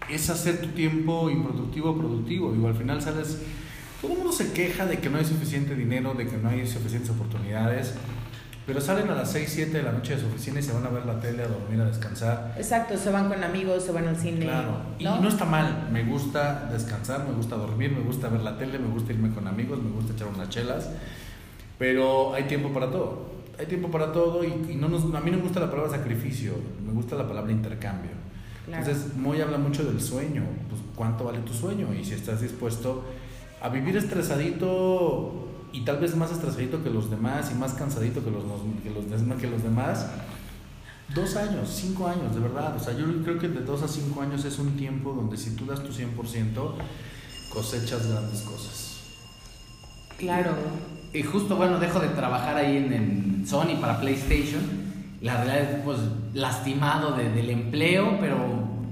es 0.10 0.30
hacer 0.30 0.62
tu 0.62 0.68
tiempo 0.68 1.30
improductivo 1.30 1.98
productivo. 1.98 2.52
Digo, 2.52 2.68
al 2.68 2.76
final 2.76 3.02
sales. 3.02 3.40
Todo 4.02 4.12
el 4.12 4.18
mundo 4.20 4.34
se 4.34 4.54
queja 4.54 4.86
de 4.86 5.00
que 5.00 5.10
no 5.10 5.18
hay 5.18 5.26
suficiente 5.26 5.74
dinero, 5.74 6.14
de 6.14 6.28
que 6.28 6.38
no 6.38 6.50
hay 6.50 6.68
suficientes 6.68 7.10
oportunidades, 7.10 7.96
pero 8.66 8.82
salen 8.82 9.10
a 9.10 9.16
las 9.16 9.32
6, 9.32 9.48
7 9.48 9.78
de 9.78 9.84
la 9.84 9.92
noche 9.92 10.16
de 10.16 10.22
su 10.22 10.28
oficina 10.28 10.60
y 10.60 10.64
se 10.64 10.74
van 10.74 10.86
a 10.86 10.90
ver 10.90 11.06
la 11.06 11.20
tele, 11.20 11.44
a 11.44 11.48
dormir, 11.48 11.80
a 11.82 11.86
descansar. 11.86 12.56
Exacto, 12.58 12.98
se 12.98 13.12
van 13.12 13.30
con 13.30 13.44
amigos, 13.44 13.84
se 13.84 13.92
van 13.92 14.08
al 14.08 14.18
cine. 14.18 14.46
Claro, 14.46 14.78
y 14.98 15.04
¿no? 15.04 15.20
no 15.20 15.30
está 15.30 15.46
mal. 15.46 15.88
Me 15.92 16.04
gusta 16.04 16.68
descansar, 16.72 17.28
me 17.28 17.34
gusta 17.34 17.56
dormir, 17.58 17.92
me 17.92 18.02
gusta 18.02 18.28
ver 18.28 18.42
la 18.42 18.58
tele, 18.58 18.80
me 18.80 18.88
gusta 18.88 19.14
irme 19.14 19.34
con 19.34 19.48
amigos, 19.48 19.82
me 19.84 19.92
gusta 19.92 20.14
echar 20.14 20.28
unas 20.28 20.50
chelas, 20.50 20.90
pero 21.78 22.34
hay 22.34 22.46
tiempo 22.46 22.74
para 22.74 22.90
todo. 22.90 23.36
Hay 23.60 23.68
tiempo 23.68 23.90
para 23.90 24.12
todo 24.12 24.44
y, 24.44 24.72
y 24.72 24.76
no 24.76 24.90
nos, 24.90 25.04
a 25.14 25.22
mí 25.22 25.32
no 25.32 25.38
me 25.38 25.44
gusta 25.44 25.60
la 25.60 25.70
palabra 25.70 25.92
sacrificio, 25.92 26.54
me 26.86 26.92
gusta 26.92 27.16
la 27.16 27.28
palabra 27.28 27.52
intercambio. 27.52 28.12
Claro. 28.66 28.84
Entonces, 28.84 29.16
Moy 29.16 29.42
habla 29.42 29.60
mucho 29.60 29.84
del 29.86 30.02
sueño, 30.02 30.44
pues 30.70 30.82
cuánto 30.96 31.26
vale 31.26 31.40
tu 31.40 31.54
sueño 31.54 31.94
y 31.94 32.04
si 32.04 32.16
estás 32.16 32.42
dispuesto 32.42 33.04
a 33.62 33.70
vivir 33.70 33.96
estresadito 33.96 35.46
y 35.76 35.82
tal 35.82 35.98
vez 35.98 36.16
más 36.16 36.32
estresadito 36.32 36.84
que 36.84 36.90
los 36.90 37.10
demás 37.10 37.52
y 37.52 37.56
más 37.56 37.74
cansadito 37.74 38.24
que 38.24 38.32
los, 38.32 38.44
que 38.84 38.90
los, 38.92 39.38
que 39.40 39.48
los 39.48 39.64
demás, 39.64 40.08
dos 41.14 41.36
años, 41.36 41.70
cinco 41.70 42.08
años, 42.08 42.34
de 42.34 42.40
verdad. 42.42 42.76
O 42.76 42.80
sea, 42.80 42.94
yo 42.98 43.06
creo 43.24 43.38
que 43.40 43.50
de 43.50 43.62
dos 43.62 43.82
a 43.84 43.88
cinco 43.88 44.22
años 44.22 44.46
es 44.46 44.58
un 44.60 44.78
tiempo 44.78 45.12
donde 45.14 45.38
si 45.38 45.56
tú 45.56 45.66
das 45.66 45.82
tu 45.84 45.90
100%, 45.92 46.74
cosechas 47.54 48.08
grandes 48.08 48.42
cosas. 48.42 49.00
Claro. 50.18 50.52
Y 51.14 51.24
justo, 51.24 51.56
bueno, 51.56 51.78
dejo 51.80 52.00
de 52.00 52.10
trabajar 52.10 52.56
ahí 52.58 52.78
en, 52.78 52.94
en 52.94 53.48
Sony 53.48 53.78
para 53.80 54.00
PlayStation. 54.00 54.62
La 55.22 55.44
realidad 55.44 55.72
es, 55.78 55.84
pues, 55.84 55.98
lastimado 56.34 57.16
de- 57.16 57.32
del 57.32 57.50
empleo, 57.50 58.18
pero 58.20 58.38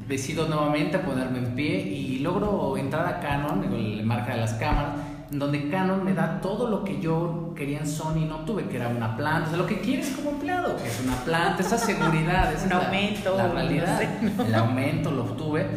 decido 0.08 0.48
nuevamente 0.48 1.00
ponerme 1.00 1.40
en 1.40 1.56
pie 1.56 1.82
y 1.82 2.20
logro 2.20 2.76
entrar 2.78 3.06
a 3.08 3.20
Canon, 3.22 3.98
la 3.98 4.04
marca 4.04 4.34
de 4.34 4.42
las 4.42 4.54
cámaras, 4.54 4.96
donde 5.40 5.70
Canon 5.70 6.04
me 6.04 6.14
da 6.14 6.40
todo 6.42 6.70
lo 6.70 6.84
que 6.84 7.00
yo 7.02 7.54
quería 7.56 7.80
en 7.80 7.88
Sony, 7.88 8.26
no 8.28 8.40
tuve, 8.46 8.66
que 8.68 8.78
era 8.78 8.88
una 8.90 9.16
planta, 9.18 9.48
o 9.48 9.50
sea, 9.50 9.58
lo 9.58 9.66
que 9.68 9.80
quieres 9.80 10.10
como 10.12 10.32
empleado, 10.32 10.76
que 10.78 10.88
es 10.88 11.02
una 11.04 11.16
planta, 11.18 11.62
esa 11.62 11.78
seguridad, 11.78 12.50
Un 12.50 12.56
es 12.56 12.70
la- 12.70 12.78
aumento, 12.86 13.38
la 13.38 13.48
no 13.48 13.54
realidad, 13.54 13.98
sé, 13.98 14.10
¿no? 14.38 14.44
el 14.44 14.56
aumento 14.56 15.12
lo 15.12 15.24
obtuve. 15.24 15.68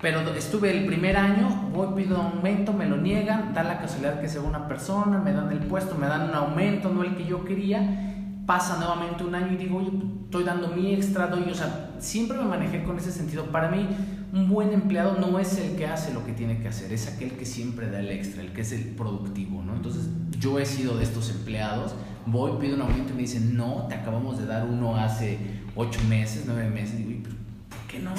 Pero 0.00 0.20
estuve 0.34 0.70
el 0.70 0.86
primer 0.86 1.16
año, 1.16 1.68
voy, 1.74 1.88
pido 2.04 2.18
un 2.18 2.26
aumento, 2.36 2.72
me 2.72 2.86
lo 2.86 2.96
niegan, 2.96 3.52
da 3.52 3.62
la 3.62 3.78
casualidad 3.78 4.18
que 4.20 4.28
se 4.28 4.38
va 4.38 4.48
una 4.48 4.66
persona, 4.66 5.18
me 5.18 5.32
dan 5.32 5.50
el 5.52 5.58
puesto, 5.58 5.94
me 5.94 6.06
dan 6.06 6.30
un 6.30 6.34
aumento, 6.34 6.88
no 6.88 7.02
el 7.02 7.16
que 7.16 7.26
yo 7.26 7.44
quería. 7.44 8.06
Pasa 8.46 8.78
nuevamente 8.78 9.22
un 9.24 9.34
año 9.34 9.52
y 9.52 9.56
digo, 9.56 9.76
oye, 9.78 9.90
estoy 10.24 10.44
dando 10.44 10.68
mi 10.68 10.94
extra, 10.94 11.26
doy, 11.26 11.44
o 11.50 11.54
sea, 11.54 11.90
siempre 11.98 12.38
me 12.38 12.44
manejé 12.44 12.82
con 12.82 12.96
ese 12.96 13.12
sentido. 13.12 13.44
Para 13.44 13.68
mí, 13.68 13.86
un 14.32 14.48
buen 14.48 14.72
empleado 14.72 15.18
no 15.18 15.38
es 15.38 15.58
el 15.58 15.76
que 15.76 15.86
hace 15.86 16.12
lo 16.12 16.24
que 16.24 16.32
tiene 16.32 16.60
que 16.60 16.68
hacer, 16.68 16.92
es 16.92 17.08
aquel 17.08 17.32
que 17.32 17.44
siempre 17.44 17.90
da 17.90 18.00
el 18.00 18.10
extra, 18.10 18.42
el 18.42 18.52
que 18.52 18.60
es 18.60 18.72
el 18.72 18.84
productivo, 18.90 19.62
¿no? 19.62 19.74
Entonces, 19.74 20.08
yo 20.38 20.58
he 20.58 20.66
sido 20.66 20.96
de 20.96 21.04
estos 21.04 21.30
empleados, 21.30 21.94
voy, 22.26 22.52
pido 22.60 22.76
un 22.76 22.82
aumento 22.82 23.12
y 23.12 23.16
me 23.16 23.22
dicen, 23.22 23.56
no, 23.56 23.86
te 23.88 23.94
acabamos 23.94 24.38
de 24.38 24.46
dar 24.46 24.66
uno 24.66 24.96
hace 24.96 25.38
ocho 25.74 26.00
meses, 26.08 26.44
nueve 26.46 26.68
meses. 26.70 26.96
Digo, 26.98 27.10
"¿Y 27.10 27.14
pero 27.22 27.34
¿por 27.68 27.78
qué 27.88 27.98
no? 27.98 28.12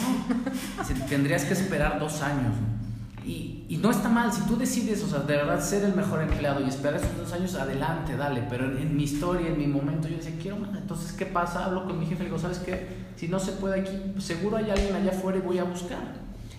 Tendrías 1.09 1.45
que 1.45 1.53
esperar 1.53 1.99
dos 1.99 2.21
años. 2.21 2.53
¿no? 2.55 2.80
Y, 3.25 3.65
y 3.69 3.77
no 3.77 3.91
está 3.91 4.09
mal, 4.09 4.33
si 4.33 4.41
tú 4.47 4.57
decides, 4.57 5.03
o 5.03 5.07
sea, 5.07 5.19
de 5.19 5.35
verdad 5.35 5.61
ser 5.61 5.83
el 5.83 5.93
mejor 5.93 6.23
empleado 6.23 6.59
y 6.65 6.67
esperar 6.67 6.99
esos 6.99 7.15
dos 7.15 7.31
años, 7.33 7.53
adelante, 7.55 8.17
dale. 8.17 8.43
Pero 8.49 8.65
en, 8.65 8.77
en 8.79 8.95
mi 8.95 9.03
historia, 9.03 9.47
en 9.47 9.57
mi 9.59 9.67
momento, 9.67 10.07
yo 10.07 10.17
decía, 10.17 10.33
quiero 10.41 10.57
más. 10.57 10.71
Entonces, 10.75 11.11
¿qué 11.13 11.27
pasa? 11.27 11.65
Hablo 11.65 11.85
con 11.85 11.99
mi 11.99 12.05
jefe, 12.05 12.23
le 12.23 12.29
digo, 12.29 12.39
¿sabes 12.39 12.57
qué? 12.59 12.87
Si 13.15 13.27
no 13.27 13.39
se 13.39 13.51
puede 13.53 13.81
aquí, 13.81 13.91
pues 14.13 14.25
seguro 14.25 14.57
hay 14.57 14.71
alguien 14.71 14.95
allá 14.95 15.11
afuera 15.11 15.37
y 15.37 15.41
voy 15.41 15.59
a 15.59 15.63
buscar. 15.63 15.99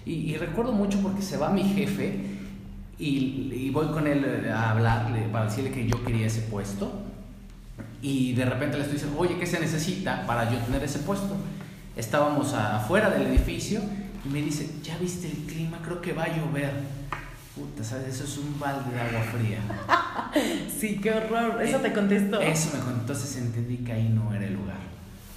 Y, 0.07 0.13
y 0.13 0.37
recuerdo 0.37 0.73
mucho 0.73 1.01
porque 1.01 1.23
se 1.23 1.37
va 1.37 1.51
mi 1.51 1.65
jefe 1.65 2.21
y, 2.99 3.53
y 3.53 3.71
voy 3.71 3.89
con 3.89 4.07
él 4.07 4.25
eh, 4.25 4.51
a 4.51 4.71
hablarle 4.71 5.23
para 5.33 5.47
decirle 5.47 5.73
que 5.73 5.89
yo 5.89 6.05
quería 6.05 6.27
ese 6.27 6.43
puesto. 6.43 6.93
Y 8.01 8.35
de 8.35 8.45
repente 8.45 8.77
le 8.77 8.83
estoy 8.83 8.99
diciendo, 8.99 9.19
oye, 9.19 9.37
¿qué 9.39 9.47
se 9.47 9.59
necesita 9.59 10.25
para 10.27 10.51
yo 10.51 10.59
tener 10.59 10.83
ese 10.85 11.01
puesto? 11.01 11.37
Estábamos 11.97 12.55
afuera 12.55 13.11
del 13.11 13.27
edificio 13.27 13.81
y 14.25 14.29
me 14.29 14.43
dice, 14.43 14.69
¿ya 14.83 14.97
viste 14.99 15.29
el 15.29 15.39
clima? 15.47 15.79
Creo 15.85 16.01
que 16.01 16.13
va 16.13 16.25
a 16.25 16.37
llover. 16.37 16.73
Puta, 17.55 17.85
¿sabes? 17.85 18.15
Eso 18.15 18.25
es 18.25 18.39
un 18.39 18.59
balde 18.59 18.93
de 18.93 19.01
agua 19.01 19.23
fría. 19.33 19.59
Sí, 20.81 20.99
qué 21.03 21.13
horror. 21.13 21.61
Eso 21.63 21.79
te 21.79 21.93
contesto. 21.93 22.41
Eso 22.41 22.71
me 22.73 22.81
contó. 22.83 23.01
Entonces 23.01 23.37
entendí 23.37 23.77
que 23.79 23.93
ahí 23.93 24.09
no 24.09 24.33
era 24.33 24.47
el 24.47 24.55
lugar. 24.55 24.79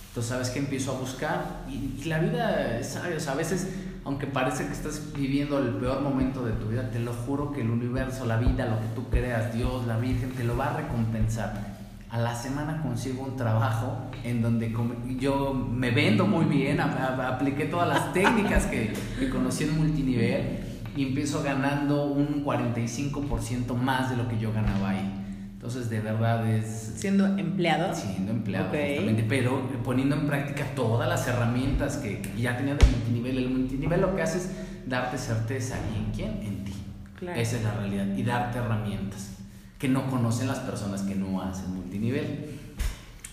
Entonces, 0.08 0.30
¿sabes 0.30 0.50
qué? 0.50 0.60
Empiezo 0.60 0.96
a 0.96 1.00
buscar 1.00 1.64
y, 1.70 2.02
y 2.02 2.06
la 2.06 2.20
vida, 2.20 2.82
¿sabes? 2.82 3.28
A 3.28 3.36
veces, 3.36 3.68
aunque 4.06 4.26
parece 4.26 4.66
que 4.66 4.72
estás 4.72 5.12
viviendo 5.14 5.60
el 5.60 5.72
peor 5.76 6.02
momento 6.02 6.46
de 6.46 6.54
tu 6.54 6.70
vida, 6.70 6.90
te 6.90 7.00
lo 7.00 7.12
juro 7.12 7.52
que 7.52 7.60
el 7.60 7.70
universo, 7.70 8.26
la 8.26 8.38
vida, 8.38 8.66
lo 8.66 8.80
que 8.80 8.88
tú 8.96 9.10
creas, 9.10 9.54
Dios, 9.54 9.86
la 9.86 9.98
Virgen, 9.98 10.32
te 10.32 10.46
lo 10.46 10.56
va 10.56 10.74
a 10.74 10.78
recompensar. 10.78 11.75
A 12.16 12.18
la 12.20 12.34
semana 12.34 12.82
consigo 12.82 13.24
un 13.26 13.36
trabajo 13.36 13.98
en 14.24 14.42
donde 14.42 14.74
yo 15.20 15.54
me 15.54 15.92
vendo 15.92 16.26
muy 16.26 16.46
bien, 16.46 16.80
apliqué 16.80 17.66
todas 17.66 17.90
las 17.90 18.14
técnicas 18.14 18.68
que, 18.68 18.94
que 19.20 19.30
conocí 19.30 19.66
en 19.66 19.78
multinivel 19.78 20.60
y 20.96 21.08
empiezo 21.08 21.44
ganando 21.44 22.06
un 22.06 22.46
45% 22.46 23.76
más 23.76 24.12
de 24.12 24.16
lo 24.16 24.30
que 24.30 24.40
yo 24.40 24.54
ganaba 24.54 24.92
ahí. 24.92 25.12
Entonces, 25.56 25.90
de 25.90 26.00
verdad 26.00 26.48
es 26.50 26.94
Siendo 26.96 27.26
empleado. 27.38 27.94
siendo 27.94 28.32
empleado 28.32 28.68
Ok. 28.70 28.76
justamente, 28.92 29.26
pero 29.28 29.68
poniendo 29.84 30.16
en 30.16 30.26
práctica 30.26 30.64
todas 30.74 31.10
las 31.10 31.28
herramientas 31.28 31.98
que, 31.98 32.22
que 32.22 32.42
ya 32.42 32.56
tenía 32.56 32.76
del 32.76 32.90
multinivel. 32.92 33.38
El 33.40 33.50
multinivel 33.50 34.00
lo 34.00 34.16
que 34.16 34.22
hace 34.22 34.38
es 34.38 34.52
darte 34.86 35.18
certeza. 35.18 35.76
¿Y 35.94 35.98
en 35.98 36.12
quién? 36.14 36.30
En 36.48 36.64
ti. 36.64 36.72
Claro. 37.20 37.38
Esa 37.42 37.58
es 37.58 37.64
la 37.66 37.74
realidad. 37.74 38.06
Y 38.16 38.24
darte 38.24 38.60
herramientas 38.60 39.35
que 39.80 39.88
no 39.90 40.10
conocen 40.10 40.48
las 40.48 40.60
personas 40.60 41.02
que 41.02 41.16
no 41.16 41.42
hacen 41.42 41.74
multinivel. 41.76 42.46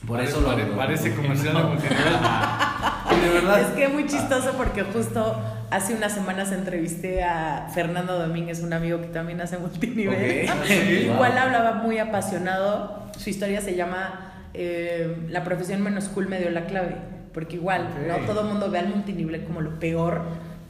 Por 0.06 0.16
Parece- 0.18 0.32
eso 0.32 0.40
lo 0.40 0.48
pare- 0.48 0.66
lo- 0.66 0.76
parece 0.76 1.14
comercial 1.14 1.54
de 1.56 1.62
multinivel. 1.62 2.04
De 3.22 3.28
verdad. 3.28 3.60
Es 3.60 3.66
que 3.68 3.88
muy 3.88 4.06
chistoso 4.06 4.52
porque 4.56 4.82
justo 4.82 5.40
hace 5.70 5.94
unas 5.94 6.12
semanas 6.12 6.50
entrevisté 6.50 7.22
a 7.22 7.68
Fernando 7.72 8.18
Domínguez, 8.18 8.60
un 8.62 8.72
amigo 8.72 9.00
que 9.00 9.06
también 9.08 9.40
hace 9.40 9.58
multinivel. 9.58 10.48
Ok. 10.50 10.56
Sí. 10.66 10.74
Igual 11.12 11.38
hablaba 11.38 11.74
muy 11.74 11.98
apasionado. 11.98 13.06
Su 13.16 13.30
historia 13.30 13.60
se 13.60 13.76
llama 13.76 14.32
eh, 14.54 15.26
La 15.28 15.44
profesión 15.44 15.82
menos 15.82 16.04
cool 16.08 16.28
me 16.28 16.40
dio 16.40 16.50
la 16.50 16.66
clave. 16.66 16.96
Porque 17.32 17.56
igual, 17.56 17.88
Ok. 17.92 18.08
¿no? 18.08 18.26
Todo 18.26 18.40
el 18.40 18.46
mundo 18.48 18.70
ve 18.70 18.78
al 18.80 18.88
multinivel 18.88 19.44
como 19.44 19.60
lo 19.60 19.78
peor. 19.78 20.22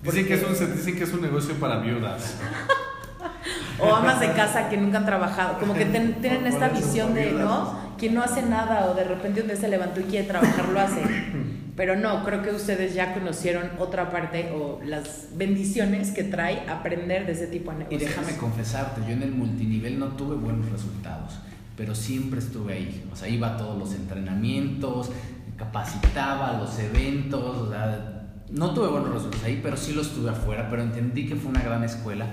Dicen 0.02 0.26
que, 0.26 0.34
es 0.34 0.42
un, 0.42 0.76
dicen 0.76 0.96
que 0.96 1.04
es 1.04 1.12
un 1.12 1.22
negocio 1.22 1.54
para 1.54 1.78
viudas. 1.78 2.36
O 3.80 3.94
amas 3.94 4.20
de 4.20 4.32
casa 4.32 4.68
que 4.68 4.76
nunca 4.76 4.98
han 4.98 5.06
trabajado. 5.06 5.58
Como 5.58 5.74
que 5.74 5.84
ten- 5.86 6.14
tienen 6.20 6.46
esta 6.46 6.68
visión 6.68 7.14
de. 7.14 7.32
¿no? 7.32 7.80
Quien 7.98 8.14
no 8.14 8.22
hace 8.22 8.42
nada 8.42 8.90
o 8.90 8.94
de 8.94 9.04
repente 9.04 9.40
un 9.42 9.46
día 9.48 9.56
se 9.56 9.68
levantó 9.68 10.00
y 10.00 10.04
quiere 10.04 10.26
trabajar, 10.26 10.68
lo 10.68 10.80
hace. 10.80 11.02
Pero 11.76 11.96
no, 11.96 12.22
creo 12.24 12.42
que 12.42 12.50
ustedes 12.50 12.94
ya 12.94 13.14
conocieron 13.14 13.70
otra 13.78 14.10
parte 14.10 14.50
o 14.54 14.80
las 14.84 15.28
bendiciones 15.36 16.10
que 16.10 16.22
trae 16.24 16.68
aprender 16.68 17.24
de 17.26 17.32
ese 17.32 17.46
tipo 17.46 17.70
de 17.72 17.76
Y 17.76 17.80
negocios. 17.84 18.02
déjame 18.10 18.36
confesarte, 18.36 19.00
yo 19.06 19.12
en 19.12 19.22
el 19.22 19.32
multinivel 19.32 19.98
no 19.98 20.08
tuve 20.08 20.36
buenos 20.36 20.68
resultados, 20.70 21.38
pero 21.76 21.94
siempre 21.94 22.40
estuve 22.40 22.74
ahí. 22.74 23.04
O 23.12 23.16
sea, 23.16 23.28
iba 23.28 23.54
a 23.54 23.56
todos 23.56 23.78
los 23.78 23.94
entrenamientos, 23.94 25.10
capacitaba 25.56 26.50
a 26.50 26.58
los 26.58 26.78
eventos, 26.78 27.56
o 27.56 27.70
sea, 27.70 28.22
no 28.50 28.74
tuve 28.74 28.88
buenos 28.88 29.10
resultados 29.14 29.44
ahí, 29.44 29.60
pero 29.62 29.76
sí 29.76 29.92
los 29.94 30.10
tuve 30.12 30.30
afuera, 30.30 30.68
pero 30.70 30.82
entendí 30.82 31.26
que 31.26 31.36
fue 31.36 31.50
una 31.50 31.62
gran 31.62 31.84
escuela. 31.84 32.26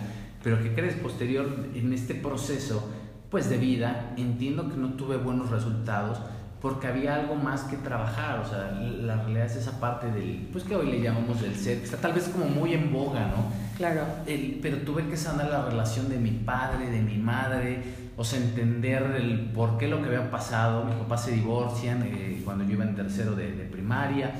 Pero 0.44 0.62
¿qué 0.62 0.74
crees? 0.74 0.96
Posterior, 0.96 1.68
en 1.74 1.94
este 1.94 2.16
proceso, 2.16 2.90
pues 3.30 3.50
de 3.50 3.58
vida, 3.58 4.14
entiendo 4.18 4.70
que 4.70 4.78
no 4.78 4.94
tuve 4.94 5.18
buenos 5.18 5.50
resultados 5.50 6.20
porque 6.62 6.88
había 6.88 7.16
algo 7.16 7.36
más 7.36 7.62
que 7.64 7.78
trabajar, 7.78 8.40
o 8.40 8.48
sea, 8.48 8.72
la 8.72 9.16
realidad 9.16 9.46
es 9.46 9.56
esa 9.56 9.80
parte 9.80 10.12
del, 10.12 10.50
pues 10.52 10.66
que 10.66 10.76
hoy 10.76 10.92
le 10.92 11.02
llamamos 11.02 11.42
el 11.42 11.56
ser, 11.56 11.78
que 11.80 11.86
está 11.86 11.98
tal 11.98 12.14
vez 12.14 12.28
como 12.28 12.46
muy 12.46 12.74
en 12.74 12.92
boga, 12.92 13.28
¿no? 13.28 13.46
Claro. 13.78 14.02
El, 14.28 14.60
pero 14.62 14.80
tuve 14.80 15.08
que 15.08 15.16
sanar 15.16 15.50
la 15.50 15.64
relación 15.64 16.10
de 16.10 16.18
mi 16.18 16.32
padre, 16.32 16.90
de 16.90 17.02
mi 17.02 17.18
madre, 17.18 17.82
o 18.18 18.26
sea, 18.26 18.40
entender 18.40 19.04
el 19.16 19.52
por 19.54 19.78
qué 19.78 19.88
lo 19.88 20.02
que 20.02 20.08
había 20.08 20.30
pasado, 20.30 20.84
mis 20.84 20.96
papás 20.96 21.24
se 21.24 21.32
divorcian 21.32 22.04
eh, 22.04 22.42
cuando 22.44 22.66
yo 22.66 22.72
iba 22.72 22.84
en 22.84 22.96
tercero 22.96 23.36
de, 23.36 23.54
de 23.54 23.64
primaria, 23.64 24.34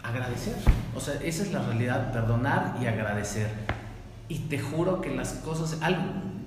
agradecer, 0.00 0.54
o 0.94 1.00
sea, 1.00 1.14
esa 1.14 1.42
es 1.42 1.52
la 1.52 1.62
realidad, 1.62 2.12
perdonar 2.12 2.76
y 2.80 2.86
agradecer. 2.86 3.48
Y 4.28 4.38
te 4.40 4.58
juro 4.58 5.00
que 5.00 5.14
las 5.14 5.32
cosas, 5.34 5.78
algo, 5.80 6.02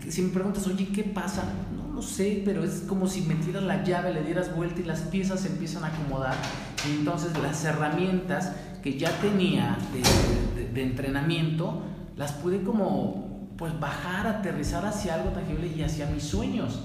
si 0.07 0.21
me 0.21 0.29
preguntas, 0.29 0.67
oye, 0.67 0.87
¿qué 0.93 1.03
pasa? 1.03 1.43
No 1.93 2.01
sé, 2.01 2.41
pero 2.45 2.63
es 2.63 2.83
como 2.87 3.07
si 3.07 3.21
metieras 3.21 3.63
la 3.63 3.83
llave, 3.83 4.13
le 4.13 4.23
dieras 4.23 4.55
vuelta 4.55 4.81
y 4.81 4.83
las 4.83 5.01
piezas 5.01 5.41
se 5.41 5.47
empiezan 5.47 5.83
a 5.83 5.87
acomodar. 5.87 6.35
Y 6.87 6.99
entonces 6.99 7.37
las 7.39 7.63
herramientas 7.65 8.53
que 8.81 8.97
ya 8.97 9.11
tenía 9.19 9.77
de, 10.73 10.81
entrenamiento, 10.81 11.83
las 12.17 12.31
pude 12.33 12.61
como 12.63 13.49
pues 13.57 13.79
bajar, 13.79 14.25
aterrizar 14.25 14.85
hacia 14.85 15.15
algo 15.15 15.29
tangible 15.29 15.67
y 15.67 15.83
hacia 15.83 16.07
mis 16.07 16.23
sueños. 16.23 16.79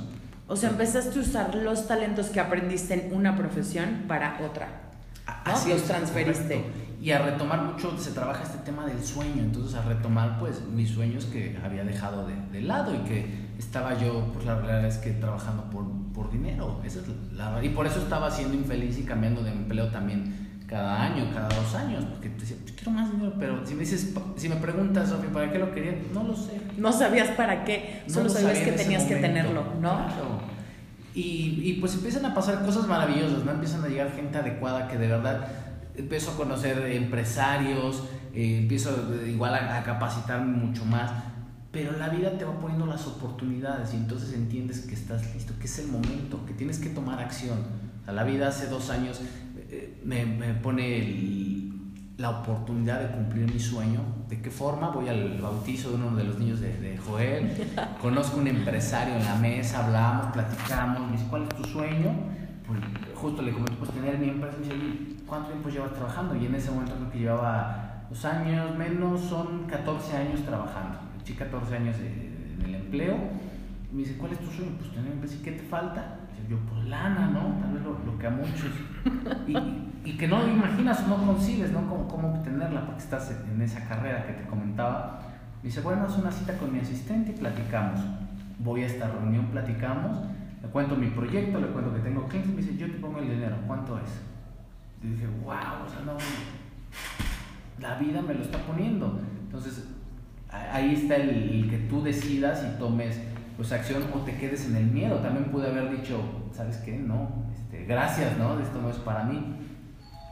O 0.48 0.56
sea, 0.56 0.70
empezaste 0.70 1.18
a 1.18 1.22
usar 1.22 1.54
los 1.54 1.88
talentos 1.88 2.26
que 2.26 2.40
aprendiste 2.40 2.94
en 2.94 3.14
una 3.14 3.36
profesión 3.36 4.04
para 4.06 4.38
otra. 4.44 4.68
Así 5.44 5.70
los 5.70 5.82
transferiste. 5.82 6.64
Y 7.00 7.10
a 7.10 7.18
retomar 7.18 7.62
mucho 7.62 7.96
se 7.98 8.12
trabaja 8.12 8.42
este 8.42 8.58
tema 8.58 8.86
del 8.86 9.02
sueño, 9.04 9.42
entonces 9.42 9.74
a 9.74 9.82
retomar 9.82 10.38
pues 10.38 10.62
mis 10.72 10.90
sueños 10.90 11.26
que 11.26 11.58
había 11.64 11.84
dejado 11.84 12.26
de, 12.26 12.34
de 12.50 12.62
lado 12.62 12.94
y 12.94 12.98
que 13.08 13.46
estaba 13.58 13.98
yo, 13.98 14.30
pues 14.32 14.44
la 14.44 14.56
realidad 14.56 14.86
es 14.86 14.98
que 14.98 15.10
trabajando 15.12 15.64
por, 15.70 15.84
por 16.14 16.30
dinero. 16.30 16.80
Esa 16.84 17.00
es 17.00 17.06
la, 17.32 17.62
y 17.62 17.70
por 17.70 17.86
eso 17.86 18.00
estaba 18.00 18.30
siendo 18.30 18.54
infeliz 18.54 18.98
y 18.98 19.02
cambiando 19.02 19.42
de 19.42 19.52
empleo 19.52 19.88
también 19.88 20.46
cada 20.66 21.02
año, 21.02 21.30
cada 21.32 21.48
dos 21.48 21.74
años, 21.74 22.04
porque 22.06 22.28
te 22.30 22.40
decía, 22.40 22.56
pues 22.60 22.72
quiero 22.72 22.90
más 22.90 23.10
dinero, 23.10 23.34
pero 23.38 23.64
si 23.64 23.74
me 23.74 23.80
dices, 23.80 24.14
si 24.36 24.48
me 24.48 24.56
preguntas, 24.56 25.08
Sofía, 25.08 25.30
¿para 25.30 25.52
qué 25.52 25.58
lo 25.58 25.72
quería? 25.72 25.96
No 26.12 26.24
lo 26.24 26.34
sé. 26.34 26.60
No 26.76 26.92
sabías 26.92 27.28
para 27.30 27.64
qué, 27.64 28.02
solo 28.08 28.28
sabías 28.28 28.58
que 28.58 28.72
tenías 28.72 29.04
que 29.04 29.16
tenerlo, 29.16 29.64
¿no? 29.80 29.96
Claro. 29.96 30.56
Y, 31.14 31.62
y, 31.64 31.78
pues 31.80 31.94
empiezan 31.94 32.26
a 32.26 32.34
pasar 32.34 32.62
cosas 32.62 32.86
maravillosas, 32.86 33.44
¿no? 33.44 33.52
Empiezan 33.52 33.82
a 33.84 33.88
llegar 33.88 34.10
gente 34.12 34.36
adecuada 34.36 34.86
que 34.88 34.98
de 34.98 35.08
verdad 35.08 35.46
empiezo 35.96 36.32
a 36.32 36.36
conocer 36.36 36.78
empresarios, 36.90 38.04
eh, 38.34 38.58
empiezo 38.58 38.90
igual 39.26 39.54
a, 39.54 39.82
capacitarme 39.82 40.56
mucho 40.56 40.84
más 40.84 41.10
pero 41.76 41.92
la 41.98 42.08
vida 42.08 42.38
te 42.38 42.46
va 42.46 42.58
poniendo 42.58 42.86
las 42.86 43.06
oportunidades 43.06 43.92
y 43.92 43.98
entonces 43.98 44.32
entiendes 44.32 44.80
que 44.80 44.94
estás 44.94 45.34
listo, 45.34 45.52
que 45.58 45.66
es 45.66 45.78
el 45.78 45.88
momento, 45.88 46.42
que 46.46 46.54
tienes 46.54 46.78
que 46.78 46.88
tomar 46.88 47.20
acción. 47.20 47.58
la 48.06 48.24
vida 48.24 48.48
hace 48.48 48.68
dos 48.68 48.88
años 48.88 49.20
eh, 49.68 50.00
me, 50.02 50.24
pone 50.54 51.70
la 52.16 52.30
oportunidad 52.30 53.00
de 53.00 53.14
cumplir 53.14 53.52
mi 53.52 53.60
sueño. 53.60 54.00
¿De 54.26 54.40
qué 54.40 54.50
forma? 54.50 54.88
Voy 54.88 55.10
al 55.10 55.38
bautizo 55.38 55.90
de 55.90 55.96
uno 55.96 56.16
de 56.16 56.24
los 56.24 56.38
niños 56.38 56.60
de, 56.60 56.74
de 56.78 56.96
Joel, 56.96 57.52
conozco 58.00 58.38
un 58.38 58.46
empresario 58.46 59.14
en 59.14 59.24
la 59.26 59.34
mesa, 59.34 59.84
hablamos, 59.84 60.32
platicamos, 60.32 61.10
me 61.10 61.12
dice, 61.12 61.26
¿cuál 61.28 61.42
es 61.42 61.48
tu 61.56 61.64
sueño? 61.64 62.10
Pues 62.66 62.80
justo 63.16 63.42
le 63.42 63.52
comento, 63.52 63.74
pues 63.78 63.90
tener 63.90 64.18
mi 64.18 64.28
empresa, 64.28 64.56
me 64.58 64.64
dice, 64.64 65.16
¿cuánto 65.26 65.48
tiempo 65.48 65.68
llevas 65.68 65.92
trabajando? 65.92 66.36
Y 66.36 66.46
en 66.46 66.54
ese 66.54 66.70
momento 66.70 66.94
creo 66.94 67.10
que 67.10 67.18
llevaba 67.18 68.04
dos 68.08 68.24
años, 68.24 68.76
menos 68.76 69.20
son 69.22 69.64
14 69.66 70.16
años 70.16 70.40
trabajando 70.42 71.06
14 71.34 71.76
años 71.76 71.96
en 71.98 72.64
el 72.64 72.74
empleo. 72.74 73.16
Me 73.92 73.98
dice, 73.98 74.16
¿cuál 74.16 74.32
es 74.32 74.38
tu 74.38 74.50
sueño? 74.50 74.72
Pues 74.78 74.92
tener 74.92 75.12
empresa. 75.12 75.36
¿Y 75.36 75.42
qué 75.42 75.52
te 75.52 75.64
falta? 75.64 76.20
yo, 76.48 76.58
pues 76.58 76.84
lana, 76.84 77.26
¿no? 77.28 77.58
Tal 77.60 77.72
vez 77.72 77.82
lo, 77.82 78.18
que 78.18 78.26
a 78.26 78.30
muchos. 78.30 78.70
Y, 79.48 79.56
y, 80.08 80.16
que 80.16 80.28
no 80.28 80.46
imaginas 80.46 81.02
o 81.02 81.08
no 81.08 81.26
consigues, 81.26 81.72
¿no? 81.72 81.88
Cómo, 81.88 82.06
cómo 82.06 82.34
obtenerla, 82.34 82.86
porque 82.86 83.02
estás 83.02 83.32
en 83.52 83.60
esa 83.60 83.84
carrera 83.88 84.24
que 84.26 84.34
te 84.34 84.46
comentaba. 84.46 85.22
Me 85.62 85.68
dice, 85.70 85.80
bueno, 85.80 86.04
haz 86.04 86.16
una 86.18 86.30
cita 86.30 86.56
con 86.56 86.72
mi 86.72 86.78
asistente 86.78 87.32
y 87.32 87.34
platicamos. 87.34 88.00
Voy 88.60 88.82
a 88.82 88.86
esta 88.86 89.08
reunión, 89.08 89.46
platicamos. 89.46 90.18
Le 90.66 90.72
cuento 90.72 90.96
mi 90.96 91.06
proyecto, 91.06 91.60
le 91.60 91.68
cuento 91.68 91.94
que 91.94 92.00
tengo 92.00 92.26
clientes. 92.26 92.52
Me 92.52 92.60
dice, 92.60 92.76
yo 92.76 92.90
te 92.90 92.98
pongo 92.98 93.20
el 93.20 93.30
dinero, 93.30 93.56
¿cuánto 93.68 93.96
es? 93.98 94.20
Y 95.00 95.10
dije, 95.10 95.26
wow, 95.44 95.84
o 95.86 95.88
sea, 95.88 96.00
no. 96.04 96.16
La 97.80 97.94
vida 98.00 98.20
me 98.20 98.34
lo 98.34 98.42
está 98.42 98.58
poniendo. 98.58 99.20
Entonces, 99.42 99.88
ahí 100.50 100.94
está 100.94 101.16
el, 101.16 101.68
que 101.70 101.78
tú 101.88 102.02
decidas 102.02 102.66
y 102.66 102.78
tomes 102.80 103.20
pues 103.56 103.70
acción 103.70 104.02
o 104.12 104.18
te 104.22 104.36
quedes 104.36 104.66
en 104.66 104.74
el 104.74 104.86
miedo. 104.86 105.18
También 105.18 105.52
pude 105.52 105.70
haber 105.70 105.88
dicho, 105.96 106.20
¿sabes 106.50 106.78
qué? 106.78 106.98
No, 106.98 107.28
este, 107.54 107.84
gracias, 107.84 108.36
¿no? 108.36 108.58
Esto 108.58 108.82
no 108.82 108.90
es 108.90 108.96
para 108.96 109.22
mí. 109.22 109.54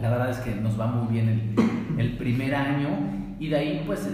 La 0.01 0.11
verdad 0.11 0.30
es 0.30 0.39
que 0.39 0.57
nos 0.57 0.78
va 0.78 0.89
muy 0.89 1.12
bien 1.12 1.28
el, 1.28 2.01
el 2.01 2.16
primer 2.16 2.57
año 2.57 2.89
y 3.39 3.49
de 3.49 3.57
ahí 3.57 3.85
pues 3.87 4.09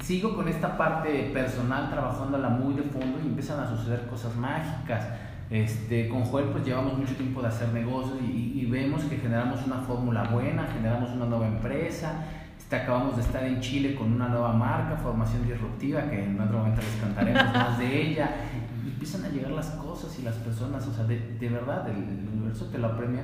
sigo 0.00 0.36
con 0.36 0.46
esta 0.46 0.78
parte 0.78 1.30
personal 1.34 1.90
trabajándola 1.90 2.50
muy 2.50 2.74
de 2.74 2.82
fondo 2.82 3.18
y 3.20 3.26
empiezan 3.26 3.58
a 3.58 3.68
suceder 3.68 4.06
cosas 4.06 4.36
mágicas. 4.36 5.25
Este, 5.50 6.08
con 6.08 6.24
Joel 6.24 6.46
pues 6.46 6.64
llevamos 6.64 6.98
mucho 6.98 7.14
tiempo 7.14 7.40
de 7.40 7.48
hacer 7.48 7.68
negocios 7.72 8.18
y, 8.20 8.60
y 8.60 8.66
vemos 8.66 9.04
que 9.04 9.16
generamos 9.16 9.64
una 9.64 9.76
fórmula 9.76 10.24
buena, 10.24 10.66
generamos 10.66 11.10
una 11.10 11.26
nueva 11.26 11.46
empresa, 11.46 12.24
este, 12.66 12.74
acabamos 12.74 13.14
de 13.14 13.22
estar 13.22 13.44
en 13.44 13.60
Chile 13.60 13.94
con 13.94 14.12
una 14.12 14.26
nueva 14.26 14.52
marca, 14.52 14.96
Formación 14.96 15.46
Disruptiva, 15.46 16.10
que 16.10 16.24
en 16.24 16.40
otro 16.40 16.58
momento 16.58 16.82
les 16.82 17.00
contaremos 17.00 17.54
más 17.54 17.78
de 17.78 18.02
ella. 18.10 18.28
Y 18.84 18.88
empiezan 18.88 19.24
a 19.24 19.28
llegar 19.28 19.52
las 19.52 19.70
cosas 19.70 20.18
y 20.18 20.22
las 20.22 20.34
personas, 20.34 20.84
o 20.88 20.92
sea, 20.92 21.04
de, 21.04 21.36
de 21.38 21.48
verdad, 21.48 21.88
el, 21.88 22.28
universo 22.28 22.64
te 22.66 22.78
lo 22.78 22.88
apremia 22.88 23.22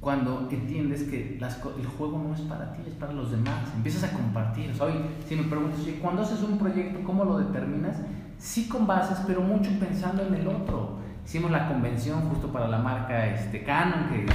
cuando 0.00 0.48
entiendes 0.50 1.04
que 1.04 1.38
las, 1.40 1.60
el 1.78 1.86
juego 1.86 2.18
no 2.18 2.34
es 2.34 2.40
para 2.40 2.72
ti, 2.72 2.82
es 2.84 2.94
para 2.94 3.12
los 3.12 3.30
demás. 3.30 3.62
Empiezas 3.76 4.10
a 4.10 4.12
compartir. 4.12 4.72
O 4.72 4.74
sea, 4.74 4.86
hoy, 4.86 4.94
si 5.28 5.36
me 5.36 5.44
preguntas, 5.44 5.78
oye, 5.78 6.00
cuando 6.02 6.22
haces 6.22 6.42
un 6.42 6.58
proyecto, 6.58 6.98
¿cómo 7.04 7.24
lo 7.24 7.38
determinas? 7.38 7.98
Sí 8.38 8.66
con 8.66 8.88
bases, 8.88 9.18
pero 9.24 9.40
mucho 9.40 9.70
pensando 9.78 10.26
en 10.26 10.34
el 10.34 10.48
otro. 10.48 10.98
Hicimos 11.24 11.50
la 11.50 11.68
convención 11.68 12.20
justo 12.28 12.52
para 12.52 12.68
la 12.68 12.78
marca 12.78 13.26
este, 13.26 13.64
Canon, 13.64 14.08
que 14.08 14.26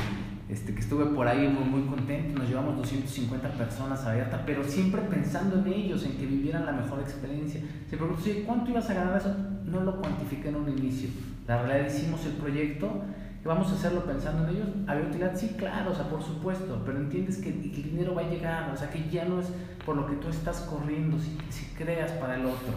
este, 0.50 0.74
que 0.74 0.80
estuve 0.80 1.06
por 1.06 1.28
ahí 1.28 1.48
muy, 1.48 1.64
muy 1.64 1.88
contento, 1.88 2.40
nos 2.40 2.50
llevamos 2.50 2.76
250 2.78 3.50
personas 3.50 4.04
abiertas, 4.04 4.42
pero 4.48 4.64
siempre 4.64 5.02
pensando 5.02 5.60
en 5.60 5.68
ellos, 5.68 6.04
en 6.06 6.18
que 6.18 6.26
vivieran 6.26 6.66
la 6.66 6.72
mejor 6.72 7.00
experiencia. 7.02 7.62
Se 7.88 7.98
preguntó, 7.98 8.24
¿cuánto 8.48 8.72
ibas 8.72 8.90
a 8.90 8.96
ganar 8.96 9.18
eso? 9.18 9.36
No 9.66 9.82
lo 9.82 10.02
cuantifiqué 10.02 10.50
en 10.50 10.56
un 10.56 10.70
inicio. 10.70 11.10
La 11.48 11.62
realidad 11.62 11.94
hicimos 11.94 12.26
el 12.26 12.32
proyecto 12.32 13.04
vamos 13.48 13.72
a 13.72 13.76
hacerlo 13.76 14.04
pensando 14.06 14.48
en 14.48 14.56
ellos. 14.56 14.68
¿Había 14.88 15.06
utilidad? 15.06 15.36
Sí, 15.36 15.56
claro, 15.58 15.92
o 15.92 15.96
sea, 15.96 16.10
por 16.10 16.22
supuesto, 16.22 16.82
pero 16.86 16.98
entiendes 16.98 17.38
que 17.38 17.50
el 17.50 17.62
dinero 17.62 18.14
va 18.14 18.22
a 18.22 18.30
llegar, 18.30 18.70
o 18.72 18.78
sea, 18.78 18.90
que 18.90 19.10
ya 19.10 19.26
no 19.26 19.40
es 19.40 19.48
por 19.86 19.96
lo 19.96 20.06
que 20.06 20.16
tú 20.18 20.28
estás 20.30 20.62
corriendo, 20.62 21.18
si, 21.18 21.38
si 21.50 21.66
creas 21.74 22.12
para 22.14 22.36
el 22.36 22.46
otro. 22.46 22.68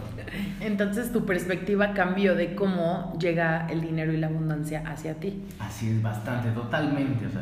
Entonces 0.61 1.11
tu 1.11 1.25
perspectiva 1.25 1.93
cambió 1.93 2.35
de 2.35 2.55
cómo 2.55 3.13
llega 3.19 3.67
el 3.67 3.81
dinero 3.81 4.13
y 4.13 4.17
la 4.17 4.27
abundancia 4.27 4.83
hacia 4.87 5.15
ti. 5.15 5.43
Así 5.59 5.89
es, 5.89 6.01
bastante, 6.01 6.49
totalmente, 6.51 7.27
o 7.27 7.29
sea, 7.29 7.41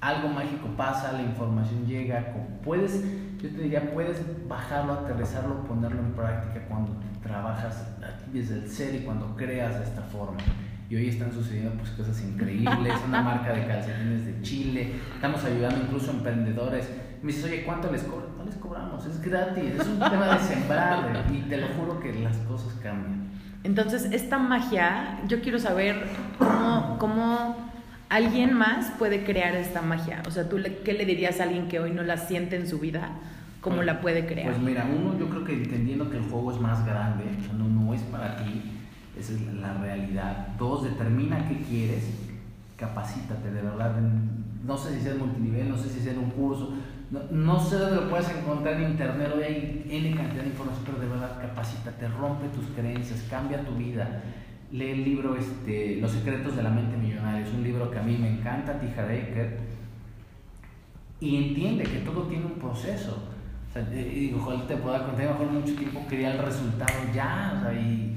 algo 0.00 0.28
mágico 0.28 0.68
pasa, 0.76 1.12
la 1.12 1.22
información 1.22 1.86
llega, 1.86 2.32
puedes, 2.62 3.02
yo 3.42 3.48
te 3.48 3.62
diría, 3.62 3.90
puedes 3.92 4.22
bajarlo, 4.46 4.92
aterrizarlo, 4.92 5.64
ponerlo 5.64 6.00
en 6.00 6.12
práctica 6.12 6.64
cuando 6.68 6.94
trabajas 7.22 7.88
desde 8.32 8.56
el 8.56 8.70
ser 8.70 8.94
y 8.94 8.98
cuando 9.00 9.34
creas 9.34 9.78
de 9.78 9.84
esta 9.84 10.02
forma 10.02 10.38
y 10.88 10.96
hoy 10.96 11.08
están 11.08 11.32
sucediendo 11.32 11.72
pues 11.72 11.90
cosas 11.90 12.22
increíbles, 12.22 12.94
una 13.06 13.22
marca 13.22 13.52
de 13.52 13.66
calcetines 13.66 14.26
de 14.26 14.42
Chile, 14.42 14.92
estamos 15.14 15.44
ayudando 15.44 15.84
incluso 15.84 16.10
a 16.10 16.14
emprendedores. 16.14 16.88
Me 17.22 17.32
dices, 17.32 17.44
oye, 17.44 17.64
¿cuánto 17.64 17.90
les 17.90 18.02
cobran? 18.02 18.36
No 18.38 18.44
les 18.44 18.54
cobramos, 18.56 19.04
es 19.06 19.20
gratis, 19.20 19.74
es 19.80 19.86
un 19.86 19.98
tema 19.98 20.36
de 20.36 20.44
sembrar 20.44 21.26
y 21.32 21.38
te 21.48 21.56
lo 21.56 21.66
juro 21.68 21.98
que 21.98 22.12
las 22.20 22.36
cosas 22.38 22.74
cambian. 22.82 23.30
Entonces, 23.64 24.04
esta 24.12 24.38
magia, 24.38 25.18
yo 25.26 25.40
quiero 25.40 25.58
saber 25.58 26.06
cómo, 26.38 26.98
cómo 27.00 27.56
alguien 28.08 28.54
más 28.54 28.92
puede 28.92 29.24
crear 29.24 29.56
esta 29.56 29.82
magia. 29.82 30.22
O 30.28 30.30
sea, 30.30 30.48
¿tú 30.48 30.58
le, 30.58 30.78
qué 30.78 30.92
le 30.92 31.04
dirías 31.04 31.40
a 31.40 31.44
alguien 31.44 31.66
que 31.66 31.80
hoy 31.80 31.90
no 31.90 32.04
la 32.04 32.16
siente 32.16 32.54
en 32.54 32.68
su 32.68 32.78
vida? 32.78 33.10
¿Cómo 33.60 33.82
la 33.82 34.00
puede 34.00 34.26
crear? 34.26 34.50
Pues 34.50 34.62
mira, 34.62 34.86
uno 34.88 35.18
yo 35.18 35.28
creo 35.28 35.42
que 35.42 35.52
entendiendo 35.54 36.08
que 36.08 36.18
el 36.18 36.22
juego 36.22 36.52
es 36.52 36.60
más 36.60 36.86
grande, 36.86 37.24
no, 37.58 37.64
no 37.66 37.92
es 37.92 38.02
para 38.02 38.36
ti, 38.36 38.62
esa 39.18 39.32
es 39.32 39.40
la 39.54 39.74
realidad. 39.74 40.48
Dos, 40.58 40.84
determina 40.84 41.48
qué 41.48 41.60
quieres, 41.62 42.04
capacítate, 42.76 43.50
de 43.50 43.62
verdad. 43.62 43.96
No 44.64 44.76
sé 44.76 45.00
si 45.00 45.08
es 45.08 45.18
multinivel, 45.18 45.68
no 45.68 45.76
sé 45.76 45.88
si 45.88 46.08
es 46.08 46.16
un 46.16 46.30
curso, 46.30 46.72
no, 47.30 47.60
sé 47.60 47.76
dónde 47.76 47.96
lo 47.96 48.10
puedes 48.10 48.28
encontrar 48.30 48.74
en 48.80 48.90
internet, 48.90 49.32
hoy 49.36 49.42
hay 49.44 49.86
N 49.88 50.16
cantidad 50.16 50.42
de 50.42 50.48
información, 50.48 50.84
pero 50.86 50.98
de 50.98 51.06
verdad 51.06 51.40
capacítate, 51.40 52.08
rompe 52.08 52.48
tus 52.48 52.66
creencias, 52.74 53.24
cambia 53.30 53.64
tu 53.64 53.76
vida. 53.76 54.22
Lee 54.72 54.90
el 54.90 55.04
libro 55.04 55.36
este, 55.36 55.98
Los 56.00 56.10
secretos 56.10 56.56
de 56.56 56.64
la 56.64 56.70
mente 56.70 56.96
millonaria, 56.96 57.46
es 57.46 57.54
un 57.54 57.62
libro 57.62 57.88
que 57.92 57.98
a 58.00 58.02
mí 58.02 58.16
me 58.16 58.28
encanta, 58.28 58.80
Tija 58.80 59.06
y 61.20 61.36
entiende 61.36 61.84
que 61.84 61.98
todo 62.00 62.24
tiene 62.24 62.46
un 62.46 62.58
proceso. 62.58 63.16
O 63.70 63.72
sea, 63.72 63.82
y 63.94 64.20
digo, 64.20 64.40
Joel 64.40 64.66
te 64.66 64.76
puedo 64.76 64.98
contar, 65.06 65.28
mejor 65.28 65.52
mucho 65.52 65.76
tiempo 65.76 66.04
quería 66.08 66.32
el 66.32 66.38
resultado 66.44 66.92
ya, 67.14 67.54
o 67.56 67.62
sea, 67.62 67.72
y, 67.72 68.15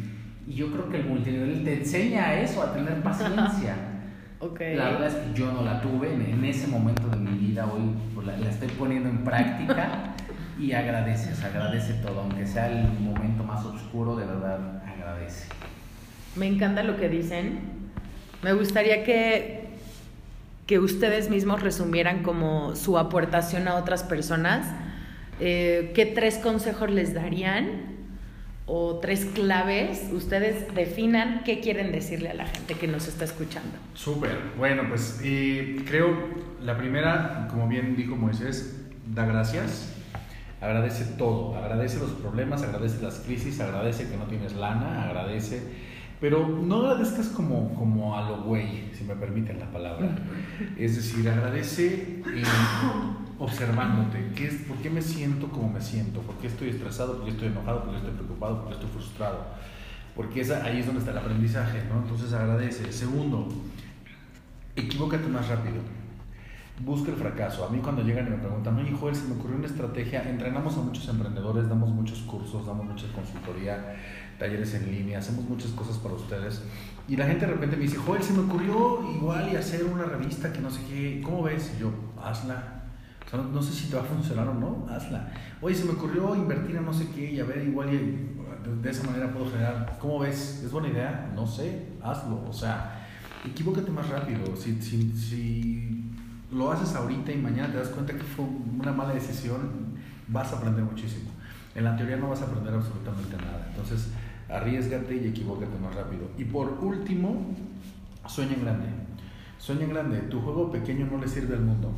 y 0.49 0.55
yo 0.55 0.71
creo 0.71 0.89
que 0.89 0.97
el 0.97 1.05
multinivel 1.05 1.63
te 1.63 1.75
enseña 1.75 2.41
eso, 2.41 2.63
a 2.63 2.73
tener 2.73 2.95
paciencia. 3.03 3.75
Okay. 4.39 4.75
La 4.75 4.89
verdad 4.89 5.07
es 5.07 5.13
que 5.13 5.39
yo 5.39 5.51
no 5.51 5.63
la 5.63 5.79
tuve 5.81 6.13
en, 6.13 6.43
ese 6.43 6.67
momento 6.67 7.07
de 7.09 7.17
mi 7.17 7.37
vida, 7.37 7.67
hoy 7.71 7.93
pues, 8.15 8.25
la, 8.25 8.37
la, 8.37 8.49
estoy 8.49 8.69
poniendo 8.69 9.09
en 9.09 9.23
práctica 9.23 10.15
y 10.57 10.71
agradeces, 10.71 11.43
agradece 11.43 11.93
todo, 11.95 12.21
aunque 12.21 12.47
sea 12.47 12.67
el 12.67 12.87
momento 12.99 13.43
más 13.43 13.63
oscuro, 13.65 14.15
de 14.15 14.25
verdad 14.25 14.81
agradece. 14.87 15.47
Me 16.35 16.47
encanta 16.47 16.83
lo 16.83 16.97
que 16.97 17.09
dicen. 17.09 17.59
Me 18.41 18.53
gustaría 18.53 19.03
que, 19.03 19.69
que 20.65 20.79
ustedes 20.79 21.29
mismos 21.29 21.61
resumieran 21.61 22.23
como 22.23 22.75
su 22.75 22.97
aportación 22.97 23.67
a 23.67 23.75
otras 23.75 24.03
personas. 24.03 24.65
Eh, 25.41 25.91
¿Qué 25.93 26.05
tres 26.05 26.37
consejos 26.37 26.89
les 26.89 27.13
darían? 27.13 27.98
O 28.71 28.99
tres 28.99 29.25
claves, 29.25 30.09
ustedes 30.13 30.73
definan 30.75 31.41
qué 31.43 31.59
quieren 31.59 31.91
decirle 31.91 32.29
a 32.29 32.35
la 32.35 32.45
gente 32.45 32.75
que 32.75 32.87
nos 32.87 33.07
está 33.07 33.25
escuchando. 33.25 33.71
Súper, 33.95 34.37
bueno, 34.57 34.83
pues 34.87 35.19
eh, 35.23 35.83
creo 35.87 36.15
la 36.61 36.77
primera, 36.77 37.47
como 37.49 37.67
bien 37.67 37.95
dijo 37.95 38.15
Moisés, 38.15 38.85
da 39.07 39.25
gracias, 39.25 39.95
agradece 40.61 41.05
todo, 41.17 41.57
agradece 41.57 41.97
los 41.97 42.11
problemas, 42.11 42.61
agradece 42.61 43.01
las 43.01 43.19
crisis, 43.19 43.59
agradece 43.59 44.07
que 44.07 44.17
no 44.17 44.25
tienes 44.25 44.53
lana, 44.53 45.03
agradece, 45.05 45.63
pero 46.21 46.47
no 46.47 46.85
agradezcas 46.85 47.29
como, 47.29 47.73
como 47.73 48.15
a 48.15 48.29
lo 48.29 48.43
güey, 48.43 48.91
si 48.93 49.03
me 49.03 49.15
permiten 49.15 49.59
la 49.59 49.71
palabra. 49.71 50.09
Es 50.77 50.95
decir, 50.95 51.27
agradece 51.27 52.21
eh, 52.35 52.43
observándote, 53.39 54.31
¿qué 54.35 54.47
es, 54.47 54.55
¿por 54.63 54.77
qué 54.77 54.89
me 54.89 55.01
siento 55.01 55.47
como 55.47 55.69
me 55.69 55.81
siento? 55.81 56.19
¿Por 56.21 56.35
qué 56.35 56.47
estoy 56.47 56.69
estresado? 56.69 57.15
¿Por 57.15 57.25
qué 57.25 57.31
estoy 57.31 57.47
enojado? 57.47 57.83
¿Por 57.83 57.91
qué 57.91 57.97
estoy 57.97 58.13
preocupado? 58.13 58.59
¿Por 58.59 58.67
qué 58.67 58.73
estoy 58.73 58.89
frustrado? 58.89 59.45
Porque 60.15 60.41
esa, 60.41 60.63
ahí 60.63 60.79
es 60.79 60.85
donde 60.85 60.99
está 60.99 61.11
el 61.11 61.19
aprendizaje, 61.19 61.83
¿no? 61.89 62.01
Entonces 62.01 62.33
agradece. 62.33 62.91
Segundo, 62.91 63.47
equivócate 64.75 65.27
más 65.27 65.47
rápido. 65.47 65.77
Busca 66.83 67.11
el 67.11 67.17
fracaso. 67.17 67.65
A 67.65 67.69
mí 67.69 67.79
cuando 67.79 68.03
llegan 68.03 68.27
y 68.27 68.31
me 68.31 68.37
preguntan, 68.37 68.77
oye 68.77 68.91
Joel, 68.91 69.15
se 69.15 69.27
me 69.27 69.35
ocurrió 69.35 69.57
una 69.57 69.67
estrategia, 69.67 70.29
entrenamos 70.29 70.77
a 70.77 70.81
muchos 70.81 71.07
emprendedores, 71.07 71.69
damos 71.69 71.89
muchos 71.89 72.19
cursos, 72.19 72.65
damos 72.65 72.85
mucha 72.85 73.07
consultoría, 73.13 73.95
talleres 74.37 74.73
en 74.73 74.91
línea, 74.91 75.19
hacemos 75.19 75.47
muchas 75.47 75.71
cosas 75.71 75.97
para 75.97 76.15
ustedes. 76.15 76.61
Y 77.07 77.15
la 77.15 77.25
gente 77.25 77.45
de 77.45 77.53
repente 77.53 77.75
me 77.77 77.83
dice, 77.83 77.97
Joel, 77.97 78.21
se 78.21 78.33
me 78.33 78.39
ocurrió 78.39 79.01
igual 79.15 79.49
y 79.51 79.55
hacer 79.55 79.83
una 79.85 80.03
revista 80.03 80.51
que 80.51 80.59
no 80.59 80.69
sé 80.69 80.81
qué, 80.89 81.21
¿cómo 81.23 81.43
ves? 81.43 81.73
Y 81.77 81.81
yo, 81.81 81.91
hazla 82.21 82.78
no, 83.37 83.61
sé 83.61 83.73
si 83.73 83.89
te 83.89 83.95
va 83.95 84.01
a 84.01 84.05
funcionar 84.05 84.47
o 84.47 84.53
no, 84.53 84.87
hazla. 84.89 85.31
Oye, 85.61 85.75
se 85.75 85.85
me 85.85 85.91
ocurrió 85.91 86.35
invertir 86.35 86.75
en 86.75 86.85
no 86.85 86.93
sé 86.93 87.07
qué 87.13 87.31
y 87.31 87.39
a 87.39 87.45
ver, 87.45 87.63
igual 87.63 87.89
de 88.81 88.89
esa 88.89 89.03
manera 89.05 89.31
puedo 89.31 89.51
generar. 89.51 89.97
¿Cómo 89.99 90.19
ves? 90.19 90.63
¿Es 90.63 90.71
buena 90.71 90.89
idea? 90.89 91.31
No 91.35 91.45
sé, 91.45 91.89
hazlo. 92.01 92.43
O 92.47 92.53
sea, 92.53 93.07
equivócate 93.45 93.91
más 93.91 94.09
rápido. 94.09 94.55
Si, 94.55 94.81
si, 94.81 95.11
si 95.11 96.03
lo 96.51 96.71
haces 96.71 96.95
ahorita 96.95 97.31
y 97.31 97.37
mañana 97.37 97.71
te 97.71 97.77
das 97.77 97.89
cuenta 97.89 98.13
que 98.13 98.23
fue 98.23 98.45
una 98.45 98.91
mala 98.91 99.13
decisión, 99.13 99.59
vas 100.27 100.51
a 100.53 100.57
aprender 100.57 100.83
muchísimo. 100.83 101.29
En 101.75 101.83
la 101.83 101.95
teoría 101.95 102.17
no 102.17 102.29
vas 102.29 102.41
a 102.41 102.45
aprender 102.45 102.73
absolutamente 102.73 103.37
nada. 103.37 103.67
Entonces, 103.69 104.09
arriesgate 104.49 105.15
y 105.15 105.27
equivócate 105.27 105.77
más 105.77 105.93
rápido. 105.93 106.29
Y 106.37 106.45
por 106.45 106.79
último, 106.81 107.53
sueña 108.27 108.53
en 108.53 108.61
grande. 108.63 108.87
Sueña 109.59 109.83
en 109.83 109.89
grande. 109.89 110.19
Tu 110.21 110.41
juego 110.41 110.71
pequeño 110.71 111.07
no 111.11 111.19
le 111.19 111.27
sirve 111.27 111.55
al 111.55 111.61
mundo. 111.61 111.91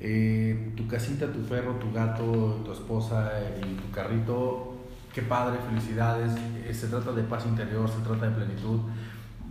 Eh, 0.00 0.72
tu 0.76 0.86
casita, 0.86 1.26
tu 1.32 1.42
perro, 1.42 1.76
tu 1.76 1.92
gato, 1.92 2.60
tu 2.64 2.72
esposa 2.72 3.32
y 3.58 3.74
tu 3.74 3.90
carrito, 3.90 4.74
qué 5.14 5.22
padre, 5.22 5.58
felicidades. 5.68 6.32
Eh, 6.64 6.74
se 6.74 6.88
trata 6.88 7.12
de 7.12 7.22
paz 7.22 7.46
interior, 7.46 7.88
se 7.88 8.00
trata 8.06 8.26
de 8.28 8.36
plenitud. 8.36 8.80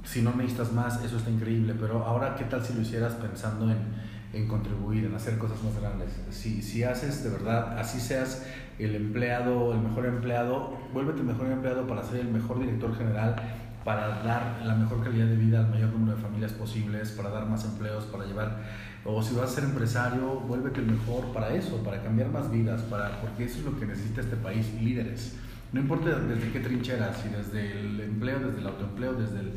Si 0.03 0.21
no 0.21 0.35
necesitas 0.35 0.71
más, 0.71 1.03
eso 1.03 1.17
está 1.17 1.31
increíble, 1.31 1.73
pero 1.79 2.03
ahora, 2.03 2.35
¿qué 2.35 2.43
tal 2.45 2.63
si 2.63 2.73
lo 2.73 2.81
hicieras 2.81 3.13
pensando 3.13 3.71
en, 3.71 3.77
en 4.33 4.47
contribuir, 4.47 5.05
en 5.05 5.15
hacer 5.15 5.37
cosas 5.39 5.63
más 5.63 5.79
grandes? 5.81 6.09
Si, 6.29 6.61
si 6.61 6.83
haces 6.83 7.23
de 7.23 7.31
verdad, 7.31 7.79
así 7.79 7.99
seas 7.99 8.45
el 8.77 8.95
empleado, 8.95 9.73
el 9.73 9.79
mejor 9.79 10.05
empleado, 10.05 10.77
vuélvete 10.93 11.23
mejor 11.23 11.47
empleado 11.47 11.87
para 11.87 12.03
ser 12.03 12.19
el 12.19 12.27
mejor 12.27 12.59
director 12.59 12.95
general 12.95 13.35
para 13.85 14.23
dar 14.23 14.61
la 14.65 14.73
mejor 14.73 15.03
calidad 15.03 15.27
de 15.27 15.35
vida 15.35 15.59
al 15.59 15.69
mayor 15.69 15.91
número 15.91 16.17
de 16.17 16.21
familias 16.21 16.51
posibles, 16.53 17.11
para 17.11 17.29
dar 17.29 17.45
más 17.45 17.63
empleos, 17.65 18.05
para 18.05 18.25
llevar 18.25 18.63
o 19.05 19.21
si 19.21 19.35
vas 19.35 19.51
a 19.51 19.55
ser 19.55 19.63
empresario, 19.65 20.41
vuélvete 20.47 20.79
el 20.79 20.87
mejor 20.87 21.31
para 21.31 21.53
eso, 21.53 21.77
para 21.83 22.01
cambiar 22.01 22.31
más 22.31 22.51
vidas, 22.51 22.81
para, 22.83 23.21
porque 23.21 23.45
eso 23.45 23.59
es 23.59 23.65
lo 23.65 23.79
que 23.79 23.85
necesita 23.85 24.21
este 24.21 24.35
país, 24.35 24.67
líderes. 24.81 25.37
No 25.71 25.81
importa 25.81 26.19
desde 26.19 26.51
qué 26.51 26.59
trinchera, 26.59 27.13
si 27.13 27.29
desde 27.29 27.79
el 27.79 27.99
empleo, 28.01 28.39
desde 28.39 28.61
el 28.61 28.67
autoempleo, 28.67 29.13
desde 29.13 29.41
el, 29.41 29.51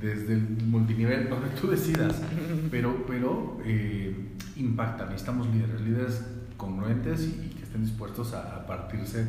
desde 0.00 0.32
el 0.34 0.48
multinivel, 0.66 1.28
donde 1.30 1.48
tú 1.60 1.68
decidas, 1.68 2.22
pero, 2.70 3.04
pero 3.06 3.58
eh, 3.66 4.14
impacta, 4.56 5.04
necesitamos 5.04 5.46
líderes, 5.48 5.80
líderes 5.82 6.26
congruentes 6.56 7.22
y, 7.22 7.50
que 7.50 7.64
estén 7.64 7.82
dispuestos 7.82 8.32
a, 8.32 8.66
partirse 8.66 9.26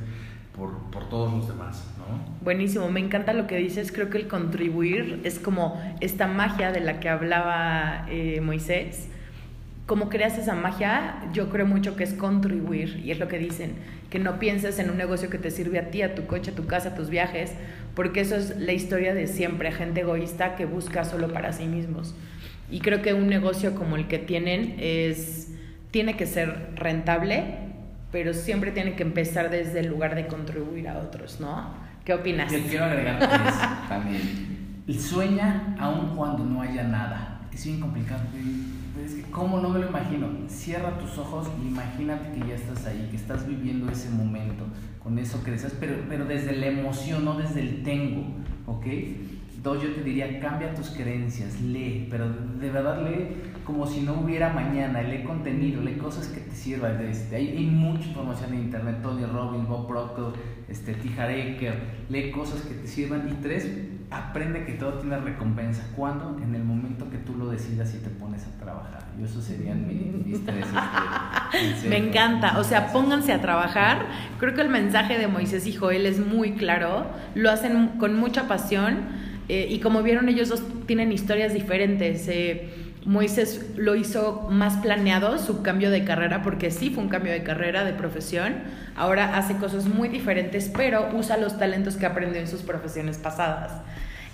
por, 0.55 0.78
por, 0.91 1.09
todos 1.09 1.34
los 1.34 1.47
demás, 1.49 1.86
¿no? 1.97 2.24
Buenísimo, 2.41 2.89
me 2.89 3.01
encanta 3.01 3.34
lo 3.34 3.47
que 3.47 3.57
dices, 3.57 3.91
creo 3.91 4.09
que 4.09 4.18
el 4.18 4.28
contribuir 4.28 5.20
es 5.26 5.39
como 5.39 5.80
esta 5.99 6.28
magia 6.28 6.72
de 6.72 6.80
la 6.80 6.99
que 7.01 7.09
hablaba 7.09 8.07
eh, 8.09 8.39
Moisés, 8.41 9.09
¿Cómo 9.88 10.10
creas 10.10 10.38
esa 10.38 10.54
magia? 10.54 11.16
Yo 11.32 11.50
creo 11.50 11.66
mucho 11.66 11.96
que 11.96 12.04
es 12.04 12.14
contribuir, 12.14 13.02
y 13.06 13.12
es 13.12 13.20
lo 13.20 13.30
que 13.30 13.40
dicen, 13.40 13.72
que 14.10 14.20
no 14.20 14.38
pienses 14.38 14.80
en 14.80 14.90
un 14.90 14.98
negocio 14.98 15.30
que 15.30 15.38
te 15.38 15.50
sirve 15.50 15.80
a 15.80 15.90
ti, 15.92 16.02
a 16.02 16.14
tu 16.14 16.26
coche, 16.28 16.52
a 16.52 16.56
tu 16.56 16.66
casa, 16.66 16.90
a 16.90 16.96
tus 16.96 17.10
viajes, 17.10 17.54
porque 17.96 18.20
eso 18.20 18.36
es 18.36 18.58
la 18.58 18.74
historia 18.74 19.14
de 19.14 19.28
siempre, 19.28 19.72
gente 19.72 20.02
egoísta 20.02 20.58
que 20.58 20.66
busca 20.66 21.06
solo 21.06 21.32
para 21.32 21.54
sí 21.54 21.68
mismos. 21.68 22.16
Y 22.70 22.82
creo 22.82 23.02
que 23.02 23.14
un 23.14 23.30
negocio 23.30 23.76
como 23.76 23.96
el 23.96 24.10
que 24.10 24.20
tienen 24.20 24.76
es, 24.78 25.54
tiene 25.92 26.18
que 26.18 26.26
ser 26.26 26.72
rentable, 26.76 27.46
pero 28.12 28.34
siempre 28.34 28.72
tiene 28.72 28.96
que 28.96 29.04
empezar 29.04 29.50
desde 29.50 29.80
el 29.80 29.88
lugar 29.88 30.16
de 30.16 30.28
contribuir 30.28 30.90
a 30.90 30.98
otros, 30.98 31.40
¿no? 31.40 31.74
¿Qué 32.04 32.14
opinas? 32.14 32.52
Yo 32.52 32.60
quiero 32.68 32.84
agregar 32.84 33.88
también. 33.88 34.84
Sueña 35.00 35.78
aun 35.80 36.14
cuando 36.14 36.44
no 36.44 36.62
haya 36.62 36.84
nada. 36.84 37.40
Es 37.54 37.66
bien 37.66 37.80
complicado 37.80 38.22
es 39.04 39.14
que, 39.14 39.22
¿cómo 39.32 39.60
no 39.60 39.70
me 39.70 39.80
lo 39.80 39.88
imagino? 39.88 40.28
Cierra 40.48 40.98
tus 40.98 41.18
ojos 41.18 41.48
y 41.62 41.68
imagínate 41.68 42.32
que 42.32 42.48
ya 42.48 42.56
estás 42.56 42.86
ahí, 42.86 43.08
que 43.10 43.18
estás 43.18 43.48
viviendo 43.48 43.91
ese 43.91 44.10
momento, 44.10 44.66
con 45.04 45.18
eso 45.20 45.41
deseas, 45.52 45.74
pero, 45.80 45.95
pero 46.10 46.26
desde 46.26 46.56
la 46.56 46.68
emoción, 46.68 47.26
no 47.26 47.38
desde 47.38 47.62
el 47.62 47.84
tengo, 47.84 48.24
¿ok? 48.66 48.86
Dos, 49.64 49.82
yo 49.82 49.91
te 49.93 50.04
diría, 50.04 50.39
cambia 50.39 50.74
tus 50.76 50.91
creencias, 50.91 51.60
lee, 51.62 52.08
pero 52.10 52.30
de 52.30 52.70
verdad 52.70 53.04
lee 53.04 53.38
como 53.68 53.86
si 53.86 54.00
no 54.00 54.22
hubiera 54.22 54.54
mañana, 54.54 55.02
lee 55.02 55.24
contenido, 55.24 55.82
lee 55.82 55.98
cosas 55.98 56.28
que 56.28 56.39
te 56.39 56.56
sirvan. 56.56 57.02
Este, 57.02 57.36
hay, 57.36 57.50
hay 57.50 57.66
mucha 57.66 58.08
información 58.08 58.54
en 58.54 58.62
internet, 58.62 59.02
Tony 59.02 59.26
Robbins, 59.26 59.68
Bob 59.68 59.88
Proctor, 59.88 60.34
este, 60.70 60.95
lee 62.10 62.32
cosas 62.32 62.62
que 62.62 62.76
te 62.76 62.88
sirvan. 62.88 63.28
Y 63.28 63.34
tres, 63.41 63.70
aprende 64.10 64.66
que 64.66 64.74
todo 64.74 64.93
tiene 64.99 65.18
recompensa. 65.18 65.84
¿Cuándo? 65.95 66.38
En 66.41 66.55
el 66.55 66.64
momento 66.64 67.10
que 67.10 67.18
tú 67.18 67.36
lo 67.36 67.49
decidas 67.49 67.93
y 67.93 67.97
te 67.97 68.10
pones 68.10 68.45
a 68.45 68.60
trabajar. 68.64 69.03
Y 69.20 69.24
eso 69.24 69.41
serían 69.41 69.86
mis, 69.88 70.45
tres. 70.45 70.66
Este, 71.53 71.89
Me 71.89 71.97
encanta. 71.97 72.60
O 72.60 72.64
sea, 72.64 72.91
pónganse 72.93 73.34
a 73.34 73.41
trabajar. 73.41 74.05
Creo 74.39 74.53
que 74.53 74.62
el 74.62 74.70
mensaje 74.70 75.18
de 75.18 75.28
Moisés 75.28 75.68
y 75.68 75.74
Joel 75.74 76.05
es 76.05 76.20
muy 76.20 76.53
claro. 76.53 77.08
Lo 77.36 77.51
hacen 77.51 77.89
con 77.99 78.16
mucha 78.16 78.47
pasión. 78.47 78.99
Eh, 79.49 79.68
y 79.70 79.80
como 79.80 80.03
vieron, 80.03 80.30
ellos 80.30 80.49
dos 80.49 80.64
tienen 80.86 81.12
historias 81.12 81.53
diferentes. 81.53 82.28
Eh, 82.28 82.87
Moisés 83.08 83.66
lo 83.78 83.95
hizo 83.95 84.49
más 84.51 84.76
planeado, 84.78 85.38
su 85.38 85.62
cambio 85.62 85.89
de 85.89 86.03
carrera, 86.03 86.43
porque 86.43 86.72
sí 86.72 86.89
fue 86.89 87.03
un 87.03 87.10
cambio 87.10 87.32
de 87.32 87.41
carrera, 87.41 87.86
de 87.86 87.93
profesión. 87.93 88.55
Ahora 88.97 89.38
hace 89.38 89.55
cosas 89.55 89.86
muy 89.86 90.10
diferentes, 90.10 90.70
pero 90.76 91.08
usa 91.14 91.38
los 91.38 91.58
talentos 91.58 91.95
que 91.95 92.05
aprendió 92.05 92.41
en 92.41 92.49
sus 92.49 92.64
profesiones 92.64 93.18
pasadas. 93.18 93.72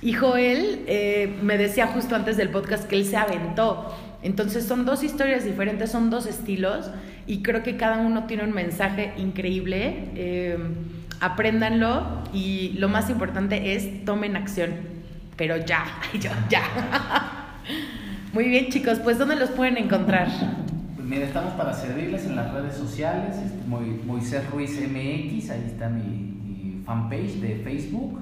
Y 0.01 0.13
Joel 0.13 0.85
eh, 0.87 1.37
me 1.43 1.59
decía 1.59 1.85
justo 1.85 2.15
antes 2.15 2.35
del 2.35 2.49
podcast 2.49 2.89
que 2.89 2.95
él 2.95 3.05
se 3.05 3.15
aventó. 3.15 3.95
Entonces 4.23 4.65
son 4.65 4.85
dos 4.85 5.03
historias 5.03 5.45
diferentes, 5.45 5.91
son 5.91 6.09
dos 6.09 6.25
estilos 6.25 6.89
y 7.27 7.43
creo 7.43 7.61
que 7.61 7.77
cada 7.77 7.99
uno 7.99 8.23
tiene 8.25 8.43
un 8.43 8.53
mensaje 8.53 9.13
increíble. 9.17 10.09
Eh, 10.15 10.57
apréndanlo 11.19 12.23
y 12.33 12.69
lo 12.79 12.89
más 12.89 13.11
importante 13.11 13.75
es 13.75 14.03
tomen 14.03 14.35
acción, 14.35 14.71
pero 15.37 15.57
ya, 15.57 15.85
ya. 16.49 16.63
Muy 18.33 18.47
bien, 18.47 18.69
chicos, 18.69 18.97
pues 18.97 19.19
¿dónde 19.19 19.35
los 19.35 19.51
pueden 19.51 19.77
encontrar? 19.77 20.27
Pues 20.95 21.07
mira, 21.07 21.23
estamos 21.23 21.53
para 21.53 21.71
servirles 21.71 22.25
en 22.25 22.35
las 22.35 22.51
redes 22.51 22.75
sociales, 22.75 23.35
este, 23.35 23.59
Moisés 23.67 24.49
Ruiz 24.49 24.71
MX, 24.71 25.51
ahí 25.51 25.63
está 25.67 25.87
mi, 25.87 26.81
fanpage 26.83 27.35
de 27.35 27.61
Facebook. 27.63 28.19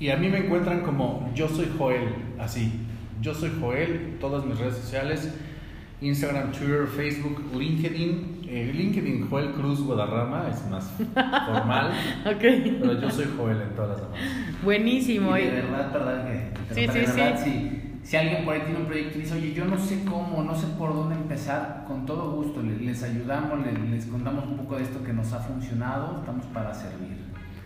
Y 0.00 0.08
a 0.08 0.16
mí 0.16 0.30
me 0.30 0.38
encuentran 0.38 0.80
como 0.80 1.30
yo 1.34 1.46
soy 1.46 1.70
Joel, 1.76 2.14
así. 2.38 2.72
Yo 3.20 3.34
soy 3.34 3.52
Joel, 3.60 4.16
todas 4.18 4.46
mis 4.46 4.58
redes 4.58 4.76
sociales. 4.76 5.30
Instagram, 6.00 6.52
Twitter, 6.52 6.86
Facebook, 6.86 7.54
LinkedIn. 7.54 8.37
Eh, 8.50 8.72
LinkedIn 8.74 9.28
Joel 9.28 9.52
Cruz 9.52 9.82
Guadarrama 9.82 10.48
es 10.48 10.66
más 10.70 10.90
formal. 11.46 11.90
ok. 12.24 12.40
Pero 12.40 12.98
yo 12.98 13.10
soy 13.10 13.26
Joel 13.36 13.60
en 13.60 13.74
todas 13.74 13.90
las 13.90 14.00
demás. 14.00 14.18
Buenísimo. 14.64 15.36
Y 15.36 15.42
de 15.44 15.50
verdad, 15.50 15.92
perdón 15.92 16.22
que 16.26 16.74
Sí, 16.74 16.86
de 16.86 16.92
sí, 16.92 16.98
verdad, 16.98 17.40
sí. 17.44 17.50
Si, 18.02 18.08
si 18.10 18.16
alguien 18.16 18.46
por 18.46 18.54
ahí 18.54 18.62
tiene 18.62 18.80
un 18.80 18.86
proyecto 18.86 19.18
y 19.18 19.20
dice, 19.22 19.34
oye, 19.34 19.52
yo 19.52 19.66
no 19.66 19.76
sé 19.76 20.02
cómo, 20.04 20.42
no 20.42 20.54
sé 20.54 20.66
por 20.78 20.94
dónde 20.94 21.16
empezar, 21.16 21.84
con 21.86 22.06
todo 22.06 22.32
gusto 22.36 22.62
les, 22.62 22.80
les 22.80 23.02
ayudamos, 23.02 23.58
les, 23.66 23.78
les 23.90 24.06
contamos 24.06 24.46
un 24.46 24.56
poco 24.56 24.76
de 24.76 24.84
esto 24.84 25.04
que 25.04 25.12
nos 25.12 25.30
ha 25.34 25.40
funcionado, 25.40 26.20
estamos 26.20 26.46
para 26.46 26.72
servir. 26.72 27.18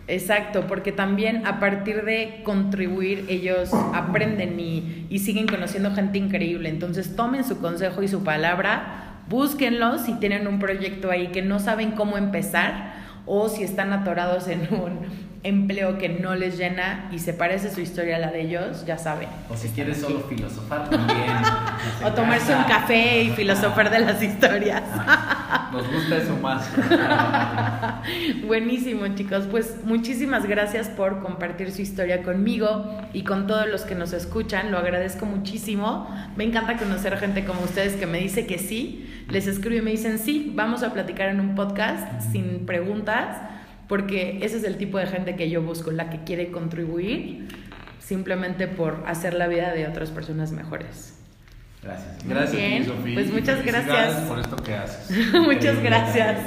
Exacto, 0.09 0.65
porque 0.67 0.91
también 0.91 1.47
a 1.47 1.61
partir 1.61 2.03
de 2.03 2.41
contribuir 2.43 3.25
ellos 3.29 3.71
aprenden 3.93 4.59
y, 4.59 5.07
y 5.09 5.19
siguen 5.19 5.47
conociendo 5.47 5.95
gente 5.95 6.17
increíble. 6.17 6.67
Entonces 6.67 7.15
tomen 7.15 7.45
su 7.45 7.59
consejo 7.59 8.03
y 8.03 8.09
su 8.09 8.21
palabra, 8.21 9.12
búsquenlos 9.29 10.01
si 10.01 10.13
tienen 10.15 10.47
un 10.47 10.59
proyecto 10.59 11.11
ahí 11.11 11.27
que 11.27 11.41
no 11.41 11.59
saben 11.59 11.91
cómo 11.91 12.17
empezar 12.17 12.93
o 13.25 13.49
si 13.49 13.63
están 13.63 13.93
atorados 13.93 14.47
en 14.47 14.67
un 14.73 15.22
empleo 15.43 15.97
que 15.97 16.09
no 16.09 16.35
les 16.35 16.57
llena 16.57 17.09
y 17.11 17.19
se 17.19 17.33
parece 17.33 17.69
su 17.71 17.81
historia 17.81 18.15
a 18.15 18.19
la 18.19 18.31
de 18.31 18.41
ellos, 18.41 18.85
ya 18.85 18.97
saben. 18.97 19.27
O 19.49 19.57
si 19.57 19.69
quieres 19.69 19.97
solo 19.97 20.21
filosofar 20.21 20.89
también. 20.89 21.19
O 22.03 22.11
tomarse 22.11 22.55
un 22.55 22.63
café 22.63 23.23
y 23.23 23.29
filosofar 23.31 23.89
de 23.89 23.99
las 23.99 24.21
historias. 24.21 24.83
Nos 25.71 25.91
gusta 25.91 26.17
eso 26.17 26.37
más. 26.37 26.69
Buenísimo, 28.47 29.07
chicos. 29.15 29.45
Pues 29.49 29.83
muchísimas 29.83 30.45
gracias 30.45 30.87
por 30.89 31.21
compartir 31.21 31.71
su 31.71 31.81
historia 31.81 32.23
conmigo 32.23 33.01
y 33.13 33.23
con 33.23 33.47
todos 33.47 33.67
los 33.67 33.83
que 33.83 33.95
nos 33.95 34.13
escuchan. 34.13 34.71
Lo 34.71 34.77
agradezco 34.77 35.25
muchísimo. 35.25 36.07
Me 36.35 36.43
encanta 36.43 36.77
conocer 36.77 37.17
gente 37.17 37.45
como 37.45 37.61
ustedes 37.63 37.93
que 37.93 38.05
me 38.05 38.19
dice 38.19 38.45
que 38.45 38.59
sí. 38.59 39.09
Les 39.29 39.47
escribo 39.47 39.77
y 39.77 39.81
me 39.81 39.91
dicen 39.91 40.19
sí, 40.19 40.51
vamos 40.55 40.83
a 40.83 40.93
platicar 40.93 41.29
en 41.29 41.39
un 41.39 41.55
podcast 41.55 42.21
sin 42.31 42.65
preguntas, 42.65 43.37
porque 43.93 44.39
ese 44.41 44.57
es 44.57 44.63
el 44.63 44.77
tipo 44.77 44.97
de 44.97 45.05
gente 45.05 45.35
que 45.35 45.51
yo 45.51 45.61
busco, 45.61 45.91
la 45.91 46.09
que 46.09 46.23
quiere 46.23 46.49
contribuir 46.49 47.47
simplemente 47.99 48.67
por 48.67 49.03
hacer 49.05 49.35
la 49.35 49.45
vida 49.45 49.71
de 49.71 49.85
otras 49.85 50.09
personas 50.09 50.51
mejores. 50.51 51.13
Gracias. 51.83 52.27
Gracias, 52.27 52.87
Sofía. 52.87 53.13
pues 53.13 53.31
muchas 53.31 53.63
gracias. 53.63 54.15
por 54.21 54.39
esto 54.39 54.55
que 54.55 54.73
haces. 54.73 55.33
Muchas 55.33 55.83
gracias. 55.83 56.39